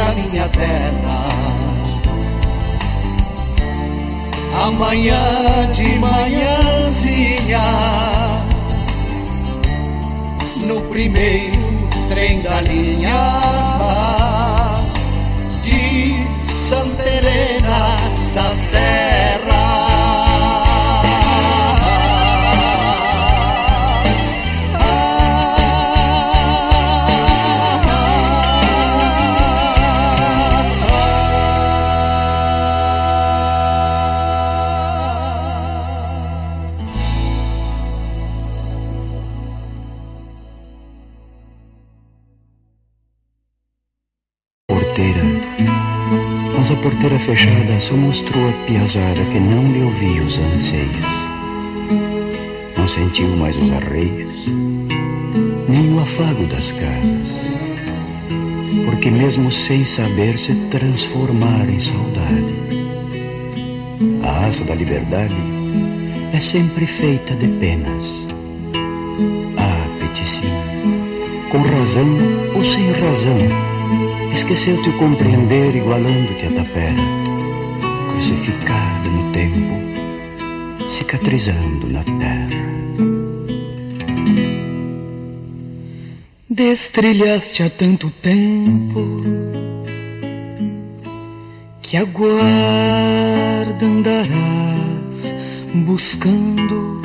pra 0.00 0.14
minha 0.14 0.48
terra. 0.48 1.28
Amanhã 4.66 5.70
de 5.74 5.98
manhãzinha, 5.98 7.60
no 10.56 10.80
primeiro 10.82 11.88
trem 12.08 12.40
da 12.40 12.60
linha 12.62 13.20
de 15.62 16.50
Santa 16.50 17.02
Helena 17.02 17.96
da 18.34 18.50
Serra. 18.52 19.19
Porteira 46.80 47.18
fechada 47.18 47.78
só 47.78 47.94
mostrou 47.94 48.48
a 48.48 48.52
piazada 48.66 49.22
que 49.32 49.38
não 49.38 49.70
lhe 49.70 49.82
ouvia 49.82 50.22
os 50.22 50.38
anseios. 50.38 51.06
Não 52.76 52.88
sentiu 52.88 53.28
mais 53.36 53.56
os 53.58 53.70
arreios, 53.70 54.46
nem 55.68 55.92
o 55.92 56.00
afago 56.00 56.44
das 56.46 56.72
casas. 56.72 57.44
Porque 58.86 59.10
mesmo 59.10 59.50
sem 59.50 59.84
saber 59.84 60.38
se 60.38 60.54
transformar 60.70 61.68
em 61.68 61.80
saudade. 61.80 62.54
A 64.22 64.46
asa 64.46 64.64
da 64.64 64.74
liberdade 64.74 65.36
é 66.32 66.40
sempre 66.40 66.86
feita 66.86 67.34
de 67.34 67.48
penas. 67.58 68.26
Ah, 69.58 69.86
peticinho, 69.98 70.50
com 71.50 71.58
razão 71.58 72.08
ou 72.54 72.64
sem 72.64 72.90
razão, 72.92 73.69
esqueceu-te 74.32 74.88
o 74.88 74.96
compreender 74.96 75.76
igualando-te 75.76 76.46
a 76.46 76.50
tapera, 76.50 77.02
crucificada 78.10 79.10
no 79.10 79.32
tempo, 79.32 80.88
cicatrizando 80.88 81.86
na 81.88 82.02
terra. 82.04 82.70
Destrilhaste 86.48 87.62
há 87.62 87.70
tanto 87.70 88.10
tempo 88.10 89.22
que 91.80 91.96
aguarda 91.96 92.36
andarás 93.86 95.34
buscando 95.86 97.00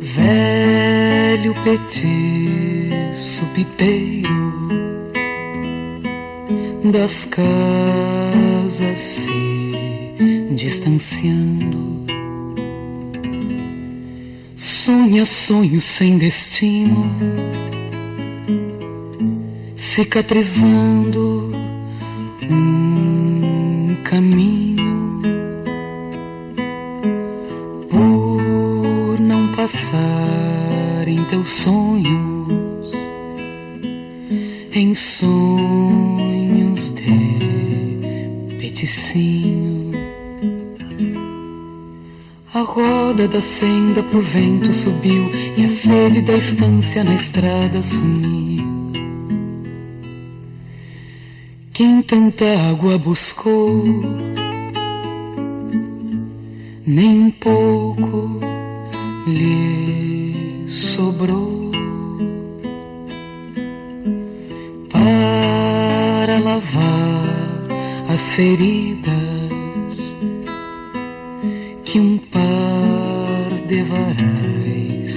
velho 0.00 1.54
petiço 3.42 3.46
pipeiro 3.54 4.52
das 6.90 7.24
casas 7.24 8.98
se 8.98 10.54
distanciando. 10.54 12.02
Sonha 14.56 15.24
sonhos 15.26 15.84
sem 15.84 16.18
destino, 16.18 17.04
cicatrizando 19.76 21.52
um 22.50 23.96
caminho 24.04 25.22
por 27.88 29.20
não 29.20 29.54
passar 29.54 31.06
em 31.06 31.24
teus 31.26 31.50
sonhos, 31.50 32.31
sonhos 34.94 36.90
de 36.94 38.56
peticinho. 38.58 39.92
A 42.54 42.60
roda 42.60 43.26
da 43.28 43.40
senda 43.40 44.02
pro 44.02 44.20
vento 44.20 44.72
subiu 44.74 45.30
e 45.56 45.64
a 45.64 45.68
sede 45.68 46.20
da 46.22 46.34
estância 46.34 47.02
na 47.04 47.14
estrada 47.14 47.82
sumiu. 47.82 48.92
Quem 51.72 52.02
tanta 52.02 52.44
água 52.70 52.98
buscou, 52.98 53.84
nem 56.86 57.30
pouco 57.30 58.40
lhe 59.26 60.66
sobrou 60.68 61.51
para 65.02 66.38
lavar 66.38 67.28
as 68.08 68.32
feridas 68.32 69.12
que 71.84 71.98
um 71.98 72.18
par 72.18 73.66
de 73.66 73.82
varais 73.82 75.14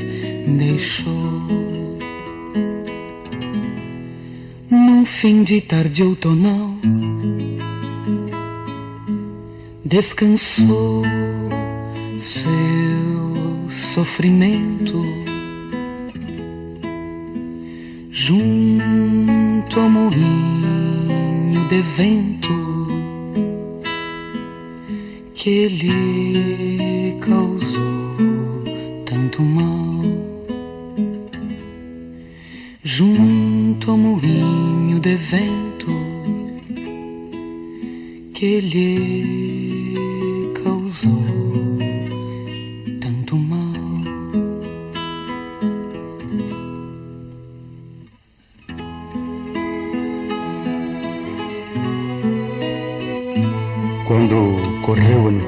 deixou. 0.57 1.97
Num 4.69 5.05
fim 5.05 5.43
de 5.43 5.61
tarde 5.61 6.03
outonal, 6.03 6.71
descansou 9.85 11.03
seu 12.17 13.69
sofrimento 13.69 15.14
ao 19.79 19.89
moinho 19.89 21.67
de 21.69 21.81
vento 21.81 22.87
que 25.33 25.67
lhe 25.67 27.17
causou 27.19 28.63
tanto 29.05 29.41
mal. 29.41 30.01
Junto 32.83 33.91
ao 33.91 33.97
moinho 33.97 34.99
de 34.99 35.15
vento 35.17 35.91
que 38.33 38.61
lhe 38.61 39.44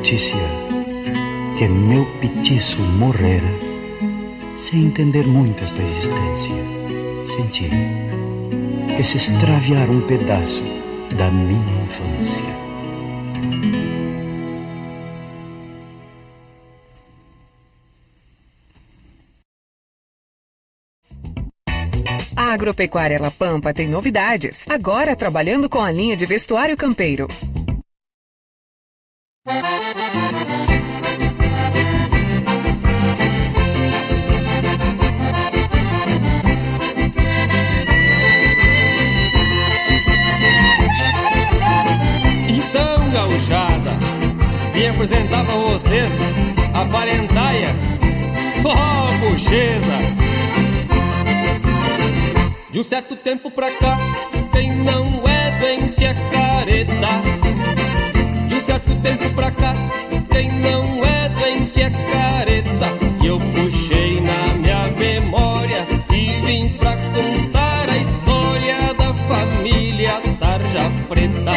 notícia 0.08 0.40
que 1.58 1.68
meu 1.68 2.06
petiço 2.22 2.80
morrera, 2.80 3.52
sem 4.58 4.86
entender 4.86 5.28
muito 5.28 5.66
esta 5.66 5.82
existência, 5.82 6.56
senti 7.26 7.70
que 8.96 9.04
se 9.04 9.18
extraviar 9.18 9.90
um 9.90 10.00
pedaço 10.00 10.64
da 11.14 11.30
minha 11.30 11.84
infância. 11.84 12.46
A 22.34 22.54
Agropecuária 22.54 23.20
La 23.20 23.30
Pampa 23.30 23.74
tem 23.74 23.90
novidades. 23.90 24.66
Agora 24.70 25.18
trabalhando 25.18 25.68
com 25.68 25.82
a 25.82 25.92
linha 25.92 26.16
de 26.16 26.26
vestuário 26.26 26.78
campeiro. 26.78 27.28
Então, 29.50 29.56
gauchada, 43.10 43.92
vim 44.74 44.88
apresentar 44.88 45.46
pra 45.46 45.56
vocês 45.56 46.12
a 46.74 46.84
parentaia, 46.84 47.70
só 48.62 48.76
bocheza. 49.22 49.98
De 52.70 52.80
um 52.82 52.84
certo 52.84 53.16
tempo 53.16 53.50
pra 53.50 53.72
cá, 53.72 53.98
quem 54.52 54.76
não 54.76 55.26
é 55.26 55.52
doente 55.58 56.04
é 56.04 56.14
careta. 56.14 57.47
Certo 58.68 58.94
tempo 58.96 59.30
pra 59.30 59.50
cá, 59.50 59.74
quem 60.30 60.52
não 60.60 61.06
é 61.06 61.30
doente 61.30 61.82
é 61.82 61.90
careta. 61.90 62.88
E 63.24 63.28
eu 63.28 63.40
puxei 63.40 64.20
na 64.20 64.56
minha 64.56 64.88
memória 64.90 65.88
e 66.12 66.46
vim 66.46 66.70
pra 66.78 66.98
contar 66.98 67.90
a 67.90 67.98
história 67.98 68.94
da 68.94 69.14
família 69.14 70.22
Tarja 70.38 70.92
Preta. 71.08 71.54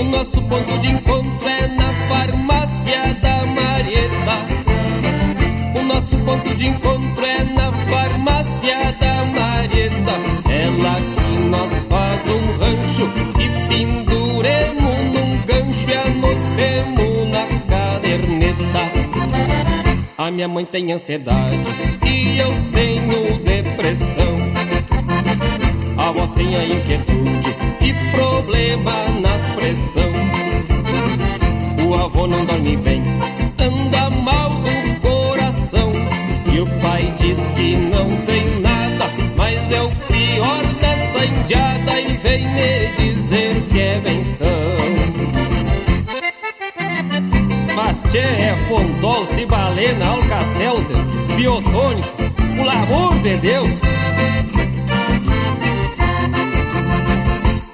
O 0.00 0.04
nosso 0.04 0.40
ponto 0.40 0.78
de 0.78 0.88
encontro 0.88 1.46
é 1.46 1.66
na 1.68 1.92
farmácia 2.08 3.14
da 3.20 3.44
Marieta. 3.44 4.36
O 5.78 5.82
nosso 5.82 6.16
ponto 6.16 6.56
de 6.56 6.66
encontro 6.68 7.26
é 7.26 7.44
na 7.44 7.70
farmácia 7.90 8.96
da 8.98 9.22
Marieta. 9.26 10.14
Ela 10.50 10.94
que 11.14 11.38
nós 11.50 11.70
faz 11.90 12.22
um 12.30 12.58
rancho 12.58 13.27
minha 20.38 20.46
mãe 20.46 20.64
tem 20.64 20.92
ansiedade 20.92 21.58
e 22.06 22.38
eu 22.38 22.52
tenho 22.72 23.38
depressão. 23.42 24.38
A 25.96 26.10
avó 26.10 26.28
tem 26.28 26.54
a 26.54 26.64
inquietude 26.64 27.56
e 27.80 27.92
problema 28.12 28.92
nas 29.20 29.42
pressão. 29.56 30.12
O 31.84 31.92
avô 31.92 32.28
não 32.28 32.44
dorme 32.44 32.76
bem, 32.76 33.02
anda 33.58 34.10
mal 34.10 34.50
do 34.50 35.00
coração. 35.00 35.90
E 36.54 36.60
o 36.60 36.66
pai 36.82 37.12
diz 37.18 37.40
que 37.56 37.74
não 37.74 38.08
tem 38.24 38.60
nada, 38.60 39.10
mas 39.36 39.72
é 39.72 39.82
o 39.82 39.90
pior 40.06 40.62
dessa 40.80 41.24
indiada 41.24 42.00
e 42.00 42.16
vem 42.16 42.46
me 42.46 43.12
dizer 43.12 43.60
que 43.62 43.80
é 43.80 43.98
benção. 43.98 44.97
Tchê, 48.08 48.18
é 48.18 48.56
fontol, 48.66 49.26
cibalena, 49.26 50.06
alcacelser, 50.06 50.96
biotônico, 51.36 52.08
pelo 52.56 52.70
amor 52.70 53.18
de 53.18 53.36
Deus. 53.36 53.70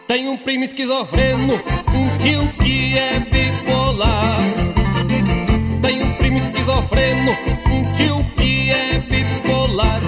Tem 0.06 0.28
um 0.28 0.36
primo 0.36 0.64
esquizofreno, 0.64 1.54
um 1.94 2.18
tio 2.18 2.46
que 2.62 2.98
é 2.98 3.20
bipolar. 3.20 4.38
Tem 5.80 6.02
um 6.02 6.12
primo 6.14 6.38
esquizofreno, 6.38 7.32
um 7.70 7.92
tio 7.92 8.24
que 8.36 8.70
é 8.70 8.98
bipolar. 8.98 10.00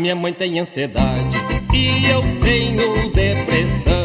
Minha 0.00 0.14
mãe 0.14 0.32
tem 0.32 0.60
ansiedade 0.60 1.36
e 1.74 2.08
eu 2.08 2.22
tenho 2.40 3.10
depressão. 3.10 4.04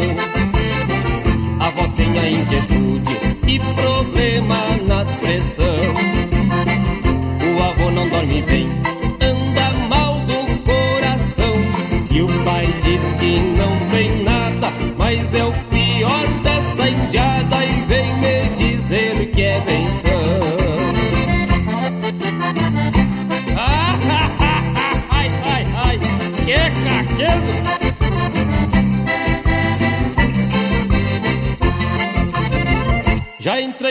A 1.60 1.68
avó 1.68 1.88
tem 1.90 2.18
a 2.18 2.30
inquietude 2.32 3.16
e 3.48 3.60
problema 3.60 4.58
nas 4.88 5.14
pressão. 5.18 5.73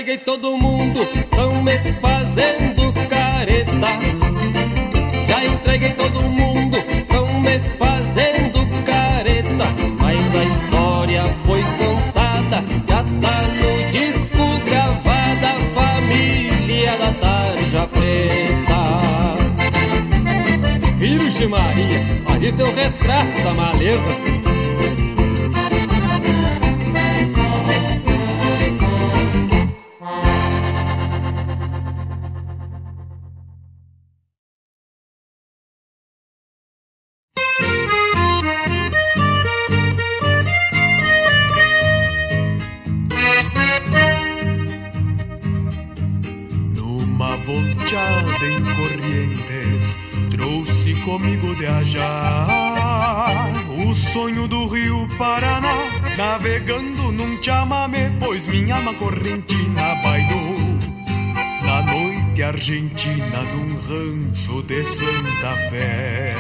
Entreguei 0.03 0.19
todo 0.25 0.57
mundo, 0.57 0.99
tão 1.31 1.63
me 1.63 1.79
fazendo 2.01 2.93
careta. 3.09 3.87
Já 5.29 5.45
entreguei 5.45 5.93
todo 5.93 6.23
mundo, 6.23 6.77
tão 7.07 7.41
me 7.41 7.61
fazendo 7.79 8.67
careta. 8.85 9.65
Mas 10.01 10.35
a 10.35 10.43
história 10.43 11.23
foi 11.47 11.63
contada, 11.63 12.65
já 12.89 13.05
tá 13.21 13.43
no 13.43 13.93
disco 13.93 14.61
gravada. 14.65 15.55
Família 15.73 16.99
da 16.99 17.13
Tarja 17.13 17.87
Preta. 17.87 18.83
Virgem 20.99 21.47
Maria, 21.47 22.01
mas 22.25 22.43
isso 22.43 22.61
é 22.61 22.65
o 22.65 22.75
retrato 22.75 23.41
da 23.45 23.55
maleza. 23.55 24.42
Volteada 47.93 48.47
em 48.47 48.65
Corrientes, 48.75 49.97
trouxe 50.31 50.95
comigo 51.03 51.55
de 51.57 51.67
ajar 51.67 53.53
o 53.87 53.95
sonho 53.95 54.49
do 54.49 54.67
rio 54.67 55.07
Paraná, 55.19 55.75
navegando 56.17 57.13
num 57.13 57.43
chamamé, 57.43 58.11
pois 58.19 58.47
minha 58.47 58.77
alma 58.77 58.95
correntina 58.95 59.95
bailou 60.03 60.57
na 61.65 61.83
noite 61.83 62.43
argentina 62.43 63.43
num 63.55 63.77
rancho 63.77 64.63
de 64.63 64.85
Santa 64.85 65.53
Fé. 65.69 66.35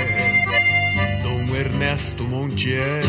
Dom 1.22 1.54
Ernesto 1.54 2.24
Montiel. 2.24 3.02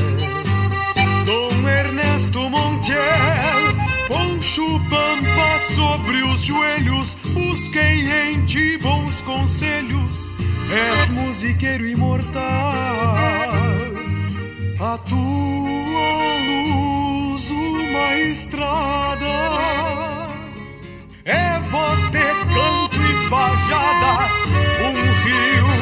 Dom 1.26 1.68
Ernesto 1.70 2.50
Montiel, 2.50 3.63
poncho 4.08 4.80
pampa 4.90 5.60
sobre 5.76 6.24
os 6.24 6.42
joelhos, 6.42 7.16
busquei 7.34 8.10
em 8.12 8.46
ti 8.46 8.78
bons 8.78 9.22
conselhos, 9.22 10.28
és 10.70 11.10
musiqueiro 11.10 11.88
imortal. 11.88 12.74
A 14.80 14.98
tua 14.98 16.08
luz, 16.48 17.50
uma 17.50 18.18
estrada, 18.18 19.36
é 21.26 21.60
voz 21.72 22.00
de 22.10 22.20
canto 22.20 22.98
e 22.98 23.30
pajada, 23.30 24.30
um 24.84 24.94
rio 25.24 25.73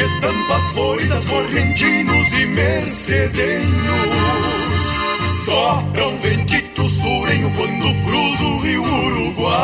Estampas 0.00 0.64
floridas, 0.72 1.24
correntinos 1.26 2.32
e 2.32 2.46
mercedenhos. 2.46 3.70
Sopram 5.44 6.16
ventito 6.20 6.88
surenho 6.88 7.52
quando 7.54 7.92
cruza 8.06 8.44
o 8.44 8.60
rio 8.60 8.82
Uruguai. 8.82 9.58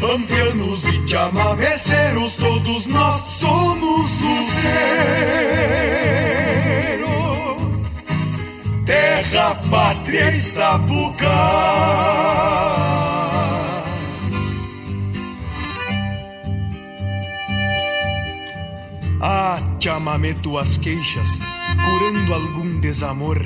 Pampianos 0.00 0.84
e 0.84 1.08
chamameceiros, 1.08 2.36
todos 2.36 2.86
nós 2.86 3.20
somos 3.40 4.12
luceiros. 4.18 4.70
Terra, 8.86 9.56
pátria 9.68 10.30
e 10.30 10.38
sapucai. 10.38 11.30
Ah, 19.22 19.60
chamame 19.78 20.32
tuas 20.32 20.78
queixas, 20.78 21.38
curando 21.84 22.32
algum 22.32 22.80
desamor. 22.80 23.38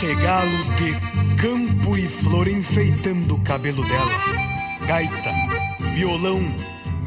Regalos 0.00 0.70
de 0.76 0.92
campo 1.36 1.98
e 1.98 2.06
flor 2.06 2.46
enfeitando 2.46 3.34
o 3.34 3.40
cabelo 3.40 3.82
dela. 3.84 4.12
Gaita, 4.86 5.32
violão, 5.92 6.40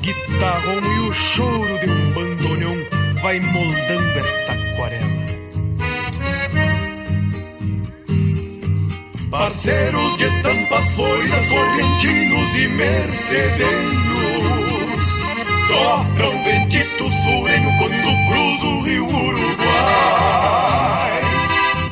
guitarrão 0.01 0.81
e 0.83 1.07
o 1.07 1.13
choro 1.13 1.79
de 1.79 1.89
um 1.89 2.11
bandoneon 2.11 2.75
vai 3.21 3.39
moldando 3.39 4.19
esta 4.19 4.51
aquarela. 4.51 5.15
Parceiros 9.31 10.17
de 10.17 10.25
estampas 10.25 10.91
floridas, 10.91 11.47
correntinos 11.47 12.55
e 12.57 12.67
mercedenhos 15.65 15.67
Sopram 15.67 16.43
ventito 16.43 17.09
surenho 17.09 17.77
quando 17.77 18.07
cruza 18.27 18.65
o 18.65 18.81
rio 18.81 19.07
Uruguai. 19.07 19.45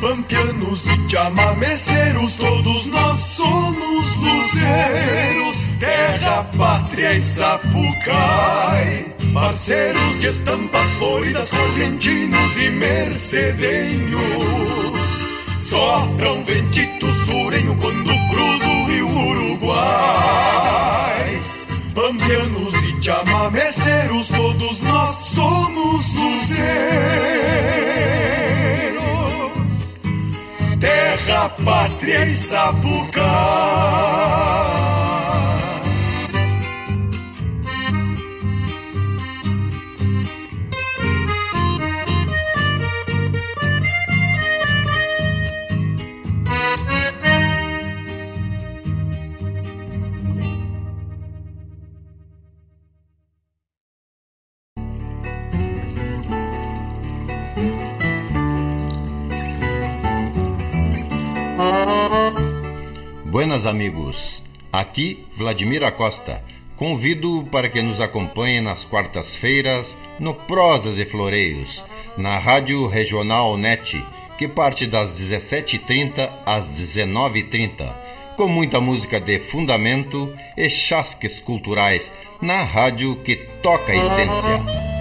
Pampianos 0.01 0.85
e 0.87 1.09
chamameceiros, 1.09 2.35
todos 2.35 2.85
nós 2.87 3.17
somos 3.19 4.15
luzeiros. 4.15 5.67
Terra, 5.79 6.49
pátria 6.57 7.13
e 7.13 7.21
sapucai. 7.21 9.05
Parceiros 9.33 10.19
de 10.19 10.27
estampas 10.27 10.87
floridas, 10.91 11.49
correntinos 11.49 12.57
e 12.59 12.69
mercedenhos 12.69 14.23
Sopram 15.59 16.43
ventito 16.43 17.11
surenho 17.25 17.75
quando 17.81 18.13
cruza 18.29 18.69
o 18.69 18.85
rio 18.85 19.09
Uruguai 19.09 20.92
Pampianos 21.93 22.73
e 22.83 23.01
chamameceiros, 23.03 24.27
todos 24.29 24.79
nós 24.79 25.15
somos 25.27 26.11
luzeiros 26.13 26.63
Terra, 30.79 31.49
pátria 31.49 32.25
e 32.25 32.31
sapucai 32.31 33.23
Buenas 63.25 63.65
amigos, 63.65 64.43
aqui 64.71 65.25
Vladimir 65.35 65.83
Acosta. 65.83 66.43
Convido 66.75 67.47
para 67.51 67.69
que 67.69 67.81
nos 67.81 67.99
acompanhe 67.99 68.61
nas 68.61 68.85
quartas-feiras 68.85 69.95
no 70.19 70.33
Prosas 70.33 70.97
e 70.97 71.05
Floreios, 71.05 71.83
na 72.17 72.37
Rádio 72.37 72.87
Regional 72.87 73.57
NET, 73.57 74.03
que 74.37 74.47
parte 74.47 74.85
das 74.85 75.19
17h30 75.19 76.29
às 76.45 76.67
19h30, 76.79 77.93
com 78.35 78.47
muita 78.47 78.81
música 78.81 79.19
de 79.19 79.39
fundamento 79.39 80.33
e 80.57 80.69
chasques 80.69 81.39
culturais, 81.39 82.11
na 82.41 82.63
rádio 82.63 83.15
que 83.23 83.35
toca 83.61 83.91
a 83.91 83.95
essência. 83.95 84.92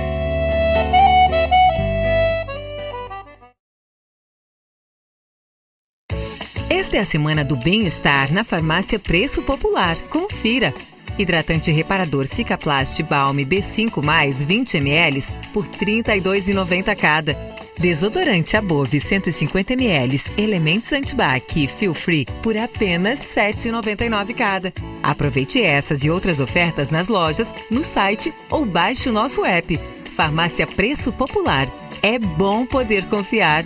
Esta 6.83 6.97
é 6.97 7.01
a 7.01 7.05
semana 7.05 7.45
do 7.45 7.55
bem-estar 7.55 8.33
na 8.33 8.43
farmácia 8.43 8.99
Preço 8.99 9.41
Popular. 9.43 9.97
Confira! 10.11 10.75
Hidratante 11.17 11.71
reparador 11.71 12.27
Cicaplast 12.27 13.01
Balm 13.05 13.37
B5+, 13.37 14.45
20 14.45 14.79
ml 14.79 15.33
por 15.53 15.65
R$ 15.65 16.03
32,90 16.03 16.97
cada. 16.97 17.37
Desodorante 17.79 18.57
Above 18.57 18.99
150 18.99 19.75
ml, 19.75 20.23
elementos 20.37 20.93
antibac 20.93 21.63
e 21.63 21.69
feel 21.69 21.95
free 21.95 22.27
por 22.43 22.57
apenas 22.57 23.37
R$ 23.37 23.53
7,99 23.53 24.35
cada. 24.35 24.73
Aproveite 25.05 25.63
essas 25.63 26.03
e 26.03 26.11
outras 26.11 26.41
ofertas 26.41 26.91
nas 26.91 27.07
lojas, 27.07 27.55
no 27.71 27.85
site 27.85 28.35
ou 28.51 28.67
baixe 28.67 29.09
o 29.09 29.13
nosso 29.13 29.45
app. 29.45 29.79
Farmácia 30.17 30.67
Preço 30.67 31.13
Popular. 31.13 31.73
É 32.03 32.19
bom 32.19 32.67
poder 32.67 33.07
confiar. 33.07 33.65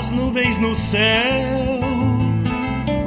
As 0.00 0.10
nuvens 0.12 0.56
no 0.56 0.74
céu. 0.74 1.78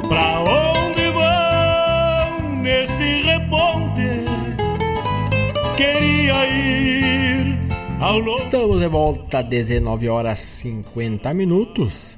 Pra 0.06 0.40
onde 0.42 1.10
vão 1.10 2.62
neste 2.62 3.22
reponte? 3.22 4.24
Queria 5.76 6.46
ir 6.46 7.58
ao 8.00 8.20
longe. 8.20 8.44
Estamos 8.44 8.78
de 8.78 8.86
volta, 8.86 9.42
19 9.42 10.08
horas 10.08 10.38
50 10.38 11.34
minutos. 11.34 12.16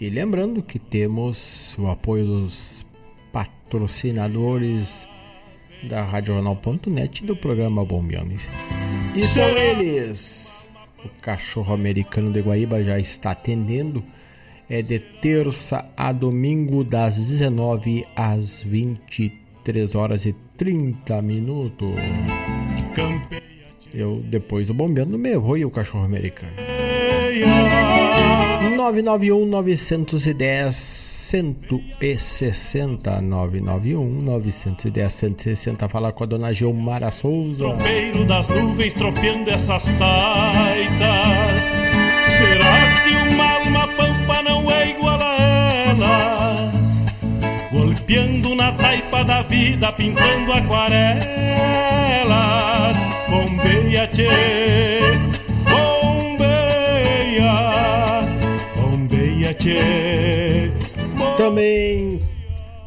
E 0.00 0.10
lembrando 0.10 0.64
que 0.64 0.80
temos 0.80 1.78
o 1.78 1.86
apoio 1.86 2.26
dos 2.26 2.84
patrocinadores 3.32 5.08
da 5.88 6.02
RadioJornal.net 6.02 7.24
do 7.24 7.36
programa 7.36 7.84
Bombeando. 7.84 8.34
E 9.14 9.22
são 9.22 9.46
eles. 9.56 10.51
O 11.04 11.08
cachorro 11.20 11.74
americano 11.74 12.30
de 12.30 12.40
Guaíba 12.40 12.82
já 12.82 12.98
está 12.98 13.32
atendendo. 13.32 14.02
É 14.68 14.80
de 14.80 14.98
terça 14.98 15.84
a 15.96 16.12
domingo, 16.12 16.84
das 16.84 17.16
19 17.16 18.06
às 18.16 18.62
23 18.62 19.94
horas 19.94 20.24
e 20.24 20.34
30 20.56 21.20
minutos. 21.20 21.90
Eu, 23.92 24.22
depois 24.24 24.68
do 24.68 24.74
bombeando, 24.74 25.18
me 25.18 25.36
vou 25.36 25.58
e 25.58 25.64
o 25.64 25.70
cachorro 25.70 26.04
americano. 26.04 26.52
991 28.76 29.46
910 29.46 31.11
160 31.32 33.22
991 33.22 34.22
910 34.22 35.10
160 35.14 35.88
Fala 35.88 36.12
com 36.12 36.24
a 36.24 36.26
dona 36.26 36.52
Gilmara 36.52 37.10
Souza. 37.10 37.64
Tropeiro 37.64 38.26
das 38.26 38.48
nuvens 38.48 38.92
tropeando 38.92 39.48
essas 39.48 39.84
taitas. 39.92 41.62
Será 42.36 42.74
que 43.02 43.32
uma 43.32 43.50
alma 43.50 43.88
pampa 43.96 44.42
não 44.42 44.70
é 44.70 44.90
igual 44.90 45.18
a 45.22 45.38
elas? 45.88 47.00
Golpeando 47.72 48.54
na 48.54 48.72
taipa 48.72 49.24
da 49.24 49.40
vida, 49.40 49.90
pintando 49.90 50.52
aquarelas. 50.52 51.22
Bombeia, 53.30 54.06
tchê 54.08 55.22
Também 61.36 62.20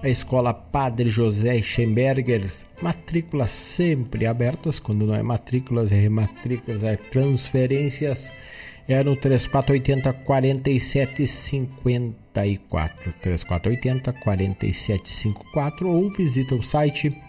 a 0.03 0.09
escola 0.09 0.53
Padre 0.53 1.09
José 1.09 1.61
Schembergers, 1.61 2.65
matrículas 2.81 3.51
sempre 3.51 4.25
abertas, 4.27 4.79
quando 4.79 5.07
não 5.07 5.15
é 5.15 5.23
matrículas, 5.23 5.91
é 5.91 5.95
rematrículas, 5.95 6.83
é 6.83 6.95
transferências, 6.95 8.31
é 8.87 9.03
no 9.03 9.15
3480 9.15 10.13
4754, 10.13 13.13
3480 13.19 14.13
4754 14.13 15.89
ou 15.89 16.11
visita 16.11 16.53
o 16.53 16.61
site 16.61 17.19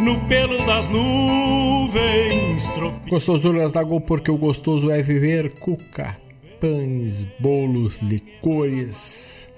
no 0.01 0.19
pelo 0.27 0.65
das 0.65 0.87
nuvens. 0.89 2.69
Gostosuras 3.09 3.71
da 3.71 3.83
Gol, 3.83 4.01
porque 4.01 4.31
o 4.31 4.37
gostoso 4.37 4.89
é 4.91 5.01
viver. 5.01 5.51
Cuca, 5.55 6.17
pães, 6.59 7.25
bolos, 7.39 7.99
licores, 7.99 9.51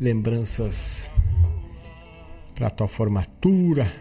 lembranças 0.00 1.10
para 2.54 2.70
tua 2.70 2.88
formatura, 2.88 3.92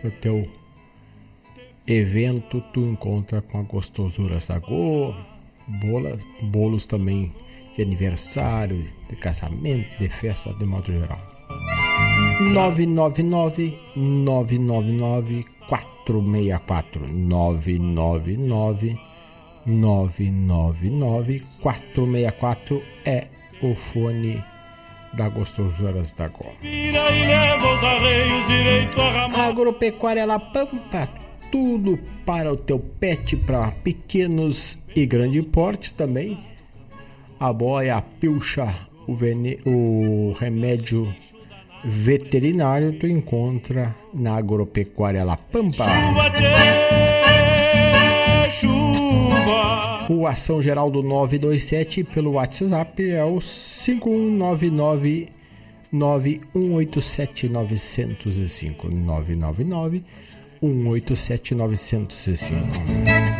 para 0.00 0.10
teu 0.10 0.46
evento, 1.86 2.60
tu 2.72 2.80
encontra 2.80 3.40
com 3.40 3.60
a 3.60 3.62
Gostosuras 3.62 4.46
da 4.46 4.58
Gol. 4.58 5.14
Bolas, 5.80 6.24
bolos 6.42 6.86
também 6.86 7.32
de 7.74 7.82
aniversário, 7.82 8.84
de 9.08 9.16
casamento, 9.16 9.98
de 9.98 10.08
festa, 10.08 10.54
de 10.54 10.64
modo 10.64 10.92
geral. 10.92 11.18
999 12.52 13.78
999 13.96 15.44
464 15.68 17.06
999 17.12 18.98
999 19.66 21.42
464 21.60 22.82
é 23.04 23.26
o 23.62 23.74
fone 23.74 24.42
da 25.14 25.28
Gostosuras 25.28 26.12
da 26.12 26.28
Gol. 26.28 26.52
Agropecuária 29.34 30.24
La 30.26 30.38
Pampa, 30.38 31.08
tudo 31.50 31.98
para 32.24 32.52
o 32.52 32.56
teu 32.56 32.78
pet, 32.78 33.36
para 33.36 33.72
pequenos 33.72 34.78
e 34.94 35.06
grandes 35.06 35.44
portes 35.46 35.90
também. 35.90 36.38
A 37.40 37.52
boia, 37.52 37.96
a 37.96 38.02
pilcha, 38.02 38.74
o, 39.06 39.14
vene, 39.14 39.58
o 39.64 40.34
remédio 40.38 41.14
veterinário 41.86 42.92
tu 42.98 43.06
encontra 43.06 43.94
na 44.12 44.34
Agropecuária 44.36 45.24
La 45.24 45.36
Pampa. 45.36 45.86
Rua 50.08 50.30
Ação 50.30 50.60
Geraldo 50.60 51.00
927 51.02 52.02
pelo 52.04 52.32
WhatsApp 52.32 53.08
é 53.08 53.24
o 53.24 53.40
5199 53.40 55.28
9187 55.92 57.48
905 57.48 58.88
999 58.88 60.02
187 60.60 61.54
905. 61.54 62.56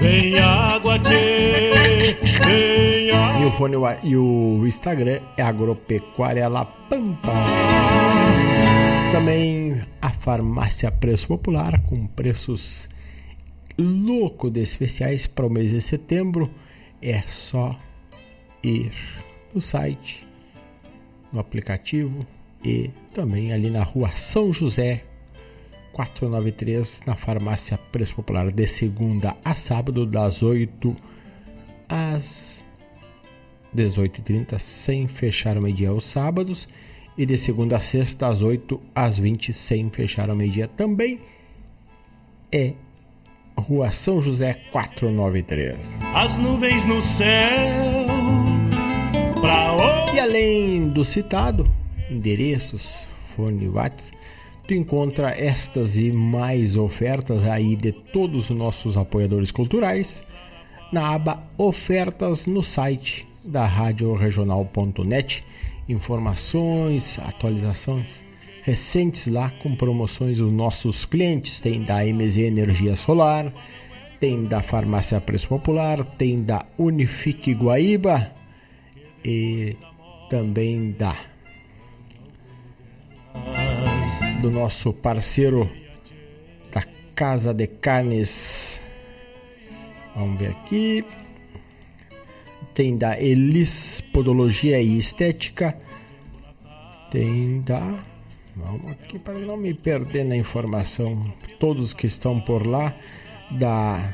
Vem 0.01 0.39
água, 0.39 0.99
tchê, 0.99 2.17
vem 2.45 3.11
água. 3.11 3.43
E 3.43 3.45
o 3.45 3.51
fone 3.53 3.77
e 4.05 4.17
o 4.17 4.67
Instagram 4.67 5.19
é 5.37 5.43
Agropecuária 5.43 6.49
La 6.49 6.65
Pampa. 6.65 7.33
Também 9.13 9.83
a 10.03 10.13
farmácia 10.13 10.91
Preço 10.91 11.29
Popular 11.29 11.81
com 11.83 12.07
preços 12.07 12.89
louco 13.79 14.51
de 14.51 14.61
especiais 14.61 15.27
para 15.27 15.47
o 15.47 15.51
mês 15.51 15.71
de 15.71 15.81
setembro. 15.81 16.51
É 17.01 17.23
só 17.23 17.79
ir 18.63 18.93
no 19.55 19.61
site, 19.61 20.27
no 21.33 21.41
aplicativo 21.41 22.27
e 22.65 22.91
também 23.15 23.53
ali 23.53 23.71
na 23.71 23.83
rua 23.83 24.11
São 24.15 24.53
José 24.53 25.05
493 25.93 27.03
na 27.07 27.17
farmácia 27.17 27.79
Preço 27.79 28.17
Popular 28.17 28.51
de 28.51 28.67
segunda 28.67 29.37
a 29.45 29.55
sábado 29.55 30.05
das 30.05 30.43
8 30.43 30.95
às 31.89 32.65
18h30 33.75 34.59
sem 34.59 35.09
fechar 35.09 35.57
o 35.57 35.63
meio-dia 35.63 35.91
aos 35.91 36.05
sábados 36.05 36.69
e 37.17 37.25
de 37.25 37.37
segunda 37.39 37.77
a 37.77 37.81
sexta 37.81 38.27
das 38.27 38.43
8 38.43 38.81
às 38.95 39.19
20 39.19 39.53
sem 39.53 39.91
fechar 39.91 40.31
o 40.31 40.37
meio-dia 40.37 40.69
também 40.69 41.21
é 42.53 42.73
Rua 43.57 43.91
São 43.91 44.21
José 44.21 44.55
493. 44.71 45.79
As 46.15 46.37
nuvens 46.37 46.85
no 46.85 47.01
céu. 47.01 48.07
E 50.15 50.21
além 50.21 50.89
do 50.89 51.05
citado, 51.05 51.65
endereços, 52.11 53.07
fone 53.35 53.69
WhatsApp 53.69 54.17
Tu 54.67 54.75
encontra 54.75 55.31
estas 55.31 55.97
e 55.97 56.11
mais 56.11 56.77
ofertas 56.77 57.47
aí 57.47 57.77
de 57.77 57.93
todos 57.93 58.51
os 58.51 58.57
nossos 58.57 58.97
apoiadores 58.97 59.53
culturais 59.53 60.27
na 60.93 61.15
aba 61.15 61.41
Ofertas 61.57 62.47
no 62.47 62.65
site 62.65 63.29
da 63.45 63.65
radioregional.net. 63.65 65.45
Informações, 65.89 67.19
atualizações 67.19 68.25
recentes 68.63 69.29
lá 69.29 69.51
com 69.63 69.77
promoções 69.77 70.39
dos 70.39 70.53
nossos 70.53 71.05
clientes. 71.05 71.61
Tem 71.61 71.83
da 71.83 72.05
MZ 72.05 72.39
Energia 72.39 72.97
Solar, 72.97 73.53
tem 74.19 74.45
da 74.45 74.61
Farmácia 74.61 75.21
Preço 75.21 75.47
Popular, 75.47 76.05
tem 76.05 76.43
da 76.43 76.67
Unifique 76.77 77.53
Guaíba 77.55 78.33
e 79.25 79.77
também 80.29 80.91
da 80.93 81.17
do 84.41 84.51
nosso 84.51 84.93
parceiro 84.93 85.71
da 86.73 86.83
Casa 87.15 87.55
de 87.55 87.67
Carnes. 87.69 88.81
Vamos 90.15 90.39
ver 90.39 90.51
aqui. 90.51 91.05
Tem 92.77 92.95
da 92.95 93.19
Elis 93.19 94.03
Podologia 94.03 94.79
e 94.79 94.99
Estética. 94.99 95.75
Tem 97.11 97.63
da. 97.63 98.05
Vamos 98.55 98.93
aqui 98.93 99.19
para 99.19 99.39
não 99.39 99.57
me 99.57 99.73
perder 99.73 100.27
na 100.27 100.37
informação. 100.37 101.25
Todos 101.59 101.95
que 101.95 102.05
estão 102.05 102.39
por 102.39 102.67
lá. 102.67 102.95
Da 103.51 104.13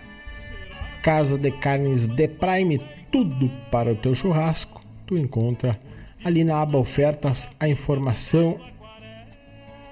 Casa 1.02 1.36
de 1.36 1.50
Carnes 1.50 2.06
de 2.06 2.28
Prime. 2.28 2.80
Tudo 3.10 3.50
para 3.68 3.94
o 3.94 3.96
teu 3.96 4.14
churrasco. 4.14 4.80
Tu 5.08 5.16
encontra 5.16 5.76
ali 6.24 6.44
na 6.44 6.62
aba 6.62 6.78
ofertas 6.78 7.48
a 7.58 7.68
informação 7.68 8.60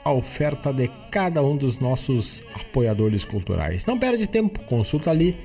a 0.04 0.12
oferta 0.12 0.72
de 0.72 0.88
cada 1.10 1.42
um 1.42 1.56
dos 1.56 1.80
nossos 1.80 2.40
apoiadores 2.54 3.24
culturais. 3.24 3.84
Não 3.84 3.98
perde 3.98 4.28
tempo, 4.28 4.60
consulta 4.60 5.10
ali 5.10 5.36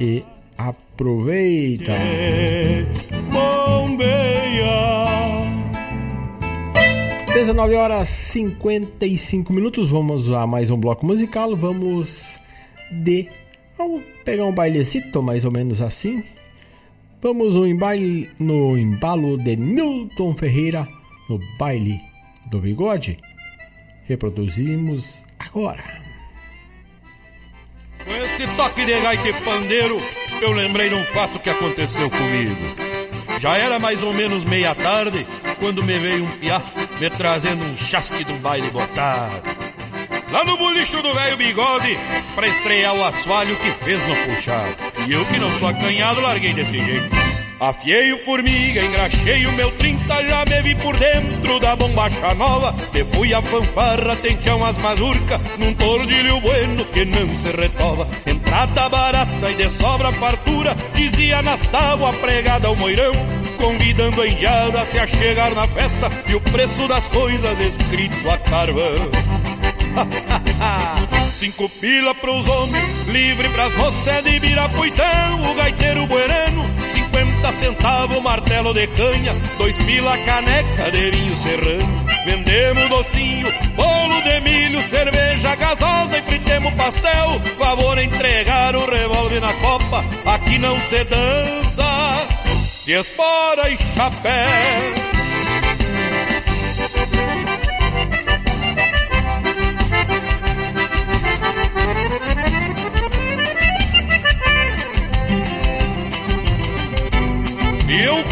e 0.00 0.24
aproveita. 0.56 1.92
19 7.36 7.74
horas 7.74 8.08
55 8.08 9.52
minutos. 9.52 9.90
Vamos 9.90 10.30
a 10.30 10.46
mais 10.46 10.70
um 10.70 10.78
bloco 10.78 11.04
musical. 11.04 11.54
Vamos 11.54 12.40
de. 12.90 13.28
Vamos 13.76 14.02
pegar 14.24 14.46
um 14.46 14.52
bailecito, 14.54 15.22
mais 15.22 15.44
ou 15.44 15.52
menos 15.52 15.82
assim. 15.82 16.24
Vamos 17.20 17.54
no 17.54 17.66
embalo, 17.66 18.26
no 18.38 18.78
embalo 18.78 19.36
de 19.36 19.54
Newton 19.54 20.34
Ferreira, 20.34 20.88
no 21.28 21.38
baile 21.58 22.00
do 22.50 22.58
bigode. 22.58 23.18
Reproduzimos 24.04 25.24
agora. 25.38 26.05
Com 28.06 28.14
este 28.22 28.46
toque 28.54 28.84
de 28.84 29.00
gaita 29.00 29.28
e 29.28 29.32
pandeiro, 29.32 30.00
eu 30.40 30.52
lembrei 30.52 30.88
de 30.88 30.94
um 30.94 31.04
fato 31.06 31.40
que 31.40 31.50
aconteceu 31.50 32.08
comigo. 32.08 32.56
Já 33.40 33.56
era 33.56 33.80
mais 33.80 34.00
ou 34.02 34.14
menos 34.14 34.44
meia 34.44 34.74
tarde 34.76 35.26
quando 35.58 35.82
me 35.82 35.98
veio 35.98 36.24
um 36.24 36.30
piá 36.38 36.62
me 37.00 37.10
trazendo 37.10 37.66
um 37.66 37.76
chasque 37.76 38.22
do 38.24 38.34
baile 38.34 38.70
botado. 38.70 39.42
Lá 40.30 40.44
no 40.44 40.56
bolicho 40.56 41.02
do 41.02 41.14
velho 41.14 41.36
bigode, 41.36 41.98
pra 42.34 42.46
estrear 42.46 42.94
o 42.94 43.04
assoalho 43.04 43.56
que 43.56 43.70
fez 43.84 44.00
no 44.06 44.14
puxado. 44.14 44.76
E 45.06 45.12
eu 45.12 45.24
que 45.26 45.38
não 45.38 45.52
sou 45.58 45.68
acanhado, 45.68 46.20
larguei 46.20 46.54
desse 46.54 46.78
jeito. 46.78 47.25
Afiei 47.58 48.12
o 48.12 48.22
formiga, 48.22 48.84
engraxei 48.84 49.46
o 49.46 49.52
meu 49.52 49.70
30, 49.72 50.28
já 50.28 50.44
me 50.44 50.60
vi 50.60 50.74
por 50.74 50.94
dentro 50.98 51.58
da 51.58 51.74
bombacha 51.74 52.34
nova. 52.34 52.74
E 52.94 53.02
fui 53.16 53.32
a 53.32 53.40
fanfarra, 53.40 54.14
tenteão 54.16 54.62
as 54.62 54.76
mazurca, 54.76 55.40
num 55.58 55.72
tordilho 55.72 56.38
bueno 56.40 56.84
que 56.84 57.06
não 57.06 57.28
se 57.34 57.50
retova. 57.50 58.06
Entrada 58.26 58.90
barata 58.90 59.50
e 59.50 59.54
de 59.54 59.70
sobra 59.70 60.12
fartura, 60.12 60.76
dizia 60.94 61.40
nas 61.40 61.62
tábuas 61.68 62.14
pregada 62.16 62.68
ao 62.68 62.76
moirão. 62.76 63.14
Convidando 63.56 64.20
a 64.20 64.28
indiada 64.28 64.82
a 64.82 64.86
se 64.86 64.98
achegar 64.98 65.54
na 65.54 65.66
festa 65.66 66.10
e 66.28 66.34
o 66.34 66.40
preço 66.42 66.86
das 66.86 67.08
coisas 67.08 67.58
escrito 67.58 68.30
a 68.30 68.36
carvão. 68.36 69.10
Cinco 71.30 71.68
pila 71.68 72.14
pros 72.14 72.46
homens, 72.46 73.06
livre 73.08 73.48
pras 73.48 73.74
moças 73.74 74.22
de 74.24 74.38
Birapuitão, 74.38 75.50
o 75.50 75.54
gaiteiro 75.54 76.06
buerano, 76.06 76.64
cinquenta 77.46 77.52
centavos 77.52 78.22
martelo 78.22 78.72
de 78.72 78.86
canha, 78.88 79.32
dois 79.58 79.76
pila 79.78 80.16
caneca 80.18 80.90
de 80.90 81.10
vinho 81.10 81.36
serrano. 81.36 82.06
Vendemos 82.24 82.88
docinho, 82.88 83.46
bolo 83.74 84.20
de 84.22 84.40
milho, 84.40 84.80
cerveja 84.88 85.54
gasosa 85.56 86.18
e 86.18 86.22
fritemos 86.22 86.72
pastel. 86.74 87.40
Favor 87.58 87.98
entregar 87.98 88.74
o 88.74 88.90
revólver 88.90 89.40
na 89.40 89.52
copa, 89.54 90.04
aqui 90.26 90.58
não 90.58 90.78
se 90.80 91.04
dança, 91.04 92.26
de 92.84 92.92
espora 92.92 93.70
e 93.70 93.76
chapéu. 93.94 95.15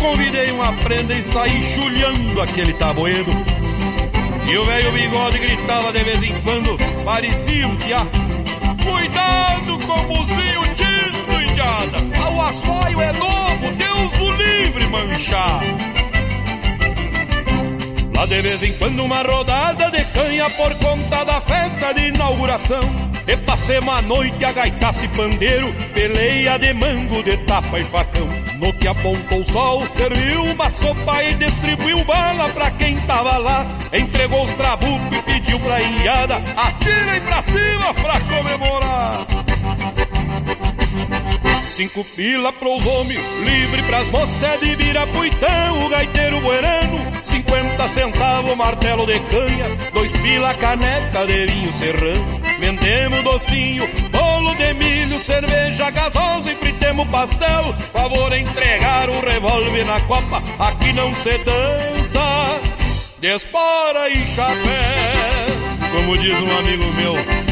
Convidei 0.05 0.51
uma 0.51 0.71
prenda 0.75 1.15
e 1.15 1.23
saí 1.23 1.63
chulhando 1.73 2.43
aquele 2.43 2.75
tabueiro. 2.75 3.31
E 4.47 4.59
o 4.59 4.65
velho 4.65 4.93
bigode 4.93 5.39
gritava 5.39 5.91
de 5.93 6.05
vez 6.05 6.23
em 6.23 6.35
quando, 6.43 6.77
parecia 7.05 7.67
um 7.67 7.77
piá. 7.77 8.07
Cuidado 8.85 9.79
com 9.87 10.01
o 10.01 10.05
buzinho 10.05 10.63
tinto, 10.75 11.41
indiada! 11.41 11.99
O 12.35 12.41
assoio 12.43 13.01
é 13.01 13.13
novo, 13.15 13.73
Deus 13.73 14.21
o 14.21 14.31
livre 14.33 14.87
manchar! 14.89 15.63
Lá 18.15 18.27
de 18.27 18.43
vez 18.43 18.63
em 18.63 18.73
quando 18.75 19.03
uma 19.03 19.23
rodada 19.23 19.91
de 19.91 20.05
canha 20.05 20.51
por 20.51 20.75
conta 20.75 21.25
da 21.25 21.41
festa 21.41 21.95
de 21.95 22.09
inauguração. 22.09 22.85
E 23.27 23.39
passemos 23.39 23.95
a 23.95 24.03
noite 24.03 24.45
a 24.45 24.53
gaitaça 24.53 25.07
e 25.07 25.09
pandeiro, 25.09 25.75
peleia 25.95 26.59
de 26.59 26.75
mango, 26.75 27.23
de 27.23 27.39
tapa 27.39 27.79
e 27.79 27.83
facão. 27.85 28.44
No 28.59 28.73
que 28.73 28.89
apontou 28.89 29.41
o 29.41 29.45
sol, 29.45 29.87
serviu 29.97 30.45
uma 30.45 30.71
sopa 30.71 31.23
e 31.25 31.35
distribuiu 31.35 32.05
bala 32.05 32.49
pra 32.51 32.71
quem 32.71 32.97
tava 33.01 33.37
lá. 33.37 33.67
Entregou 33.93 34.45
os 34.45 34.53
trabucos 34.53 35.19
e 35.19 35.23
pediu 35.23 35.59
pra 35.61 35.81
ilhada, 35.83 36.37
atirem 36.57 37.21
pra 37.23 37.43
cima 37.43 37.95
pra 37.95 38.21
comemorar. 38.21 39.27
Cinco 41.67 42.05
pila 42.05 42.53
pros 42.53 42.87
homens, 42.87 43.21
livre 43.43 43.83
pras 43.83 44.09
moças 44.09 44.61
de 44.61 44.77
Birapuitão, 44.77 45.85
o 45.85 45.89
gaiteiro 45.89 46.41
buerano. 46.41 47.01
Cinquenta 47.25 47.89
centavos 47.89 48.57
martelo 48.57 49.05
de 49.05 49.19
canha, 49.19 49.67
dois 49.93 50.13
pila 50.19 50.55
caneca 50.55 51.27
de 51.27 51.47
vinho 51.47 51.73
serrano. 51.73 52.41
Vendemos 52.61 53.25
docinho, 53.25 53.89
bolo 54.45 54.55
de 54.57 54.75
milho, 54.75 55.19
cerveja 55.19 55.91
gasosa 55.91 56.53
e 56.53 56.55
fritemos 56.57 57.09
pastel. 57.09 57.75
Favor 57.93 58.33
entregar 58.33 59.09
o 59.09 59.21
revólver 59.21 59.85
na 59.87 60.01
copa, 60.03 60.43
aqui 60.59 60.93
não 60.93 61.15
se 61.15 61.39
dança. 61.39 62.61
Despora 63.21 64.09
e 64.11 64.27
chapéu, 64.29 65.95
como 65.95 66.19
diz 66.19 66.39
um 66.41 66.59
amigo 66.59 66.85
meu. 66.93 67.44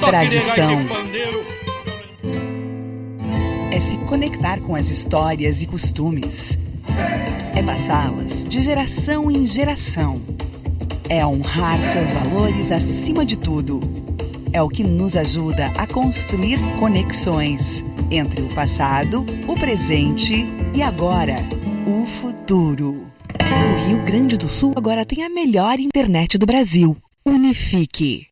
Tradição 0.00 0.86
é 3.70 3.80
se 3.80 3.96
conectar 3.98 4.60
com 4.60 4.74
as 4.74 4.88
histórias 4.88 5.62
e 5.62 5.66
costumes. 5.66 6.58
É 7.54 7.62
passá-las 7.62 8.44
de 8.44 8.60
geração 8.62 9.30
em 9.30 9.46
geração. 9.46 10.20
É 11.08 11.24
honrar 11.26 11.78
seus 11.92 12.10
valores 12.10 12.72
acima 12.72 13.24
de 13.24 13.36
tudo. 13.38 13.80
É 14.52 14.62
o 14.62 14.68
que 14.68 14.82
nos 14.82 15.16
ajuda 15.16 15.66
a 15.76 15.86
construir 15.86 16.58
conexões 16.78 17.84
entre 18.10 18.42
o 18.42 18.48
passado, 18.54 19.24
o 19.46 19.54
presente 19.54 20.46
e 20.74 20.82
agora, 20.82 21.36
o 21.86 22.06
futuro. 22.06 23.06
O 23.38 23.88
Rio 23.88 24.02
Grande 24.04 24.36
do 24.36 24.48
Sul 24.48 24.72
agora 24.76 25.04
tem 25.04 25.24
a 25.24 25.28
melhor 25.28 25.78
internet 25.78 26.38
do 26.38 26.46
Brasil. 26.46 26.96
Unifique. 27.26 28.28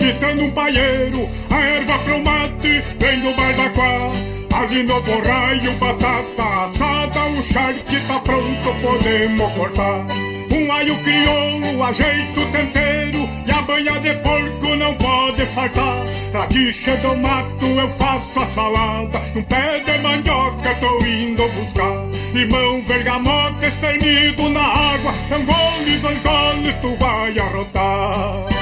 Pitando 0.00 0.44
um 0.44 0.50
paieiro, 0.52 1.28
a 1.50 1.60
erva 1.60 1.98
pro 1.98 2.24
mate, 2.24 2.82
vem 2.98 3.20
do 3.20 3.32
barbacoa. 3.36 4.12
Ali 4.52 4.82
no 4.82 5.00
borraio, 5.02 5.72
batata 5.74 6.64
assada, 6.64 7.24
o 7.26 7.42
charque 7.42 8.00
tá 8.08 8.18
pronto, 8.20 8.74
podemos 8.82 9.52
cortar. 9.52 10.06
Um 10.50 10.72
alho 10.72 10.96
crioulo, 10.98 11.82
ajeito 11.84 12.46
tempero, 12.50 13.28
e 13.46 13.50
a 13.50 13.62
banha 13.62 14.00
de 14.00 14.14
porco 14.14 14.74
não 14.76 14.94
pode 14.94 15.46
faltar. 15.46 16.02
Radicha 16.32 16.96
do 16.96 17.16
mato, 17.16 17.66
eu 17.66 17.88
faço 17.90 18.40
a 18.40 18.46
salada, 18.46 19.20
um 19.36 19.42
pé 19.42 19.80
de 19.80 19.98
mandioca 19.98 20.74
tô 20.80 21.04
indo 21.04 21.48
buscar. 21.48 22.06
Limão, 22.32 22.82
vergamota, 22.82 23.66
espernido 23.66 24.48
na 24.48 24.62
água, 24.62 25.12
um 25.30 25.44
gole, 25.44 25.98
dois 25.98 26.22
goles, 26.22 26.74
tu 26.80 26.94
vai 26.96 27.38
arrotar. 27.38 28.59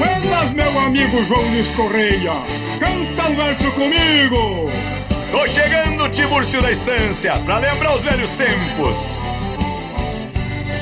Buenas, 0.00 0.52
meu 0.52 0.80
amigo 0.80 1.22
João 1.24 1.42
Luiz 1.42 1.68
Correia. 1.76 2.32
Canta 2.78 3.28
um 3.28 3.36
verso 3.36 3.70
comigo. 3.72 4.70
Tô 5.30 5.46
chegando, 5.46 6.08
Tiburcio 6.08 6.62
da 6.62 6.72
Estância, 6.72 7.36
pra 7.44 7.58
lembrar 7.58 7.96
os 7.96 8.02
velhos 8.02 8.30
tempos. 8.30 9.20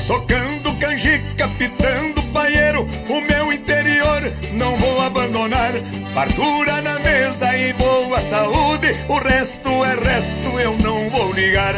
Socando 0.07 0.73
canjica, 0.75 1.49
pitando 1.57 2.23
paieiro, 2.31 2.87
o 3.09 3.19
meu 3.19 3.51
interior 3.51 4.21
não 4.53 4.77
vou 4.77 5.01
abandonar. 5.01 5.73
Fartura 6.13 6.81
na 6.81 6.97
mesa 6.99 7.57
e 7.57 7.73
boa 7.73 8.21
saúde, 8.21 8.95
o 9.09 9.15
resto 9.15 9.83
é 9.83 9.95
resto, 9.95 10.59
eu 10.61 10.77
não 10.77 11.09
vou 11.09 11.33
ligar. 11.33 11.75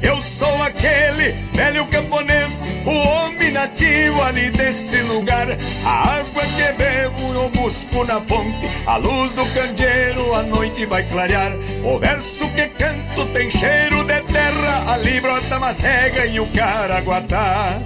Eu 0.00 0.22
sou 0.22 0.62
aquele 0.62 1.32
velho 1.54 1.86
camponês, 1.86 2.63
o 2.84 2.90
homem 2.90 3.50
na 3.50 3.60
nativo 3.60 4.22
ali 4.22 4.50
desse 4.50 5.00
lugar. 5.02 5.48
A 5.84 6.18
água 6.18 6.42
que 6.42 6.72
bebo 6.72 7.32
eu 7.34 7.48
busco 7.50 8.04
na 8.04 8.20
fonte. 8.20 8.68
A 8.86 8.96
luz 8.96 9.32
do 9.32 9.46
candeeiro 9.54 10.34
a 10.34 10.42
noite 10.42 10.86
vai 10.86 11.02
clarear. 11.04 11.52
O 11.82 11.98
verso 11.98 12.48
que 12.50 12.68
canto 12.68 13.26
tem 13.32 13.50
cheiro 13.50 14.04
de 14.04 14.20
terra. 14.22 14.92
Ali 14.92 15.20
brota 15.20 15.58
macega 15.58 16.26
e 16.26 16.40
o 16.40 16.46
caraguatá. 16.48 17.80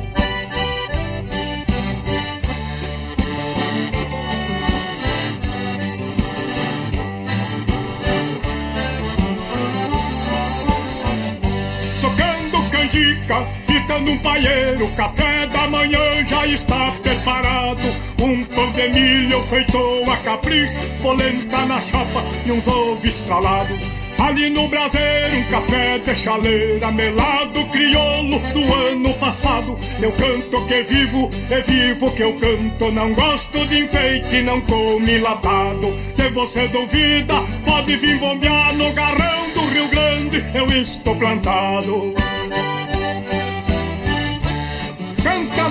canjica, 12.89 13.47
pitando 13.79 14.11
um 14.11 14.19
paieiro. 14.19 14.89
Café 14.97 15.47
da 15.47 15.69
manhã 15.69 16.25
já 16.27 16.47
está 16.47 16.93
preparado. 17.03 17.89
Um 18.21 18.45
pão 18.45 18.73
de 18.73 18.89
milho 18.89 19.43
feito 19.45 20.11
a 20.11 20.17
capricho, 20.19 20.81
polenta 21.03 21.65
na 21.67 21.81
chapa 21.81 22.25
e 22.47 22.53
uns 22.53 22.67
ovos 22.67 23.05
estralados. 23.05 23.79
Ali 24.19 24.51
no 24.51 24.67
braseiro, 24.67 25.39
um 25.39 25.45
café 25.45 25.99
de 25.99 26.15
chaleira, 26.17 26.91
melado 26.91 27.65
crioulo 27.67 28.41
do 28.53 28.75
ano 28.75 29.15
passado. 29.15 29.79
Eu 30.03 30.11
canto 30.13 30.67
que 30.67 30.83
vivo, 30.83 31.31
é 31.49 31.61
vivo 31.61 32.11
que 32.11 32.23
eu 32.23 32.33
canto. 32.35 32.91
Não 32.91 33.15
gosto 33.15 33.65
de 33.67 33.85
enfeite, 33.85 34.43
não 34.43 34.61
come 34.63 35.19
latado. 35.19 35.95
Se 36.17 36.29
você 36.31 36.67
duvida, 36.67 37.35
pode 37.65 37.97
vir 37.97 38.19
bombear 38.19 38.75
no 38.75 38.93
garrão 38.93 39.51
do 39.55 39.61
Rio 39.67 39.89
Grande, 39.89 40.45
eu 40.53 40.67
estou 40.73 41.15
plantado. 41.15 42.28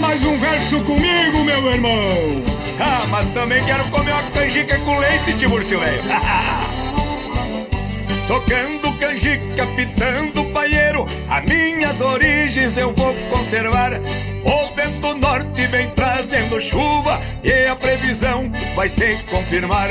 Mais 0.07 0.23
um 0.23 0.37
verso 0.37 0.79
comigo, 0.83 1.43
meu 1.43 1.69
irmão. 1.69 2.41
Ah, 2.79 3.05
mas 3.09 3.27
também 3.31 3.61
quero 3.65 3.83
comer 3.89 4.13
uma 4.13 4.23
canjica 4.31 4.79
com 4.79 4.97
leite, 4.99 5.33
Tiburcio 5.37 5.81
velho. 5.81 6.01
Socando 8.25 8.93
canjica, 8.93 9.67
pitando 9.75 10.45
paieiro, 10.53 11.05
as 11.29 11.43
minhas 11.43 11.99
origens 11.99 12.77
eu 12.77 12.93
vou 12.93 13.13
conservar. 13.29 13.99
O 14.45 14.73
vento 14.73 15.13
norte 15.15 15.67
vem 15.67 15.89
trazendo 15.89 16.61
chuva 16.61 17.21
e 17.43 17.67
a 17.67 17.75
previsão 17.75 18.49
vai 18.77 18.87
se 18.87 19.17
confirmar. 19.29 19.89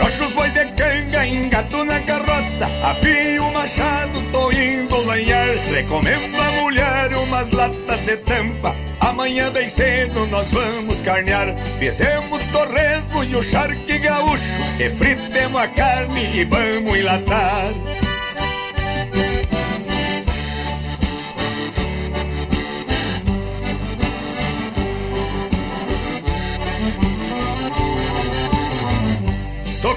Rocho 0.00 0.24
os 0.24 0.32
bois 0.32 0.52
de 0.54 0.64
canga, 0.72 1.26
engato 1.26 1.84
na 1.84 2.00
carroça, 2.00 2.66
afio 2.82 3.46
o 3.46 3.52
machado, 3.52 4.22
tô 4.32 4.50
indo 4.50 4.96
lanhar. 5.02 5.48
Recomendo 5.70 6.40
a 6.40 6.52
mulher 6.62 7.14
umas 7.16 7.50
latas 7.50 8.00
de 8.00 8.16
tampa. 8.18 8.74
Amanhã 9.00 9.50
bem 9.50 9.68
cedo 9.68 10.26
nós 10.26 10.50
vamos 10.50 11.00
carnear. 11.02 11.54
Fizemos 11.78 12.42
torresmo 12.52 13.24
e 13.24 13.36
o 13.36 13.42
charque 13.42 13.98
gaúcho. 13.98 14.62
E 14.78 14.88
fritemos 14.90 15.60
a 15.60 15.68
carne 15.68 16.36
e 16.36 16.44
vamos 16.44 16.96
enlatar 16.96 18.01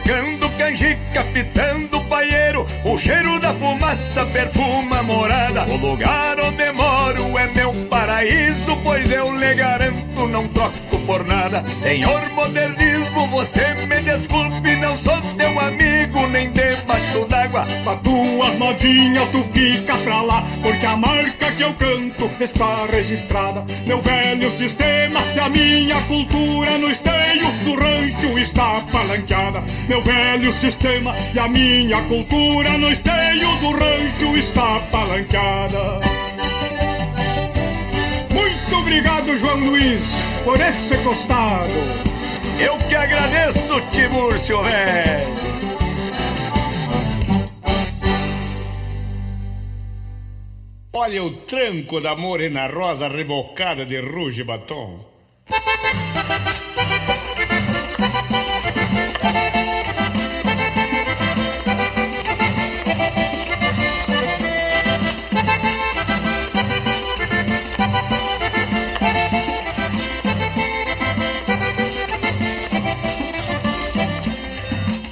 Socando 0.05 0.47
canjica, 0.51 1.23
pitando 1.33 1.99
paieiro 2.01 2.63
O 2.83 2.95
cheiro 2.95 3.39
da 3.39 3.51
fumaça 3.55 4.23
perfuma 4.27 4.99
a 4.99 5.03
morada. 5.03 5.65
O 5.65 5.77
lugar 5.77 6.39
onde 6.39 6.71
moro 6.73 7.35
é 7.39 7.47
meu 7.47 7.73
paraíso 7.89 8.77
Pois 8.83 9.11
eu 9.11 9.35
lhe 9.35 9.55
garanto, 9.55 10.27
não 10.27 10.47
troco 10.49 10.99
por 11.07 11.25
nada. 11.25 11.67
Senhor 11.67 12.21
modernismo, 12.35 13.27
você 13.29 13.73
me 13.87 13.99
desculpe 14.01 14.75
Não 14.75 14.95
sou 14.95 15.19
teu 15.35 15.59
amigo, 15.59 16.27
nem 16.27 16.51
debaixo 16.51 17.24
d'água 17.45 17.65
Pra 17.83 17.95
tuas 17.97 18.57
modinhas 18.57 19.29
tu 19.31 19.43
fica 19.53 19.97
pra 19.97 20.21
lá 20.21 20.43
Porque 20.61 20.85
a 20.85 20.97
marca 20.97 21.51
que 21.51 21.63
eu 21.63 21.73
canto 21.73 22.29
está 22.39 22.85
registrada. 22.85 23.63
Meu 23.85 24.01
velho 24.01 24.51
sistema 24.51 25.21
e 25.35 25.39
a 25.39 25.49
minha 25.49 26.01
cultura 26.03 26.77
No 26.77 26.89
esteio 26.89 27.51
do 27.63 27.75
rancho 27.75 28.37
está 28.39 28.81
palanqueada. 28.91 29.63
Meu 29.87 30.01
velho 30.01 30.51
sistema 30.51 31.13
e 31.33 31.39
a 31.39 31.47
minha 31.47 32.01
cultura 32.03 32.77
No 32.77 32.91
esteio 32.91 33.55
do 33.57 33.71
rancho 33.71 34.37
está 34.37 34.79
palanqueada. 34.91 35.99
Muito 38.31 38.75
obrigado, 38.75 39.37
João 39.37 39.59
Luiz, 39.59 40.15
por 40.43 40.59
esse 40.59 40.97
costado. 40.97 41.73
Eu 42.59 42.77
que 42.77 42.95
agradeço, 42.95 43.81
Timúrcio, 43.91 44.63
velho 44.63 45.34
Olha 50.97 51.21
o 51.25 51.31
tranco 51.45 51.99
da 51.99 52.15
morena 52.15 52.67
rosa 52.67 53.09
rebocada 53.09 53.85
de 53.85 53.99
ruge 53.99 54.45
batom. 54.45 55.03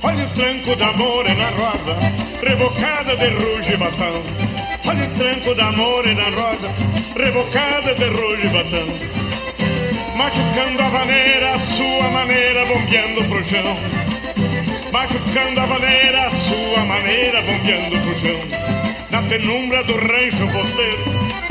Olha 0.01 0.26
o 0.26 0.30
tranco 0.34 0.76
da 0.77 0.93
morena 0.93 1.49
rosa, 1.49 1.95
revocada 2.41 3.18
de 3.18 3.27
ruge 3.27 3.76
batão. 3.76 4.52
Olha 4.85 5.05
o 5.05 5.10
tranco 5.18 5.55
da 5.55 5.72
morena 5.72 6.23
rosa, 6.23 6.69
revocada 7.15 7.95
de 7.95 8.05
ruge 8.05 8.47
batão. 8.49 8.88
Machucando 10.15 10.81
a 10.81 10.89
vaneira, 10.89 11.55
a 11.55 11.60
sua 11.60 12.10
maneira, 12.11 12.65
bombeando 12.65 13.23
pro 13.26 13.43
chão. 13.43 13.77
Machucando 14.91 15.60
a 15.61 15.65
vaneira, 15.65 16.27
a 16.27 16.31
sua 16.31 16.85
maneira, 16.85 17.41
bombeando 17.41 17.97
pro 17.97 18.19
chão. 18.19 18.39
Na 19.10 19.22
penumbra 19.22 19.84
do 19.85 19.93
rancho 19.93 20.47
posteiro, 20.51 21.03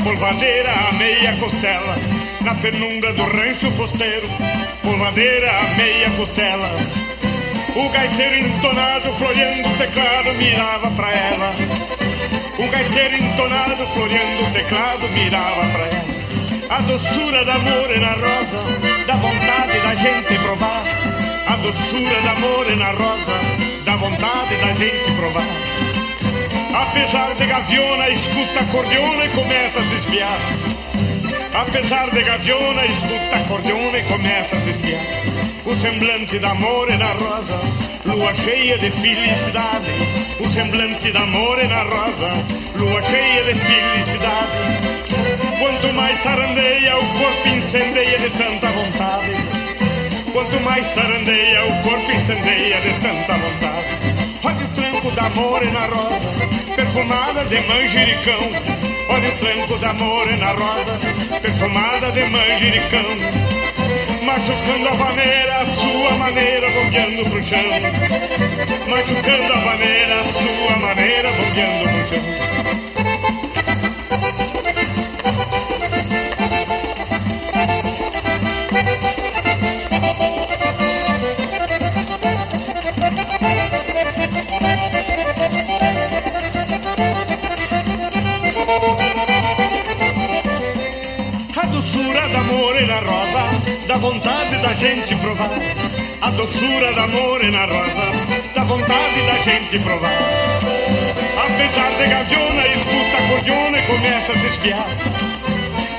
polvadeira 0.03 0.71
a 0.71 0.91
meia 0.93 1.35
costela. 1.37 1.97
Na 2.41 2.53
penumbra 2.55 3.13
do 3.13 3.23
rancho 3.23 3.71
posteiro, 3.71 4.27
polvadeira 4.83 5.51
a 5.51 5.63
meia 5.75 6.11
costela. 6.11 6.69
O 7.75 7.89
gaiteiro 7.89 8.47
entonado, 8.47 9.11
floreando 9.13 9.69
o 9.69 9.77
teclado, 9.77 10.33
mirava 10.35 10.91
pra 10.91 11.11
ela. 11.11 12.02
O 12.57 12.67
gaiteiro 12.69 13.15
entonado, 13.15 13.87
floreando 13.87 14.43
o 14.43 14.51
teclado, 14.51 15.09
mirava 15.09 15.61
pra 15.71 15.87
ela. 15.87 16.13
A 16.69 16.81
doçura 16.81 17.43
da 17.45 17.57
morena 17.59 18.11
rosa, 18.13 18.59
dá 19.07 19.15
vontade 19.15 19.79
da 19.79 19.95
gente 19.95 20.39
provar. 20.39 20.83
A 21.47 21.55
doçura 21.55 22.21
da 22.21 22.35
morena 22.35 22.91
rosa, 22.91 23.83
dá 23.83 23.95
vontade 23.95 24.55
da 24.57 24.73
gente 24.73 25.11
provar. 25.15 25.47
Apesar 26.73 27.33
de 27.35 27.45
gaviona, 27.45 28.09
escuta 28.09 28.59
acordeona 28.61 29.25
e 29.25 29.29
começa 29.29 29.79
a 29.79 29.83
se 29.83 29.95
espiar. 29.95 30.39
Apesar 31.53 32.09
de 32.11 32.21
gaviona, 32.23 32.85
escuta 32.85 33.35
acordeona 33.35 33.97
e 33.97 34.03
começa 34.03 34.55
a 34.55 34.61
se 34.61 34.69
espiar. 34.69 35.01
O 35.65 35.75
semblante 35.81 36.39
da 36.39 36.53
morena 36.53 37.13
rosa, 37.13 37.59
lua 38.13 38.33
cheia 38.35 38.77
de 38.77 38.91
felicidade. 38.91 39.87
O 40.39 40.51
semblante 40.51 41.11
da 41.11 41.25
morena 41.25 41.83
rosa, 41.83 42.31
lua 42.75 43.01
cheia 43.01 43.43
de 43.43 43.53
felicidade. 43.55 44.93
Quanto 45.59 45.93
mais 45.93 46.19
sarandeia, 46.19 46.97
o 46.97 47.05
corpo 47.19 47.47
incendeia 47.47 48.19
de 48.19 48.29
tanta 48.31 48.67
vontade. 48.67 49.31
Quanto 50.31 50.59
mais 50.61 50.85
sarandeia, 50.87 51.65
o 51.65 51.83
corpo 51.83 52.11
incendeia 52.11 52.81
de 52.81 52.93
tanta 52.99 53.33
vontade. 53.33 54.13
Olha 54.43 54.65
o 54.65 54.69
tranco 54.69 55.11
da 55.11 55.29
morena 55.29 55.79
rosa, 55.87 56.75
perfumada 56.75 57.45
de 57.45 57.67
manjericão. 57.67 58.49
Olha 59.09 59.29
o 59.29 59.37
tranco 59.37 59.77
da 59.77 59.93
morena 59.93 60.47
rosa, 60.47 60.99
perfumada 61.41 62.11
de 62.11 62.29
manjericão. 62.29 63.52
Machucando 64.23 64.87
a 64.87 64.93
vaneira, 64.93 65.57
a 65.57 65.65
sua 65.65 66.11
maneira, 66.17 66.69
bombeando 66.69 67.29
pro 67.29 67.43
chão. 67.43 67.59
Machucando 68.87 69.53
a 69.53 69.57
vaneira, 69.57 70.21
a 70.21 70.23
sua 70.23 70.77
maneira, 70.77 71.29
bombeando 71.31 71.89
pro 71.89 72.07
chão. 72.07 72.62
Dá 93.93 93.99
vontade 93.99 94.57
da 94.57 94.73
gente 94.73 95.15
provar 95.17 95.51
a 96.19 96.31
doçura 96.31 96.93
da 96.93 97.07
morena 97.07 97.63
rosa, 97.65 98.11
dá 98.55 98.63
vontade 98.63 99.21
da 99.27 99.37
gente 99.43 99.77
provar. 99.77 100.09
Apesar 101.37 101.91
de 101.91 102.07
gaviona, 102.07 102.67
escuta 102.69 103.17
a 103.17 103.27
cordiona 103.27 103.77
e 103.77 103.81
começa 103.83 104.31
a 104.31 104.35
se 104.35 104.47
espiar. 104.47 104.87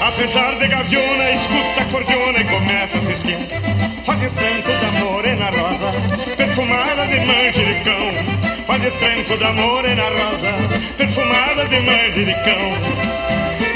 Apesar 0.00 0.58
de 0.58 0.66
gaviona, 0.66 1.30
escuta 1.30 1.82
a 1.82 1.84
cordiona 1.84 2.40
e 2.40 2.44
começa 2.44 2.98
a 2.98 3.04
se 3.04 3.12
espiar. 3.12 3.40
Olha 4.08 4.30
tranco 4.30 4.72
da 4.72 4.92
morena 4.98 5.50
rosa, 5.50 6.36
perfumada 6.36 7.06
de 7.06 7.20
manjericão. 7.26 8.06
Olha 8.66 8.88
o 8.88 8.98
tranco 8.98 9.36
da 9.36 9.52
morena 9.52 10.02
rosa, 10.02 10.52
perfumada 10.96 11.64
de 11.68 11.80
manjericão. 11.80 12.72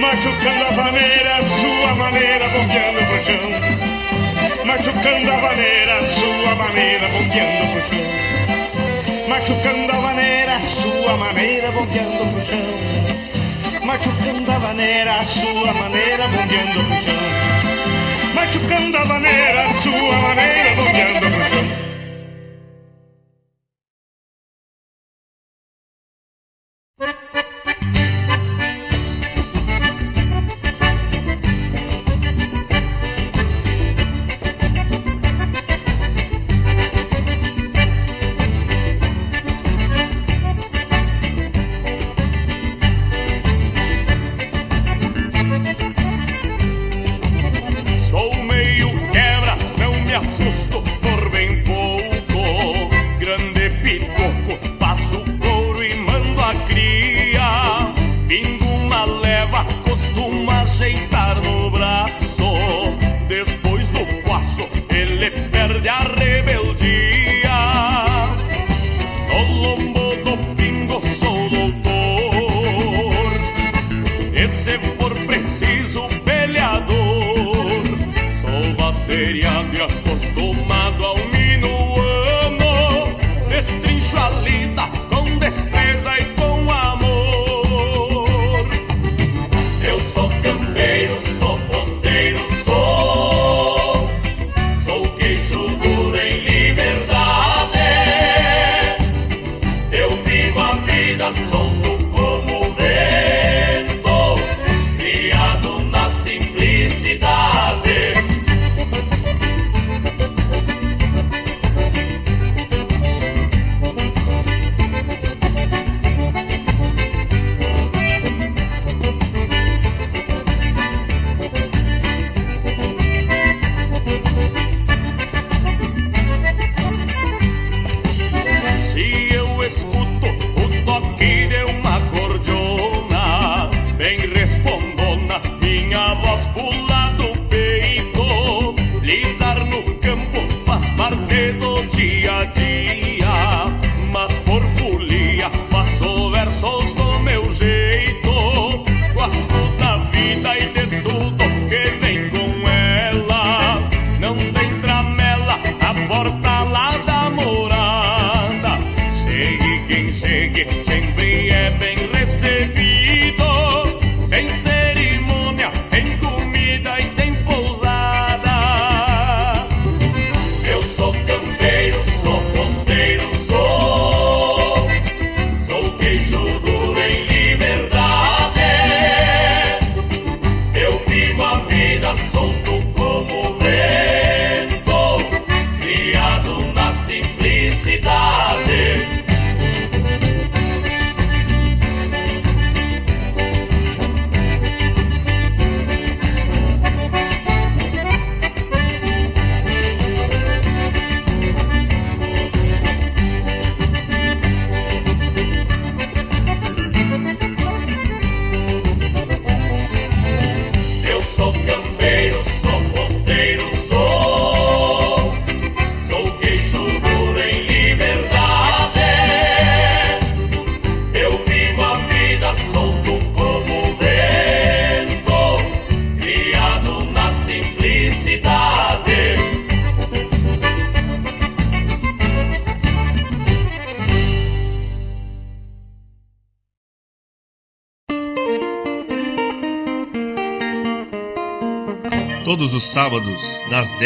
Machucando 0.00 0.64
a 0.64 0.70
vaneira, 0.70 1.40
sua 1.60 1.94
maneira, 1.94 2.48
bombeando 2.48 2.98
pro 3.06 3.24
chão 3.24 3.77
machucando 4.68 5.32
a 5.32 5.36
vaneira, 5.38 6.02
sua 6.02 6.54
maneira, 6.56 7.08
bombeando 7.08 7.72
pro 7.72 7.80
chão. 7.88 8.04
Machucando 9.26 9.92
a 9.92 9.96
vaneira, 9.96 10.60
sua 10.60 11.16
maneira, 11.16 11.72
bombeando 11.72 12.32
pro 12.32 12.40
chão. 12.44 13.86
Machucando 13.86 14.52
a 14.52 14.58
vaneira, 14.58 15.24
sua 15.24 15.72
maneira, 15.72 16.28
bombeando 16.28 16.84
pro 16.84 16.96
chão. 17.02 17.16
Machucando 18.34 18.96
a 18.98 19.04
vaneira, 19.04 19.68
sua 19.82 20.16
maneira, 20.18 20.74
bombeando 20.76 21.30
pro 21.30 21.42
chão. 21.48 21.77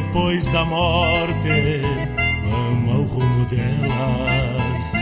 Depois 0.00 0.48
da 0.48 0.64
morte 0.64 1.82
vamos 2.48 2.94
ao 2.94 3.02
rumo 3.02 3.44
delas? 3.46 4.92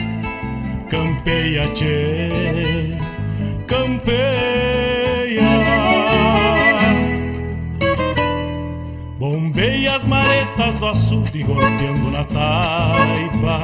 Campeia, 0.90 1.68
tchê, 1.68 2.98
campeia. 3.66 5.42
Bombeia 9.18 9.96
as 9.96 10.04
maretas 10.04 10.74
do 10.76 10.86
açude 10.86 11.42
golpeando 11.42 12.10
na 12.10 12.24
taipa. 12.24 13.60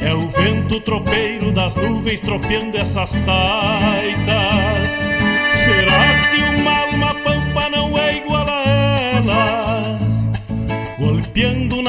É 0.00 0.14
o 0.14 0.28
vento 0.28 0.80
tropeiro 0.80 1.50
das 1.50 1.74
nuvens 1.74 2.20
tropeando 2.20 2.76
essas 2.76 3.12
taitas. 3.20 4.90
Será 5.64 6.00
que 6.30 6.60
uma 6.60 6.78
alma 6.78 7.14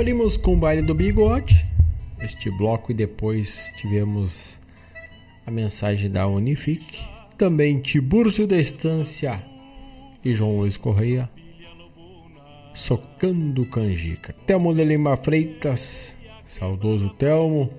Abrimos 0.00 0.38
com 0.38 0.54
o 0.54 0.56
baile 0.56 0.80
do 0.80 0.94
bigode, 0.94 1.62
este 2.22 2.50
bloco, 2.50 2.90
e 2.90 2.94
depois 2.94 3.70
tivemos 3.76 4.58
a 5.46 5.50
mensagem 5.50 6.10
da 6.10 6.26
Unifique, 6.26 7.06
também 7.36 7.78
Tibúrcio 7.80 8.46
da 8.46 8.58
Estância 8.58 9.44
e 10.24 10.32
João 10.32 10.56
Luiz 10.56 10.78
Correia, 10.78 11.28
Socando 12.72 13.66
Canjica. 13.66 14.34
Telmo 14.46 14.74
de 14.74 14.82
Lima 14.84 15.18
Freitas, 15.18 16.16
saudoso 16.46 17.10
Telmo, 17.10 17.70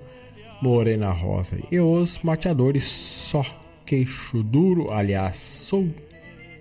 Morena 0.62 1.10
Rosa 1.10 1.58
e 1.72 1.80
os 1.80 2.20
mateadores 2.20 2.84
só 2.84 3.44
queixo 3.84 4.44
duro, 4.44 4.92
aliás, 4.92 5.36
sou 5.38 5.88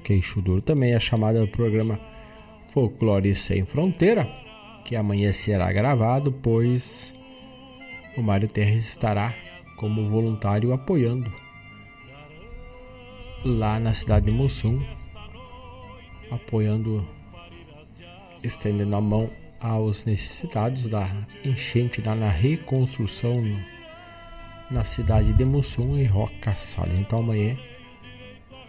queixo 0.04 0.42
duro 0.42 0.64
também 0.64 0.96
é 0.96 1.00
chamada 1.00 1.40
do 1.40 1.48
programa 1.48 2.00
Folclore 2.68 3.36
Sem 3.36 3.64
Fronteira 3.64 4.28
que 4.84 4.96
amanhã 4.96 5.32
será 5.32 5.72
gravado, 5.72 6.32
pois 6.32 7.14
o 8.18 8.22
Mário 8.22 8.48
Terres 8.48 8.88
estará 8.88 9.34
como 9.78 10.08
voluntário 10.08 10.74
apoiando 10.74 11.32
lá 13.44 13.80
na 13.80 13.94
cidade 13.94 14.28
de 14.28 14.32
Mussum, 14.32 14.80
apoiando, 16.30 17.08
estendendo 18.44 18.96
a 18.96 19.02
mão 19.02 19.30
aos 19.60 20.06
necessitados 20.06 20.88
da 20.88 21.08
enchente 21.44 22.02
lá 22.02 22.16
na 22.16 22.30
reconstrução 22.30 23.34
na 24.70 24.84
cidade 24.84 25.34
de 25.34 25.46
Mussum 25.46 25.98
e 25.98 26.06
Roca 26.06 26.56
Salha. 26.56 26.94
Então 26.94 27.20
amanhã 27.20 27.58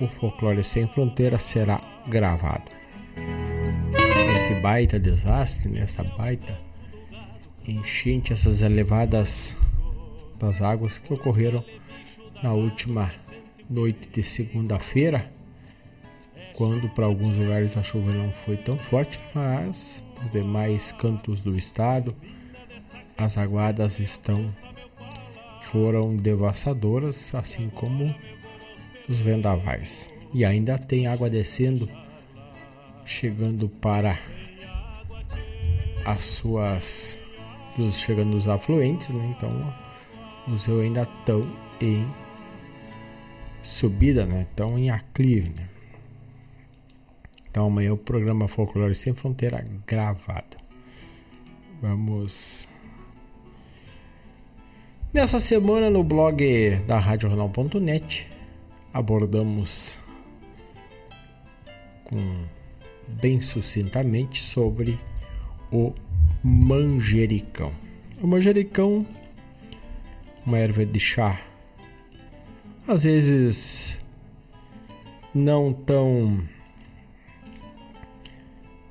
o 0.01 0.09
Folclore 0.09 0.65
Sem 0.65 0.87
Fronteiras 0.89 1.43
será 1.43 1.81
gravado 2.09 2.82
esse 4.33 4.55
baita 4.61 4.99
desastre, 4.99 5.69
né? 5.69 5.87
baita 6.17 6.59
enchente, 7.67 8.33
essas 8.33 8.63
elevadas 8.63 9.57
das 10.39 10.61
águas 10.61 10.99
que 10.99 11.13
ocorreram 11.13 11.65
na 12.43 12.53
última 12.53 13.13
noite 13.71 14.09
de 14.09 14.23
segunda-feira, 14.23 15.31
quando 16.55 16.89
para 16.89 17.07
alguns 17.07 17.39
lugares 17.39 17.77
a 17.77 17.83
chuva 17.83 18.13
não 18.13 18.33
foi 18.33 18.57
tão 18.57 18.77
forte, 18.77 19.21
mas 19.35 20.03
os 20.21 20.31
demais 20.31 20.93
cantos 20.93 21.41
do 21.41 21.57
estado 21.57 22.15
as 23.17 23.39
aguadas 23.39 24.01
estão 24.01 24.51
foram 25.63 26.17
devastadoras, 26.17 27.35
assim 27.35 27.71
como 27.71 28.15
os 29.09 29.21
vendavais. 29.21 30.11
E 30.35 30.45
ainda 30.45 30.77
tem 30.79 31.07
água 31.07 31.31
descendo 31.31 31.89
chegando 33.05 33.69
para 33.69 34.19
as 36.05 36.25
suas 36.25 37.19
chegando 37.91 38.31
nos 38.31 38.49
afluentes, 38.49 39.09
né? 39.11 39.35
Então 39.37 39.75
os 40.53 40.67
rios 40.67 40.85
ainda 40.85 41.03
estão 41.03 41.41
em 41.81 42.07
subida, 43.63 44.27
né? 44.27 44.47
Estão 44.51 44.79
em 44.79 44.91
aclive, 44.91 45.51
né? 45.51 45.69
Então 47.51 47.67
amanhã 47.67 47.93
o 47.93 47.99
programa 47.99 48.49
Folclore 48.49 48.95
Sem 48.95 49.15
Fronteira 49.15 49.67
gravado. 49.87 50.57
Vamos 51.81 52.69
Nessa 55.13 55.39
semana 55.39 55.91
no 55.91 56.03
blog 56.03 56.77
da 56.87 56.99
RadioJornal.net 56.99 58.27
abordamos 58.95 60.01
com 62.05 62.62
bem 63.09 63.41
sucintamente 63.41 64.41
sobre 64.41 64.99
o 65.71 65.93
manjericão. 66.43 67.73
O 68.21 68.27
manjericão, 68.27 69.07
uma 70.45 70.59
erva 70.59 70.85
de 70.85 70.99
chá, 70.99 71.41
às 72.87 73.05
vezes 73.05 73.99
não 75.35 75.73
tão 75.73 76.43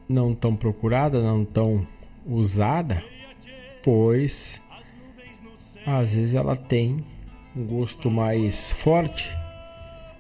não 0.07 0.35
tão 0.35 0.55
procurada, 0.55 1.21
não 1.21 1.45
tão 1.45 1.87
usada, 2.25 3.03
pois 3.83 4.61
às 5.85 6.13
vezes 6.13 6.33
ela 6.33 6.55
tem 6.55 6.97
um 7.55 7.65
gosto 7.65 8.11
mais 8.11 8.71
forte, 8.71 9.29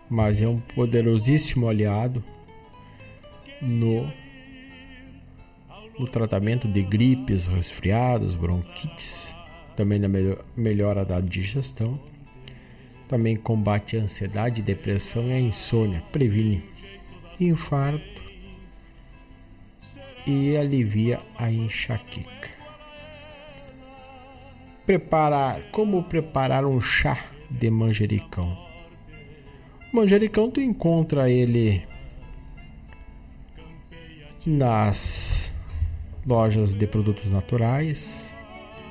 mas 0.09 0.41
é 0.41 0.47
um 0.47 0.59
poderosíssimo 0.59 1.67
aliado 1.67 2.23
no, 3.61 4.11
no 5.99 6.07
tratamento 6.07 6.67
de 6.67 6.81
gripes, 6.81 7.45
resfriados, 7.45 8.35
bronquites, 8.35 9.35
também 9.75 9.99
na 9.99 10.07
melhora 10.55 11.05
da 11.05 11.19
digestão 11.19 11.99
Também 13.07 13.35
combate 13.35 13.97
a 13.97 14.01
ansiedade, 14.01 14.61
depressão 14.61 15.27
e 15.27 15.33
a 15.33 15.39
insônia. 15.39 16.01
Previne 16.11 16.63
infarto 17.39 18.21
e 20.25 20.55
alivia 20.55 21.17
a 21.35 21.51
enxaqueca. 21.51 22.49
Preparar, 24.85 25.61
como 25.71 26.03
preparar 26.03 26.65
um 26.65 26.79
chá 26.79 27.25
de 27.49 27.69
manjericão? 27.69 28.57
Manjericão 29.91 30.49
tu 30.49 30.61
encontra 30.61 31.29
ele 31.29 31.85
nas 34.45 35.53
lojas 36.25 36.73
de 36.73 36.87
produtos 36.87 37.29
naturais, 37.29 38.35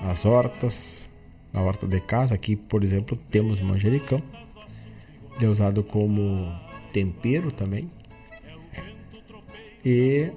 nas 0.03 0.25
hortas, 0.25 1.11
na 1.53 1.61
horta 1.61 1.87
de 1.87 2.01
casa. 2.01 2.35
Aqui, 2.35 2.57
por 2.57 2.83
exemplo, 2.83 3.19
temos 3.31 3.61
manjericão. 3.61 4.19
Ele 5.37 5.47
é 5.47 5.49
usado 5.49 5.83
como 5.83 6.53
tempero 6.93 7.51
também. 7.51 7.91
E 9.85 10.31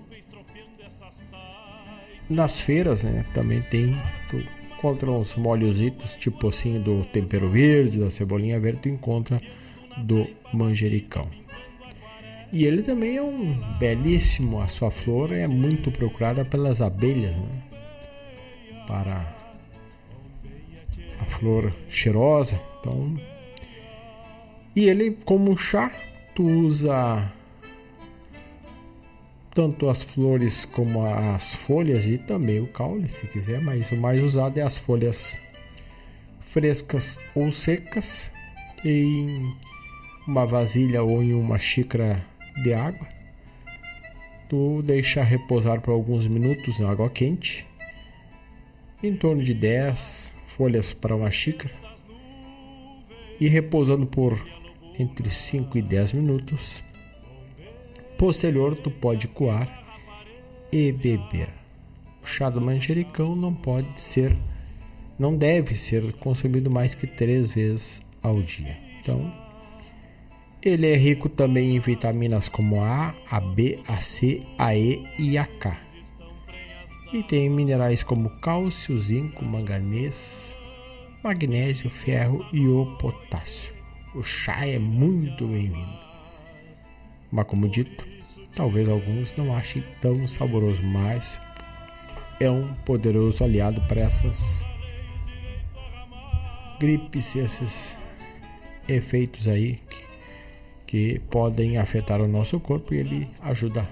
nas 2.29 2.61
feiras, 2.61 3.03
né, 3.03 3.25
também 3.33 3.61
tem 3.61 3.95
tu 4.29 4.41
encontra 4.83 5.11
uns 5.11 5.35
molhositos 5.35 6.13
tipo 6.13 6.47
assim 6.47 6.79
do 6.79 7.05
tempero 7.05 7.49
verde, 7.49 7.99
da 7.99 8.09
cebolinha 8.09 8.59
verde, 8.59 8.81
tu 8.81 8.89
encontra 8.89 9.39
do 9.97 10.27
manjericão. 10.53 11.42
E 12.53 12.65
ele 12.65 12.83
também 12.83 13.17
é 13.17 13.21
um 13.21 13.55
belíssimo, 13.79 14.61
a 14.61 14.67
sua 14.67 14.91
flor 14.91 15.33
é 15.33 15.47
muito 15.47 15.91
procurada 15.91 16.45
pelas 16.45 16.83
abelhas, 16.83 17.35
né? 17.35 17.63
Para 18.85 19.35
a 21.19 21.25
flor 21.25 21.75
cheirosa. 21.89 22.61
Então, 22.79 23.19
e 24.75 24.87
ele 24.87 25.17
como 25.25 25.57
chá, 25.57 25.91
tu 26.35 26.43
usa 26.43 27.27
tanto 29.55 29.89
as 29.89 30.03
flores 30.03 30.63
como 30.63 31.03
as 31.03 31.55
folhas 31.55 32.05
e 32.05 32.19
também 32.19 32.59
o 32.59 32.67
caule, 32.67 33.09
se 33.09 33.25
quiser, 33.25 33.61
mas 33.61 33.91
o 33.91 33.97
mais 33.97 34.23
usado 34.23 34.59
é 34.59 34.61
as 34.61 34.77
folhas 34.77 35.35
frescas 36.39 37.19
ou 37.33 37.51
secas 37.51 38.31
em 38.85 39.43
uma 40.27 40.45
vasilha 40.45 41.01
ou 41.01 41.23
em 41.23 41.33
uma 41.33 41.57
xícara 41.57 42.23
de 42.61 42.73
água. 42.73 43.07
Tu 44.49 44.81
deixa 44.83 45.23
repousar 45.23 45.81
por 45.81 45.91
alguns 45.91 46.27
minutos 46.27 46.79
na 46.79 46.91
água 46.91 47.09
quente, 47.09 47.65
em 49.01 49.15
torno 49.15 49.43
de 49.43 49.53
10 49.53 50.35
folhas 50.45 50.93
para 50.93 51.15
uma 51.15 51.31
xícara, 51.31 51.73
e 53.39 53.47
repousando 53.47 54.05
por 54.05 54.39
entre 54.99 55.29
5 55.29 55.77
e 55.77 55.81
10 55.81 56.13
minutos 56.13 56.83
posterior 58.23 58.73
tu 58.77 58.89
pode 58.89 59.27
coar 59.27 59.83
e 60.71 60.93
beber. 60.93 61.49
O 62.23 62.25
chá 62.25 62.49
do 62.49 62.61
manjericão 62.61 63.35
não 63.35 63.53
pode 63.53 63.99
ser, 63.99 64.33
não 65.19 65.35
deve 65.35 65.75
ser 65.75 66.13
consumido 66.13 66.71
mais 66.71 66.95
que 66.95 67.05
três 67.05 67.49
vezes 67.49 68.01
ao 68.21 68.41
dia. 68.41 68.77
Então, 69.01 69.29
ele 70.63 70.87
é 70.87 70.95
rico 70.95 71.29
também 71.29 71.75
em 71.75 71.79
vitaminas 71.79 72.47
como 72.47 72.81
a 72.81 73.13
A, 73.29 73.39
B, 73.39 73.79
a 73.87 73.99
C, 73.99 74.41
a 74.57 74.75
E 74.75 75.05
e 75.19 75.37
a 75.37 75.45
K. 75.45 75.77
E 77.11 77.21
tem 77.23 77.49
minerais 77.49 78.01
como 78.01 78.29
cálcio, 78.39 78.97
zinco, 78.99 79.47
manganês, 79.47 80.57
magnésio, 81.23 81.89
ferro 81.89 82.45
e 82.51 82.67
o 82.67 82.85
potássio. 82.97 83.73
O 84.15 84.23
chá 84.23 84.65
é 84.65 84.79
muito 84.79 85.47
bem-vindo. 85.47 86.03
Mas 87.31 87.45
como 87.47 87.67
dito, 87.67 88.03
Talvez 88.55 88.87
alguns 88.87 89.35
não 89.35 89.55
achem 89.55 89.83
tão 89.99 90.27
saboroso, 90.27 90.81
mas 90.83 91.39
é 92.39 92.49
um 92.49 92.71
poderoso 92.85 93.43
aliado 93.43 93.81
para 93.87 94.01
essas 94.01 94.63
gripes, 96.79 97.35
esses 97.35 97.97
efeitos 98.87 99.47
aí 99.47 99.79
que, 100.93 101.19
podem 101.31 101.77
afetar 101.79 102.21
o 102.21 102.27
nosso 102.27 102.59
corpo 102.59 102.93
e 102.93 102.99
ele 102.99 103.27
ajuda 103.41 103.89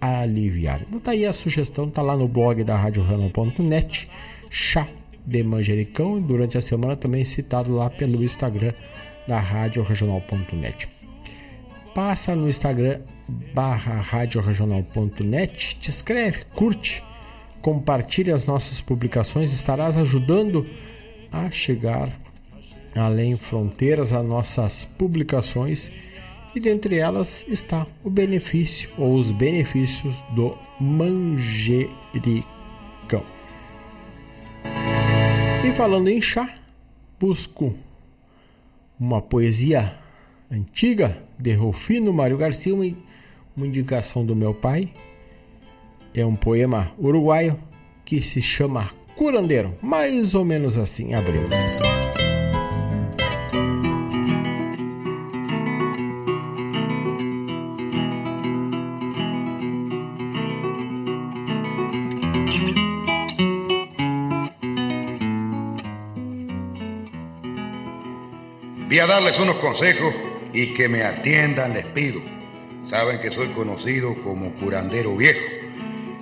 a 0.00 0.20
aliviar. 0.20 0.82
Então 0.82 1.00
tá 1.00 1.10
aí 1.10 1.26
a 1.26 1.32
sugestão, 1.32 1.90
tá 1.90 2.00
lá 2.00 2.16
no 2.16 2.28
blog 2.28 2.62
da 2.62 2.76
RadioRanão.net, 2.76 4.08
chá 4.48 4.86
de 5.26 5.42
manjericão, 5.42 6.20
durante 6.20 6.56
a 6.56 6.60
semana 6.60 6.94
também 6.94 7.24
citado 7.24 7.74
lá 7.74 7.90
pelo 7.90 8.22
Instagram 8.22 8.72
da 9.26 9.40
RadioRegional.net 9.40 10.88
passa 11.92 12.34
no 12.34 12.48
Instagram 12.48 13.00
barra 13.54 14.00
radioregional.net, 14.00 15.76
te 15.76 15.90
escreve, 15.90 16.44
curte, 16.54 17.02
compartilhe 17.62 18.32
as 18.32 18.44
nossas 18.44 18.80
publicações, 18.80 19.52
estarás 19.52 19.96
ajudando 19.96 20.66
a 21.32 21.50
chegar 21.50 22.10
além 22.94 23.36
fronteiras 23.36 24.12
as 24.12 24.24
nossas 24.26 24.84
publicações 24.84 25.90
e 26.54 26.60
dentre 26.60 26.96
elas 26.96 27.44
está 27.48 27.86
o 28.02 28.10
benefício 28.10 28.90
ou 28.96 29.14
os 29.14 29.32
benefícios 29.32 30.22
do 30.34 30.56
manjericão. 30.80 31.94
E 35.66 35.72
falando 35.72 36.08
em 36.08 36.20
chá, 36.20 36.48
busco 37.18 37.74
uma 39.00 39.20
poesia 39.20 39.98
antiga 40.50 41.18
de 41.38 41.54
Rufino 41.54 42.12
Mário 42.12 42.36
Garcia, 42.36 42.74
uma, 42.74 42.84
uma 43.56 43.66
indicação 43.66 44.24
do 44.24 44.36
meu 44.36 44.54
pai. 44.54 44.90
É 46.14 46.24
um 46.24 46.36
poema 46.36 46.92
uruguaio 46.98 47.58
que 48.04 48.20
se 48.20 48.40
chama 48.40 48.90
Curandeiro, 49.16 49.74
mais 49.82 50.34
ou 50.34 50.44
menos 50.44 50.78
assim 50.78 51.14
abrimos. 51.14 51.54
Voy 68.94 69.00
a 69.00 69.06
darles 69.06 69.36
unos 69.40 69.56
consejos 69.56 70.14
y 70.52 70.72
que 70.74 70.88
me 70.88 71.02
atiendan 71.02 71.74
les 71.74 71.84
pido. 71.84 72.22
Saben 72.88 73.18
que 73.20 73.32
soy 73.32 73.48
conocido 73.48 74.14
como 74.22 74.52
curandero 74.54 75.16
viejo. 75.16 75.44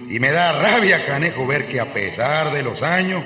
Y 0.09 0.19
me 0.19 0.31
da 0.31 0.53
rabia, 0.53 1.05
canejo, 1.05 1.47
ver 1.47 1.69
que 1.69 1.81
a 1.81 1.93
pesar 1.93 2.51
de 2.51 2.63
los 2.63 2.83
años, 2.83 3.25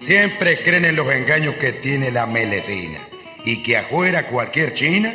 siempre 0.00 0.62
creen 0.62 0.86
en 0.86 0.96
los 0.96 1.12
engaños 1.12 1.56
que 1.56 1.72
tiene 1.72 2.10
la 2.10 2.24
melecina. 2.24 3.00
Y 3.44 3.62
que 3.62 3.76
afuera 3.76 4.28
cualquier 4.28 4.72
china 4.72 5.14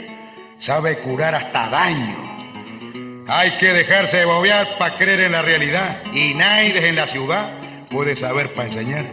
sabe 0.59 0.99
curar 0.99 1.33
hasta 1.33 1.67
daño. 1.69 3.25
Hay 3.27 3.49
que 3.57 3.73
dejarse 3.73 4.17
de 4.17 4.25
bobear 4.25 4.77
para 4.77 4.95
creer 4.95 5.21
en 5.21 5.31
la 5.31 5.41
realidad. 5.41 6.03
Y 6.13 6.35
nadie 6.35 6.87
en 6.87 6.97
la 6.97 7.07
ciudad 7.07 7.51
puede 7.89 8.15
saber 8.15 8.53
para 8.53 8.67
enseñar. 8.67 9.07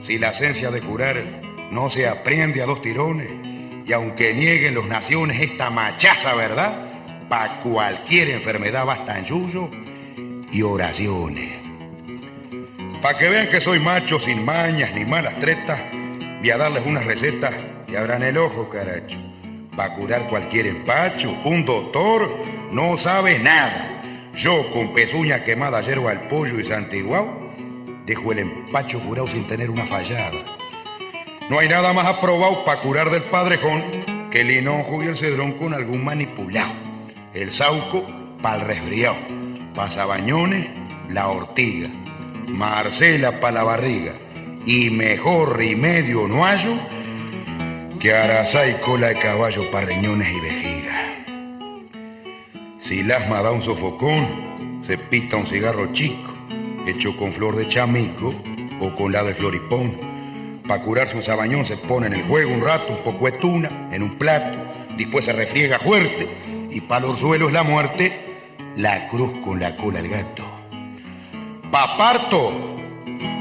Si 0.00 0.18
la 0.18 0.30
esencia 0.30 0.70
de 0.70 0.80
curar 0.80 1.22
no 1.70 1.90
se 1.90 2.08
aprende 2.08 2.62
a 2.62 2.66
dos 2.66 2.80
tirones 2.80 3.43
y 3.86 3.92
aunque 3.92 4.32
nieguen 4.32 4.74
los 4.74 4.86
naciones 4.86 5.40
esta 5.40 5.70
machaza 5.70 6.34
verdad, 6.34 6.94
para 7.28 7.60
cualquier 7.60 8.30
enfermedad 8.30 8.86
bastan 8.86 9.24
yuyo 9.24 9.70
y 10.50 10.62
oraciones. 10.62 11.62
Para 13.02 13.18
que 13.18 13.28
vean 13.28 13.48
que 13.48 13.60
soy 13.60 13.80
macho 13.80 14.18
sin 14.18 14.44
mañas 14.44 14.94
ni 14.94 15.04
malas 15.04 15.38
tretas, 15.38 15.80
voy 16.38 16.50
a 16.50 16.56
darles 16.56 16.84
unas 16.86 17.04
recetas 17.04 17.54
y 17.86 17.96
abran 17.96 18.22
el 18.22 18.38
ojo, 18.38 18.68
caracho. 18.70 19.18
Para 19.76 19.94
curar 19.94 20.28
cualquier 20.28 20.68
empacho, 20.68 21.36
un 21.44 21.64
doctor 21.64 22.34
no 22.70 22.96
sabe 22.96 23.38
nada. 23.38 24.30
Yo 24.34 24.70
con 24.70 24.94
pezuña 24.94 25.44
quemada, 25.44 25.82
yerba 25.82 26.12
al 26.12 26.28
pollo 26.28 26.58
y 26.58 26.64
santiguao, 26.64 27.52
dejo 28.06 28.32
el 28.32 28.38
empacho 28.40 29.00
curado 29.00 29.28
sin 29.28 29.46
tener 29.46 29.70
una 29.70 29.86
fallada. 29.86 30.38
No 31.50 31.58
hay 31.58 31.68
nada 31.68 31.92
más 31.92 32.06
aprobado 32.06 32.64
para 32.64 32.80
curar 32.80 33.10
del 33.10 33.24
padrejón 33.24 34.30
que 34.30 34.40
el 34.40 34.50
hinojo 34.50 35.02
y 35.02 35.08
el 35.08 35.16
cedrón 35.16 35.52
con 35.52 35.74
algún 35.74 36.02
manipulado. 36.02 36.72
El 37.34 37.52
sauco 37.52 38.06
para 38.40 38.56
el 38.56 38.62
resfriado. 38.62 39.16
Pasabañones, 39.74 40.68
la 41.10 41.28
ortiga. 41.28 41.90
Marcela 42.48 43.40
para 43.40 43.56
la 43.56 43.64
barriga. 43.64 44.14
Y 44.64 44.88
mejor 44.88 45.58
remedio 45.58 46.26
no 46.26 46.44
hallo 46.44 46.78
que 48.00 48.10
y 48.10 48.74
cola 48.82 49.08
de 49.08 49.18
caballo 49.18 49.70
para 49.70 49.86
riñones 49.86 50.28
y 50.28 50.40
vejiga. 50.40 51.24
Si 52.80 53.00
el 53.00 53.12
asma 53.12 53.42
da 53.42 53.50
un 53.50 53.62
sofocón, 53.62 54.82
se 54.86 54.96
pita 54.96 55.36
un 55.36 55.46
cigarro 55.46 55.92
chico, 55.92 56.34
hecho 56.86 57.16
con 57.16 57.32
flor 57.32 57.56
de 57.56 57.68
chamico 57.68 58.34
o 58.80 58.94
con 58.94 59.12
la 59.12 59.22
de 59.24 59.34
floripón 59.34 60.13
Para 60.66 60.82
curarse 60.82 61.14
un 61.14 61.22
sabañón 61.22 61.66
se 61.66 61.76
pone 61.76 62.06
en 62.06 62.14
el 62.14 62.22
juego 62.22 62.50
un 62.50 62.62
rato, 62.62 62.94
un 62.94 63.04
poco 63.04 63.26
de 63.26 63.32
tuna, 63.32 63.90
en 63.92 64.02
un 64.02 64.16
plato, 64.16 64.56
después 64.96 65.26
se 65.26 65.32
refriega 65.34 65.78
fuerte 65.78 66.26
y 66.70 66.80
para 66.80 67.06
los 67.06 67.20
suelos 67.20 67.52
la 67.52 67.62
muerte, 67.62 68.12
la 68.74 69.08
cruz 69.08 69.30
con 69.44 69.60
la 69.60 69.76
cola 69.76 69.98
al 69.98 70.08
gato. 70.08 70.42
Paparto, 71.70 72.76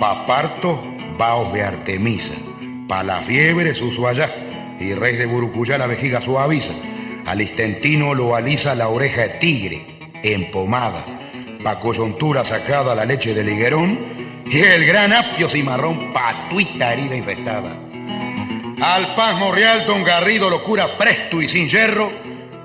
paparto, 0.02 0.84
vaos 1.18 1.54
de 1.54 1.64
Artemisa, 1.64 2.34
pa' 2.90 3.04
la 3.04 3.22
fiebre 3.22 3.74
su 3.74 4.06
allá, 4.06 4.76
y 4.80 4.94
rey 4.94 5.16
de 5.16 5.26
Burucuyá 5.26 5.78
la 5.78 5.88
vejiga 5.88 6.20
suaviza, 6.20 6.74
al 7.26 7.40
istentino 7.40 8.14
lo 8.14 8.36
alisa 8.36 8.76
la 8.76 8.90
oreja 8.90 9.22
de 9.22 9.30
tigre, 9.40 9.86
empomada, 10.24 11.06
pa' 11.64 11.80
coyuntura 11.80 12.44
sacada 12.44 12.94
la 12.94 13.06
leche 13.06 13.34
del 13.34 13.48
higuerón, 13.48 14.23
y 14.46 14.60
el 14.60 14.86
gran 14.86 15.14
apio 15.14 15.50
cimarrón 15.50 16.14
patuita 16.14 16.94
herida 16.94 17.16
infestada. 17.16 17.76
Al 18.82 19.16
pasmo 19.16 19.52
real 19.52 19.86
don 19.86 20.04
Garrido 20.04 20.50
lo 20.50 20.64
cura 20.64 20.98
presto 20.98 21.42
y 21.42 21.48
sin 21.48 21.70
hierro, 21.70 22.12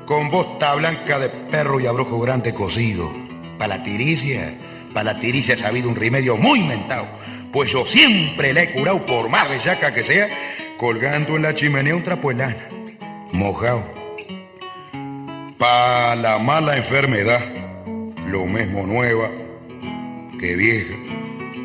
con 0.05 0.31
bosta 0.31 0.75
blanca 0.75 1.19
de 1.19 1.29
perro 1.29 1.79
y 1.81 1.87
abrojo 1.87 2.19
grande 2.19 2.55
cocido. 2.55 3.13
Pa' 3.59 3.69
la 3.69 3.83
tiricia, 3.83 4.55
pa' 4.93 5.05
la 5.05 5.21
tiricia 5.21 5.55
ha 5.55 5.59
sabido 5.59 5.89
un 5.89 5.97
remedio 5.97 6.37
muy 6.37 6.61
mentado, 6.61 7.07
pues 7.53 7.71
yo 7.71 7.87
siempre 7.87 8.53
le 8.53 8.63
he 8.63 8.73
curado 8.73 9.05
por 9.07 9.29
más 9.29 9.49
bellaca 9.49 9.95
que 9.95 10.03
sea, 10.03 10.29
colgando 10.77 11.37
en 11.37 11.43
la 11.43 11.55
chimenea 11.55 11.95
un 11.95 12.03
trapo 12.03 12.33
lana, 12.33 12.69
mojado. 13.33 13.85
Pa' 15.59 16.17
la 16.17 16.39
mala 16.39 16.77
enfermedad, 16.77 17.41
lo 18.27 18.47
mismo 18.47 18.87
nueva 18.87 19.31
que 20.41 20.57
vieja, 20.57 20.95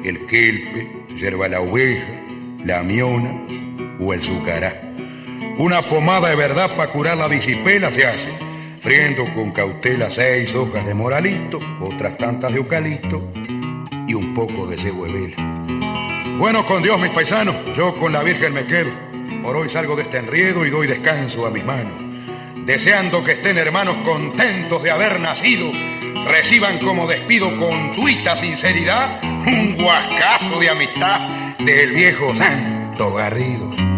el 0.03 0.25
kelpe, 0.25 0.87
yerba 1.15 1.47
la 1.47 1.61
oveja, 1.61 2.05
la 2.63 2.83
miona 2.83 3.41
o 3.99 4.13
el 4.13 4.21
sucará. 4.21 4.81
Una 5.57 5.81
pomada 5.83 6.29
de 6.29 6.35
verdad 6.35 6.75
para 6.75 6.91
curar 6.91 7.17
la 7.17 7.29
disipela 7.29 7.91
se 7.91 8.05
hace, 8.05 8.29
friendo 8.81 9.31
con 9.33 9.51
cautela 9.51 10.09
seis 10.09 10.53
hojas 10.55 10.85
de 10.85 10.93
moralito, 10.93 11.59
otras 11.79 12.17
tantas 12.17 12.51
de 12.51 12.57
eucalipto 12.57 13.31
y 14.07 14.13
un 14.13 14.33
poco 14.33 14.67
de 14.67 14.77
cebo. 14.77 15.05
Bueno, 16.37 16.65
con 16.65 16.83
Dios, 16.83 16.99
mis 16.99 17.11
paisanos, 17.11 17.55
yo 17.75 17.95
con 17.97 18.11
la 18.11 18.23
Virgen 18.23 18.53
me 18.53 18.65
quedo. 18.65 18.91
Por 19.41 19.55
hoy 19.55 19.69
salgo 19.69 19.95
de 19.95 20.03
este 20.03 20.17
enriedo 20.17 20.65
y 20.65 20.69
doy 20.69 20.87
descanso 20.87 21.45
a 21.45 21.51
mis 21.51 21.63
manos. 21.63 21.93
Deseando 22.65 23.23
que 23.23 23.33
estén 23.33 23.57
hermanos 23.57 23.95
contentos 24.03 24.81
de 24.81 24.91
haber 24.91 25.19
nacido, 25.19 25.71
reciban 26.25 26.79
como 26.79 27.07
despido 27.07 27.55
con 27.57 27.95
tuita 27.95 28.37
sinceridad 28.37 29.21
un 29.23 29.75
guascazo 29.75 30.59
de 30.59 30.69
amistad 30.69 31.19
del 31.59 31.91
viejo 31.91 32.35
Santo 32.35 33.13
Garrido. 33.13 33.92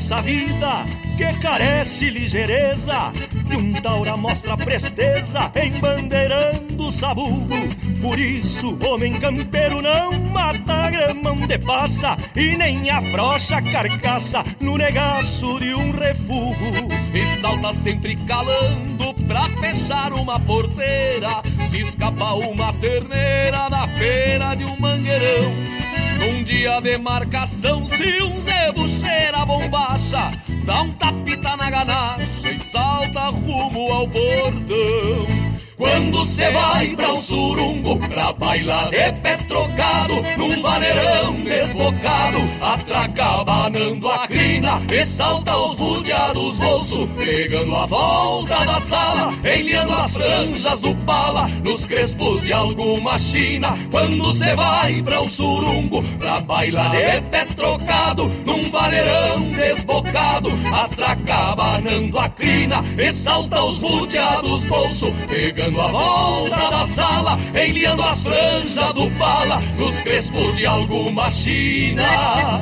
Nessa 0.00 0.22
vida 0.22 0.86
que 1.18 1.40
carece 1.40 2.08
ligeireza. 2.08 3.12
E 3.50 3.56
um 3.56 3.72
taura 3.74 4.16
mostra 4.16 4.56
presteza 4.56 5.52
embandeirando 5.62 6.86
o 6.86 6.90
sabugo. 6.90 7.54
Por 8.00 8.18
isso, 8.18 8.78
homem 8.82 9.12
campeiro 9.20 9.82
não 9.82 10.12
mata 10.30 10.90
grama 10.90 11.32
onde 11.32 11.58
passa 11.58 12.16
E 12.34 12.56
nem 12.56 12.88
afrocha 12.88 13.58
a 13.58 13.62
carcaça 13.62 14.42
no 14.58 14.78
negaço 14.78 15.60
de 15.60 15.74
um 15.74 15.90
refugo. 15.90 16.88
E 17.12 17.38
salta 17.38 17.74
sempre 17.74 18.16
calando 18.26 19.12
pra 19.28 19.42
fechar 19.60 20.14
uma 20.14 20.40
porteira. 20.40 21.42
Se 21.68 21.82
escapa 21.82 22.32
uma 22.32 22.72
terneira 22.72 23.68
da 23.68 23.86
feira 23.86 24.54
de 24.54 24.64
um 24.64 24.80
mangueirão 24.80 25.89
num 26.20 26.42
dia 26.42 26.80
de 26.80 26.98
marcação, 26.98 27.86
se 27.86 28.22
um 28.22 28.40
zebo 28.40 28.86
cheira 28.88 29.44
bombacha, 29.46 30.30
dá 30.64 30.82
um 30.82 30.92
tapita 30.92 31.56
na 31.56 31.70
ganacha 31.70 32.52
e 32.54 32.58
salta 32.58 33.30
rumo 33.30 33.90
ao 33.90 34.06
portão. 34.06 35.39
Quando 35.80 36.26
cê 36.26 36.50
vai 36.50 36.88
pra 36.88 37.14
um 37.14 37.22
surungo, 37.22 37.98
pra 38.08 38.34
bailar 38.34 38.90
de 38.90 39.12
pé 39.22 39.38
trocado, 39.48 40.14
num 40.36 40.60
vaneirão 40.60 41.32
desbocado, 41.42 42.38
atraca 42.60 43.42
banando 43.44 44.10
a 44.10 44.28
crina 44.28 44.82
e 44.92 45.06
salta 45.06 45.56
os 45.56 45.74
budeados 45.74 46.58
bolso, 46.58 47.08
pegando 47.16 47.74
a 47.74 47.86
volta 47.86 48.62
da 48.66 48.78
sala, 48.78 49.32
enliando 49.42 49.94
as 49.94 50.12
franjas 50.12 50.80
do 50.80 50.94
pala, 50.96 51.48
nos 51.64 51.86
crespos 51.86 52.42
de 52.42 52.52
alguma 52.52 53.18
china. 53.18 53.74
Quando 53.90 54.34
cê 54.34 54.54
vai 54.54 55.00
pra 55.00 55.22
um 55.22 55.28
surungo, 55.28 56.02
pra 56.18 56.40
bailar 56.40 56.90
de 56.90 57.22
pé 57.30 57.46
trocado, 57.56 58.30
num 58.44 58.70
vaneirão 58.70 59.48
desbocado, 59.48 60.50
atraca 60.74 61.56
banando 61.56 62.18
a 62.18 62.28
crina 62.28 62.84
e 62.98 63.10
salta 63.10 63.64
os 63.64 63.78
budeados 63.78 64.66
bolso, 64.66 65.10
pegando 65.26 65.69
Dando 65.70 65.82
a 65.82 65.86
volta 65.86 66.70
da 66.70 66.84
sala, 66.84 67.38
enliando 67.54 68.02
as 68.02 68.22
franjas 68.22 68.92
do 68.92 69.08
pala 69.12 69.60
Nos 69.78 70.02
crespos 70.02 70.56
de 70.56 70.66
alguma 70.66 71.30
china. 71.30 72.60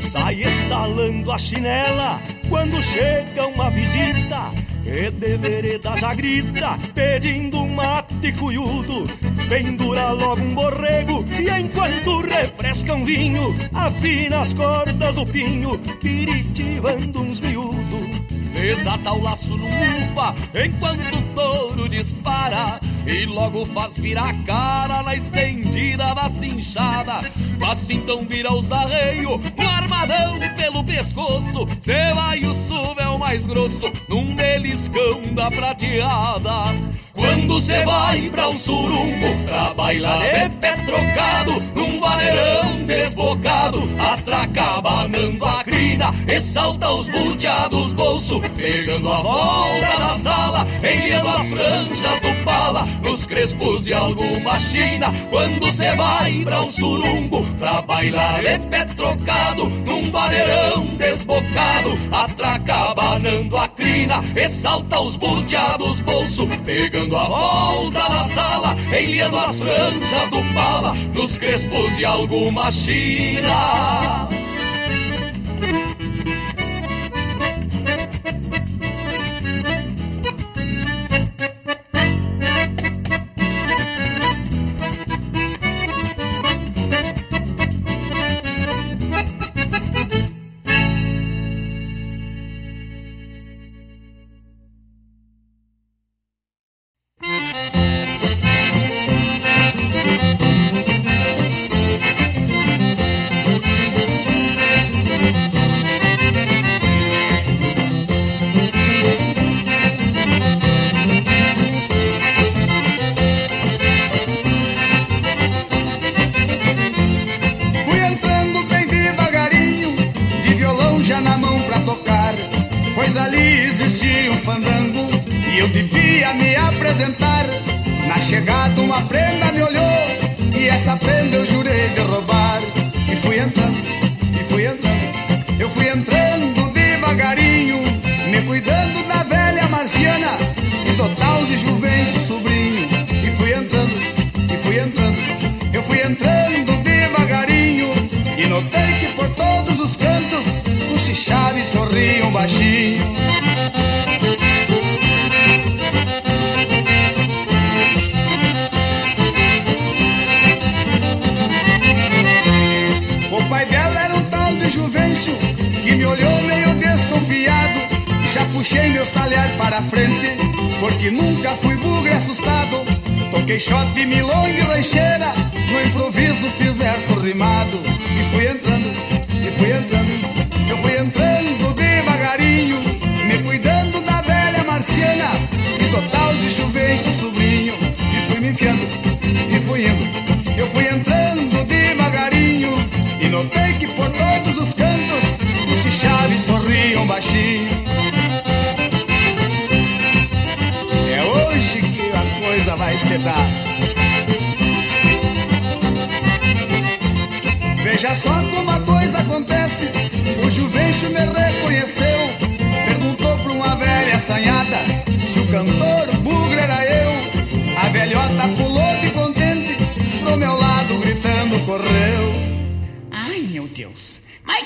Sai 0.00 0.42
estalando 0.42 1.32
a 1.32 1.38
chinela 1.38 2.31
quando 2.52 2.82
chega 2.82 3.46
uma 3.46 3.70
visita 3.70 4.50
E 4.84 5.10
de 5.10 5.38
vereda 5.38 5.96
já 5.96 6.14
grita 6.14 6.78
pedindo 6.94 7.62
um 7.62 7.74
mate 7.74 8.30
cuiudo. 8.32 9.06
Pendura 9.48 10.10
logo 10.10 10.42
um 10.42 10.54
borrego 10.54 11.24
e 11.30 11.48
enquanto 11.60 12.20
refresca 12.20 12.94
um 12.94 13.04
vinho 13.04 13.56
Afina 13.72 14.40
as 14.40 14.52
cordas 14.52 15.14
do 15.14 15.26
pinho, 15.26 15.78
piritivando 16.00 17.22
uns 17.22 17.40
miúdos. 17.40 18.20
Desata 18.52 19.12
o 19.12 19.22
laço 19.22 19.56
no 19.56 19.66
upa 19.66 20.34
enquanto 20.54 21.16
o 21.16 21.22
touro 21.34 21.88
dispara 21.88 22.78
E 23.06 23.26
logo 23.26 23.64
faz 23.66 23.98
virar 23.98 24.30
a 24.30 24.34
cara 24.44 25.02
na 25.02 25.14
estendida 25.14 26.14
da 26.14 26.28
cinchada. 26.30 27.20
Mas 27.58 27.90
então 27.90 28.24
vira 28.26 28.52
os 28.52 28.70
arreios, 28.70 29.40
um 29.58 29.68
armadão 29.68 30.38
pelo 30.56 30.84
pescoço. 30.84 31.66
Cê 31.80 32.12
vai 32.14 32.44
o 32.44 32.54
suvel 32.54 33.18
mais 33.18 33.44
grosso 33.44 33.90
num 34.08 34.34
beliscão 34.34 35.20
da 35.34 35.50
prateada. 35.50 36.92
Quando 37.12 37.60
cê 37.60 37.84
vai 37.84 38.30
pra 38.30 38.48
um 38.48 38.56
surungo 38.56 39.44
Pra 39.44 39.74
bailar 39.74 40.48
de 40.48 40.56
pé 40.56 40.72
trocado 40.72 41.62
Num 41.74 42.00
vaneirão 42.00 42.84
desbocado 42.86 43.82
Atraca 43.98 44.80
banando 44.80 45.44
a 45.44 45.61
crina 46.02 46.14
E 46.26 46.40
salta 46.40 46.90
os 46.90 47.08
buteados 47.08 47.92
bolso 47.94 48.40
Pegando 48.56 49.10
a 49.12 49.20
volta 49.20 49.98
da 49.98 50.14
sala 50.14 50.66
Enviando 50.78 51.28
as 51.28 51.50
franjas 51.50 52.20
do 52.20 52.44
pala 52.44 52.86
Nos 53.02 53.26
crespos 53.26 53.84
de 53.84 53.94
alguma 53.94 54.58
china 54.58 55.12
Quando 55.30 55.72
cê 55.72 55.92
vai 55.94 56.42
pra 56.44 56.62
um 56.62 56.70
surungo 56.70 57.44
Pra 57.58 57.82
bailar 57.82 58.42
de 58.42 58.58
pé 58.68 58.84
trocado 58.84 59.68
Num 59.86 60.10
vaneirão 60.10 60.86
desbocado 60.96 61.98
Atraca 62.10 62.94
banando 62.94 63.56
a 63.56 63.68
crina 63.68 64.22
E 64.34 64.48
salta 64.48 65.00
os 65.00 65.16
buteados 65.16 66.00
bolso 66.00 66.46
Pegando 66.64 67.16
a 67.16 67.24
volta 67.24 68.08
na 68.08 68.24
sala, 68.24 68.76
enliando 68.88 69.36
as 69.36 69.58
franjas 69.58 70.30
do 70.30 70.54
pala, 70.54 70.94
nos 71.14 71.36
crespos 71.38 71.96
de 71.96 72.04
alguma 72.04 72.70
china. 72.70 74.31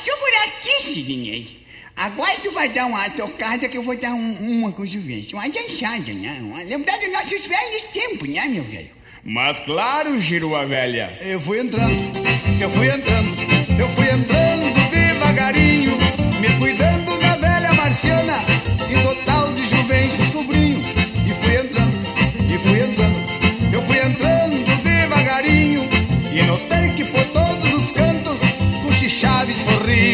Que 0.05 0.11
por 0.17 0.29
aqui, 0.45 0.83
Sidney. 0.95 1.67
Agora 1.97 2.35
tu 2.43 2.51
vai 2.53 2.69
dar 2.69 2.87
uma 2.87 3.09
tocada 3.11 3.69
que 3.69 3.77
eu 3.79 3.83
vou 3.83 3.97
dar 3.97 4.13
um- 4.13 4.37
uma 4.61 4.73
com 4.73 4.83
o 4.83 4.87
Juvencio. 4.87 5.39
Uma 5.39 5.49
dançada, 5.49 6.13
né? 6.13 6.39
Uma- 6.43 6.63
Lembrar 6.63 6.99
dos 6.99 7.11
nossos 7.13 7.47
velhos 7.47 7.83
tempos, 7.93 8.29
né, 8.29 8.45
meu 8.49 8.65
velho? 8.65 8.91
Mas 9.25 9.59
claro, 9.61 10.21
girou 10.21 10.55
a 10.55 10.65
velha. 10.65 11.19
Eu 11.23 11.41
fui 11.41 11.59
entrando, 11.59 12.13
eu 12.61 12.71
fui 12.71 12.87
entrando, 12.89 13.35
eu 13.81 13.89
fui 13.91 14.05
entrando 14.11 14.91
devagarinho, 14.91 15.93
me 16.41 16.49
cuidando 16.59 17.19
da 17.19 17.37
velha 17.37 17.73
marciana 17.73 18.35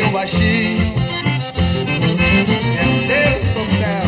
sorriam 0.03 0.13
baixinho. 0.13 0.93
Meu 2.75 2.93
Deus 3.09 3.45
do 3.55 3.65
céu! 3.77 4.07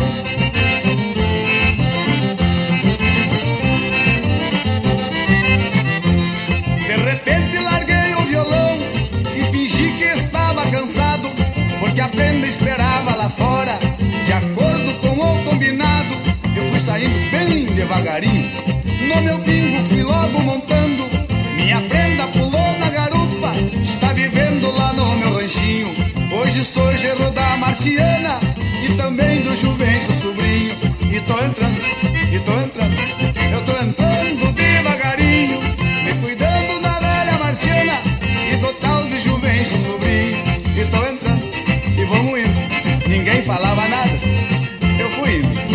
De 6.79 6.95
repente 7.03 7.57
larguei 7.57 8.13
o 8.15 8.21
violão 8.25 8.77
e 9.35 9.43
fingi 9.51 9.91
que 9.97 10.05
estava 10.05 10.65
cansado, 10.69 11.29
porque 11.79 12.01
a 12.01 12.07
prenda 12.09 12.47
esperava 12.47 13.15
lá 13.15 13.29
fora. 13.29 13.77
De 14.25 14.33
acordo 14.33 14.93
com 15.01 15.19
o 15.19 15.43
combinado, 15.43 16.15
eu 16.55 16.63
fui 16.69 16.79
saindo 16.79 17.31
bem 17.31 17.65
devagarinho. 17.65 18.51
No 19.07 19.21
meu 19.21 19.37
bingo 19.39 19.83
fui 19.85 20.03
logo 20.03 20.39
montando, 20.41 20.84
do 29.55 30.13
sobrinho. 30.21 30.75
E 31.09 31.21
tô 31.21 31.39
entrando, 31.39 31.79
e 32.29 32.39
tô 32.39 32.51
entrando, 32.59 32.97
eu 33.53 33.61
tô 33.63 33.71
entrando 33.71 34.51
devagarinho, 34.51 35.59
me 36.03 36.13
cuidando 36.21 36.81
da 36.81 36.99
velha 36.99 37.37
Marciana 37.39 38.01
e 38.51 38.57
do 38.57 38.73
tal 38.81 39.03
de 39.05 39.19
Juvencio 39.21 39.77
sobrinho. 39.85 40.35
E 40.75 40.85
tô 40.91 40.97
entrando, 41.07 41.43
e 41.97 42.05
vamos 42.05 42.39
indo. 42.39 43.07
Ninguém 43.07 43.43
falava 43.43 43.87
nada, 43.87 44.19
eu 44.99 45.09
fui 45.11 45.37
indo. 45.37 45.74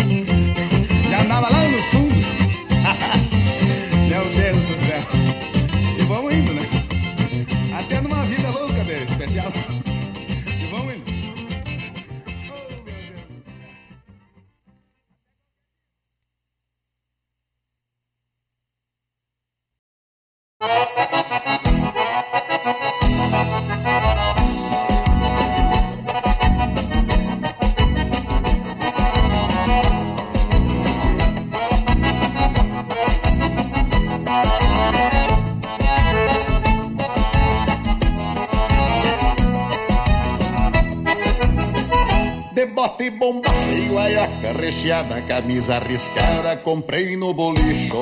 Recheada, 45.11 45.21
camisa 45.21 45.75
arriscada, 45.75 46.55
comprei 46.57 47.17
no 47.17 47.33
bolicho. 47.33 47.97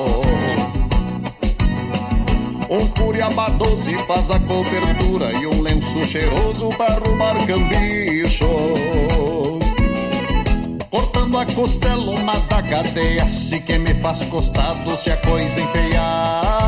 Um 2.68 2.86
curiaba 2.88 3.50
doze 3.50 3.94
faz 4.06 4.30
a 4.30 4.38
cobertura 4.38 5.32
e 5.32 5.46
um 5.46 5.60
lenço 5.60 6.06
cheiroso 6.06 6.68
para 6.76 6.94
arrumar 6.94 7.34
cambicho. 7.46 8.46
Cortando 10.88 11.38
a 11.38 11.46
costela, 11.46 12.12
uma 12.12 12.36
da 12.48 12.62
cadeia, 12.62 13.26
se 13.26 13.58
que 13.60 13.76
me 13.78 13.94
faz 13.94 14.22
costado 14.24 14.96
se 14.96 15.10
a 15.10 15.16
coisa 15.16 15.60
enfeiar. 15.60 16.58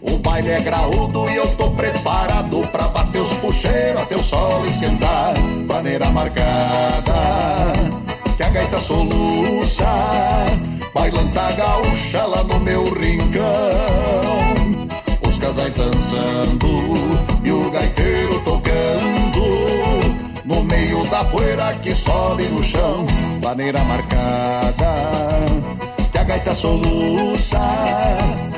O 0.00 0.18
baile 0.18 0.50
é 0.50 0.60
graúdo 0.60 1.30
e 1.30 1.36
eu 1.36 1.46
tô 1.56 1.70
preparado 1.70 2.66
pra 2.68 2.88
bater 2.88 3.01
os 3.22 3.32
puxeiros 3.34 4.02
até 4.02 4.16
o 4.16 4.22
sol 4.22 4.66
esquentar. 4.66 5.34
Vaneira 5.66 6.10
marcada, 6.10 7.72
que 8.36 8.42
a 8.42 8.48
gaita 8.48 8.78
soluça, 8.78 9.86
bailanta 10.92 11.52
gaúcha 11.52 12.24
lá 12.26 12.42
no 12.42 12.58
meu 12.60 12.84
rincão. 12.92 13.42
Os 15.26 15.38
casais 15.38 15.74
dançando 15.74 16.68
e 17.44 17.52
o 17.52 17.70
gaiteiro 17.70 18.40
tocando. 18.40 19.42
No 20.44 20.62
meio 20.64 21.06
da 21.06 21.24
poeira 21.24 21.72
que 21.74 21.94
sobe 21.94 22.44
no 22.48 22.62
chão, 22.62 23.06
vaneira 23.40 23.82
marcada, 23.84 24.92
que 26.10 26.18
a 26.18 26.24
gaita 26.24 26.54
soluça, 26.54 27.58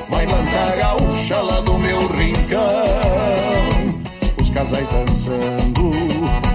bailanta 0.08 0.76
gaúcha 0.76 1.40
lá 1.40 1.60
no 1.60 1.73
casais 4.64 4.88
dançando 4.88 5.90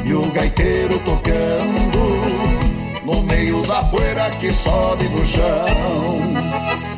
e 0.03 0.13
o 0.13 0.31
gaiteiro 0.31 0.97
tocando, 0.99 3.05
no 3.05 3.21
meio 3.23 3.61
da 3.67 3.83
poeira 3.83 4.31
que 4.31 4.51
sobe 4.51 5.07
no 5.09 5.23
chão. 5.23 6.88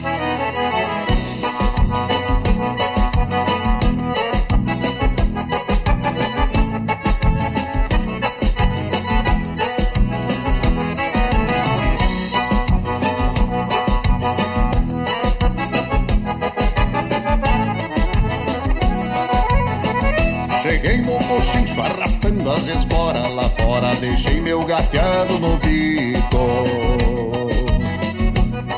Gateado 24.72 25.38
no 25.38 25.58
bico. 25.58 26.64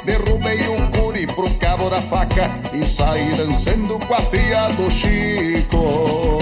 Derrubei 0.04 0.68
o 0.68 0.90
curi 0.90 1.28
pro 1.28 1.48
cabo 1.52 1.88
da 1.90 2.02
faca 2.02 2.50
E 2.74 2.84
saí 2.84 3.32
dançando 3.36 4.00
com 4.00 4.14
a 4.16 4.22
filha 4.22 4.70
do 4.70 4.90
Chico. 4.90 6.40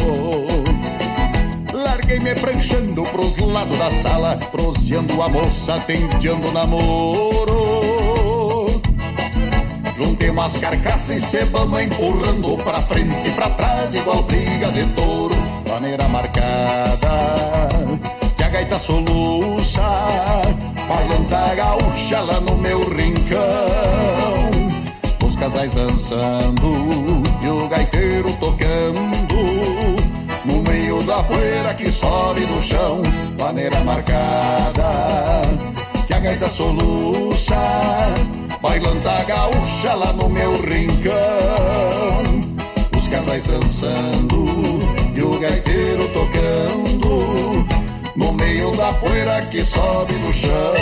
Larguei 1.74 2.20
me 2.20 2.34
pranchando 2.34 3.04
pros 3.04 3.38
lados 3.40 3.78
da 3.78 3.92
sala 3.92 4.38
Proseando 4.52 5.22
a 5.22 5.28
moça, 5.28 5.78
tenteando 5.86 6.50
namoro. 6.54 7.62
Juntei 9.98 10.30
umas 10.30 10.56
carcaças 10.56 11.18
e 11.18 11.20
cebamos 11.20 11.82
empurrando 11.82 12.56
pra 12.64 12.82
frente 12.82 13.28
e 13.28 13.32
pra 13.32 13.50
trás 13.50 13.94
Igual 13.94 14.24
briga 14.24 14.72
de 14.72 14.86
touro, 14.94 15.36
maneira 15.68 16.08
marcada 16.08 17.71
gaita 18.72 18.80
soluça, 18.80 19.82
bailanta 20.88 21.56
gaúcha 21.56 22.22
lá 22.22 22.40
no 22.40 22.56
meu 22.56 22.80
rincão. 22.90 23.42
Os 25.28 25.36
casais 25.36 25.74
dançando 25.74 27.22
e 27.44 27.48
o 27.50 27.68
gaiteiro 27.68 28.32
tocando. 28.40 29.02
No 30.46 30.64
meio 30.64 31.04
da 31.04 31.22
poeira 31.22 31.74
que 31.74 31.92
sobe 31.92 32.42
no 32.46 32.62
chão, 32.62 33.02
maneira 33.38 33.78
marcada, 33.82 35.42
que 36.08 36.14
a 36.14 36.20
gaita 36.20 36.50
soluça, 36.50 37.56
bailando 38.62 39.10
a 39.10 39.22
gaúcha 39.24 39.94
lá 39.96 40.14
no 40.14 40.30
meu 40.30 40.56
rincão. 40.62 41.12
Os 42.98 43.08
casais 43.10 43.46
dançando 43.46 44.46
e 45.14 45.22
o 45.22 45.38
gaiteiro 45.40 46.08
tocando, 46.14 47.81
no 48.16 48.32
meio 48.34 48.72
da 48.72 48.94
poeira 48.94 49.42
que 49.46 49.64
sobe 49.64 50.14
no 50.16 50.34
chão. 50.34 50.74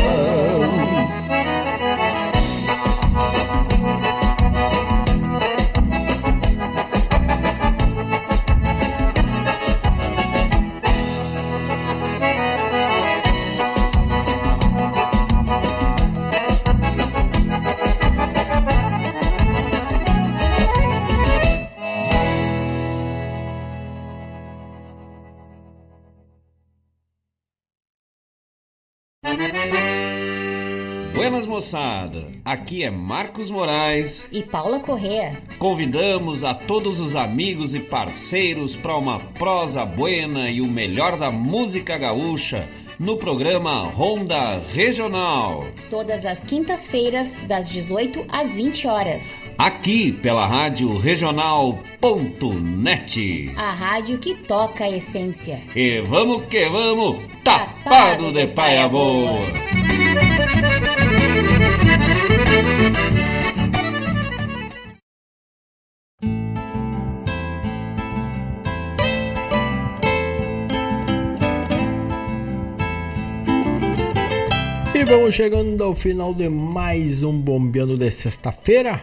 Moçada, 31.59 32.27
aqui 32.45 32.85
é 32.85 32.89
Marcos 32.89 33.51
Moraes 33.51 34.29
e 34.31 34.41
Paula 34.41 34.79
Correa. 34.79 35.37
Convidamos 35.57 36.45
a 36.45 36.53
todos 36.53 37.01
os 37.01 37.17
amigos 37.17 37.75
e 37.75 37.81
parceiros 37.81 38.77
para 38.77 38.95
uma 38.95 39.19
prosa 39.19 39.83
buena 39.83 40.49
e 40.49 40.61
o 40.61 40.67
melhor 40.67 41.17
da 41.17 41.29
música 41.29 41.97
gaúcha 41.97 42.65
no 42.97 43.17
programa 43.17 43.83
Ronda 43.83 44.61
Regional. 44.73 45.65
Todas 45.89 46.25
as 46.25 46.45
quintas-feiras, 46.45 47.41
das 47.45 47.69
18 47.69 48.25
às 48.29 48.55
20 48.55 48.87
horas. 48.87 49.41
Aqui 49.57 50.13
pela 50.13 50.47
Rádio 50.47 50.97
Regional.net. 50.97 51.93
A 53.57 53.71
rádio 53.71 54.17
que 54.17 54.33
toca 54.33 54.85
a 54.85 54.89
essência. 54.89 55.59
E 55.75 55.99
vamos 55.99 56.45
que 56.45 56.69
vamos, 56.69 57.17
tapado 57.43 58.31
de 58.31 58.47
paia 58.47 58.87
boa. 58.87 59.39
Vamos 75.09 75.33
chegando 75.33 75.83
ao 75.83 75.95
final 75.95 76.35
de 76.35 76.47
mais 76.47 77.23
um 77.23 77.35
Bombeando 77.35 77.97
de 77.97 78.11
sexta-feira. 78.11 79.01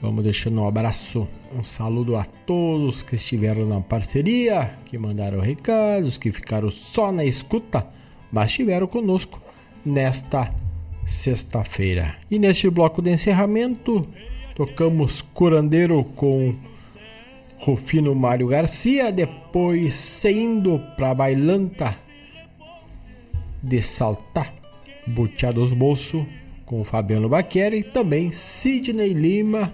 Vamos 0.00 0.22
deixando 0.22 0.60
um 0.60 0.68
abraço, 0.68 1.26
um 1.52 1.64
saludo 1.64 2.14
a 2.14 2.24
todos 2.24 3.02
que 3.02 3.16
estiveram 3.16 3.66
na 3.66 3.80
parceria, 3.80 4.78
que 4.84 4.96
mandaram 4.96 5.40
recados, 5.40 6.16
que 6.16 6.30
ficaram 6.30 6.70
só 6.70 7.10
na 7.10 7.24
escuta, 7.24 7.84
mas 8.30 8.50
estiveram 8.50 8.86
conosco 8.86 9.42
nesta 9.84 10.54
sexta-feira. 11.04 12.14
E 12.30 12.38
neste 12.38 12.70
bloco 12.70 13.02
de 13.02 13.10
encerramento, 13.10 14.00
tocamos 14.54 15.22
Curandeiro 15.22 16.04
com 16.14 16.54
Rufino 17.58 18.14
Mário 18.14 18.46
Garcia, 18.46 19.10
depois 19.10 19.92
saindo 19.94 20.80
para 20.96 21.12
Bailanta 21.14 22.07
de 23.62 23.82
Saltar, 23.82 24.54
Butiá 25.06 25.50
dos 25.50 25.72
Bolsos, 25.72 26.24
com 26.64 26.84
Fabiano 26.84 27.28
Baquera 27.28 27.74
e 27.74 27.82
também 27.82 28.30
Sidney 28.30 29.12
Lima, 29.12 29.72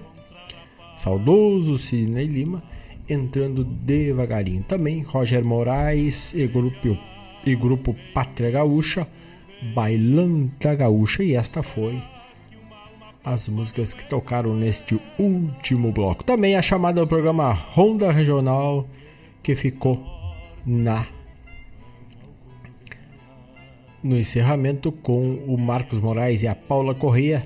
saudoso 0.97 1.77
Sidney 1.77 2.27
Lima, 2.27 2.62
entrando 3.09 3.65
devagarinho. 3.65 4.62
Também 4.62 5.02
Roger 5.02 5.44
Moraes 5.44 6.35
e 6.35 6.47
grupo, 6.47 6.97
e 7.44 7.55
grupo 7.55 7.97
Pátria 8.12 8.51
Gaúcha, 8.51 9.06
Bailanta 9.74 10.74
Gaúcha, 10.74 11.23
e 11.24 11.35
esta 11.35 11.62
foi 11.62 12.01
as 13.24 13.48
músicas 13.48 13.94
que 13.94 14.06
tocaram 14.06 14.55
neste 14.55 15.01
último 15.19 15.90
bloco. 15.90 16.23
Também 16.23 16.56
a 16.56 16.62
chamada 16.62 17.01
do 17.01 17.09
programa 17.09 17.52
Ronda 17.52 18.12
Regional, 18.12 18.86
que 19.43 19.56
ficou 19.56 19.98
na 20.66 21.06
no 24.05 24.18
encerramento 24.18 24.93
com 24.93 25.43
o 25.47 25.56
Marcos 25.56 25.98
Moraes 25.98 26.43
e 26.43 26.47
a 26.47 26.55
Paula 26.55 26.94
Correia 26.94 27.43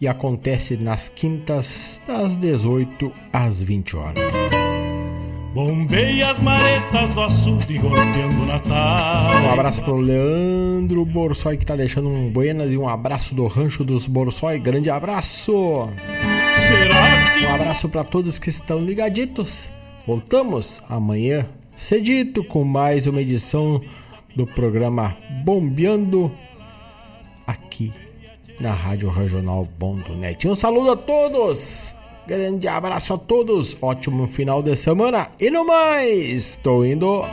e 0.00 0.08
acontece 0.08 0.76
nas 0.76 1.08
quintas 1.08 2.02
das 2.06 2.38
18 2.38 3.12
às 3.32 3.62
20 3.62 3.96
horas. 3.96 4.24
Bombei 5.52 6.22
as 6.22 6.40
maretas 6.40 7.10
do 7.10 7.20
açude 7.20 7.78
golpeando 7.78 8.46
na 8.46 8.58
tarde. 8.58 9.46
Um 9.46 9.50
abraço 9.50 9.82
pro 9.82 9.96
Leandro 9.96 11.04
Borsoi 11.04 11.58
que 11.58 11.66
tá 11.66 11.76
deixando 11.76 12.08
um 12.08 12.30
buenas 12.30 12.72
e 12.72 12.78
um 12.78 12.88
abraço 12.88 13.34
do 13.34 13.46
Rancho 13.46 13.84
dos 13.84 14.06
Borsoi. 14.06 14.58
Grande 14.58 14.88
abraço! 14.88 15.88
Será 16.54 17.32
que... 17.32 17.46
Um 17.46 17.54
abraço 17.54 17.88
para 17.88 18.04
todos 18.04 18.38
que 18.38 18.48
estão 18.48 18.78
ligaditos. 18.84 19.70
Voltamos 20.06 20.80
amanhã 20.88 21.46
cedito 21.76 22.42
com 22.44 22.64
mais 22.64 23.06
uma 23.06 23.20
edição 23.20 23.80
do 24.38 24.46
programa 24.46 25.16
Bombeando 25.42 26.30
aqui 27.44 27.92
na 28.60 28.70
Rádio 28.70 29.10
Regional.net. 29.10 30.46
Um 30.46 30.54
saludo 30.54 30.92
a 30.92 30.96
todos, 30.96 31.92
grande 32.24 32.68
abraço 32.68 33.14
a 33.14 33.18
todos, 33.18 33.76
ótimo 33.82 34.28
final 34.28 34.62
de 34.62 34.76
semana 34.76 35.28
e 35.40 35.50
no 35.50 35.66
mais, 35.66 36.50
estou 36.54 36.86
indo. 36.86 37.24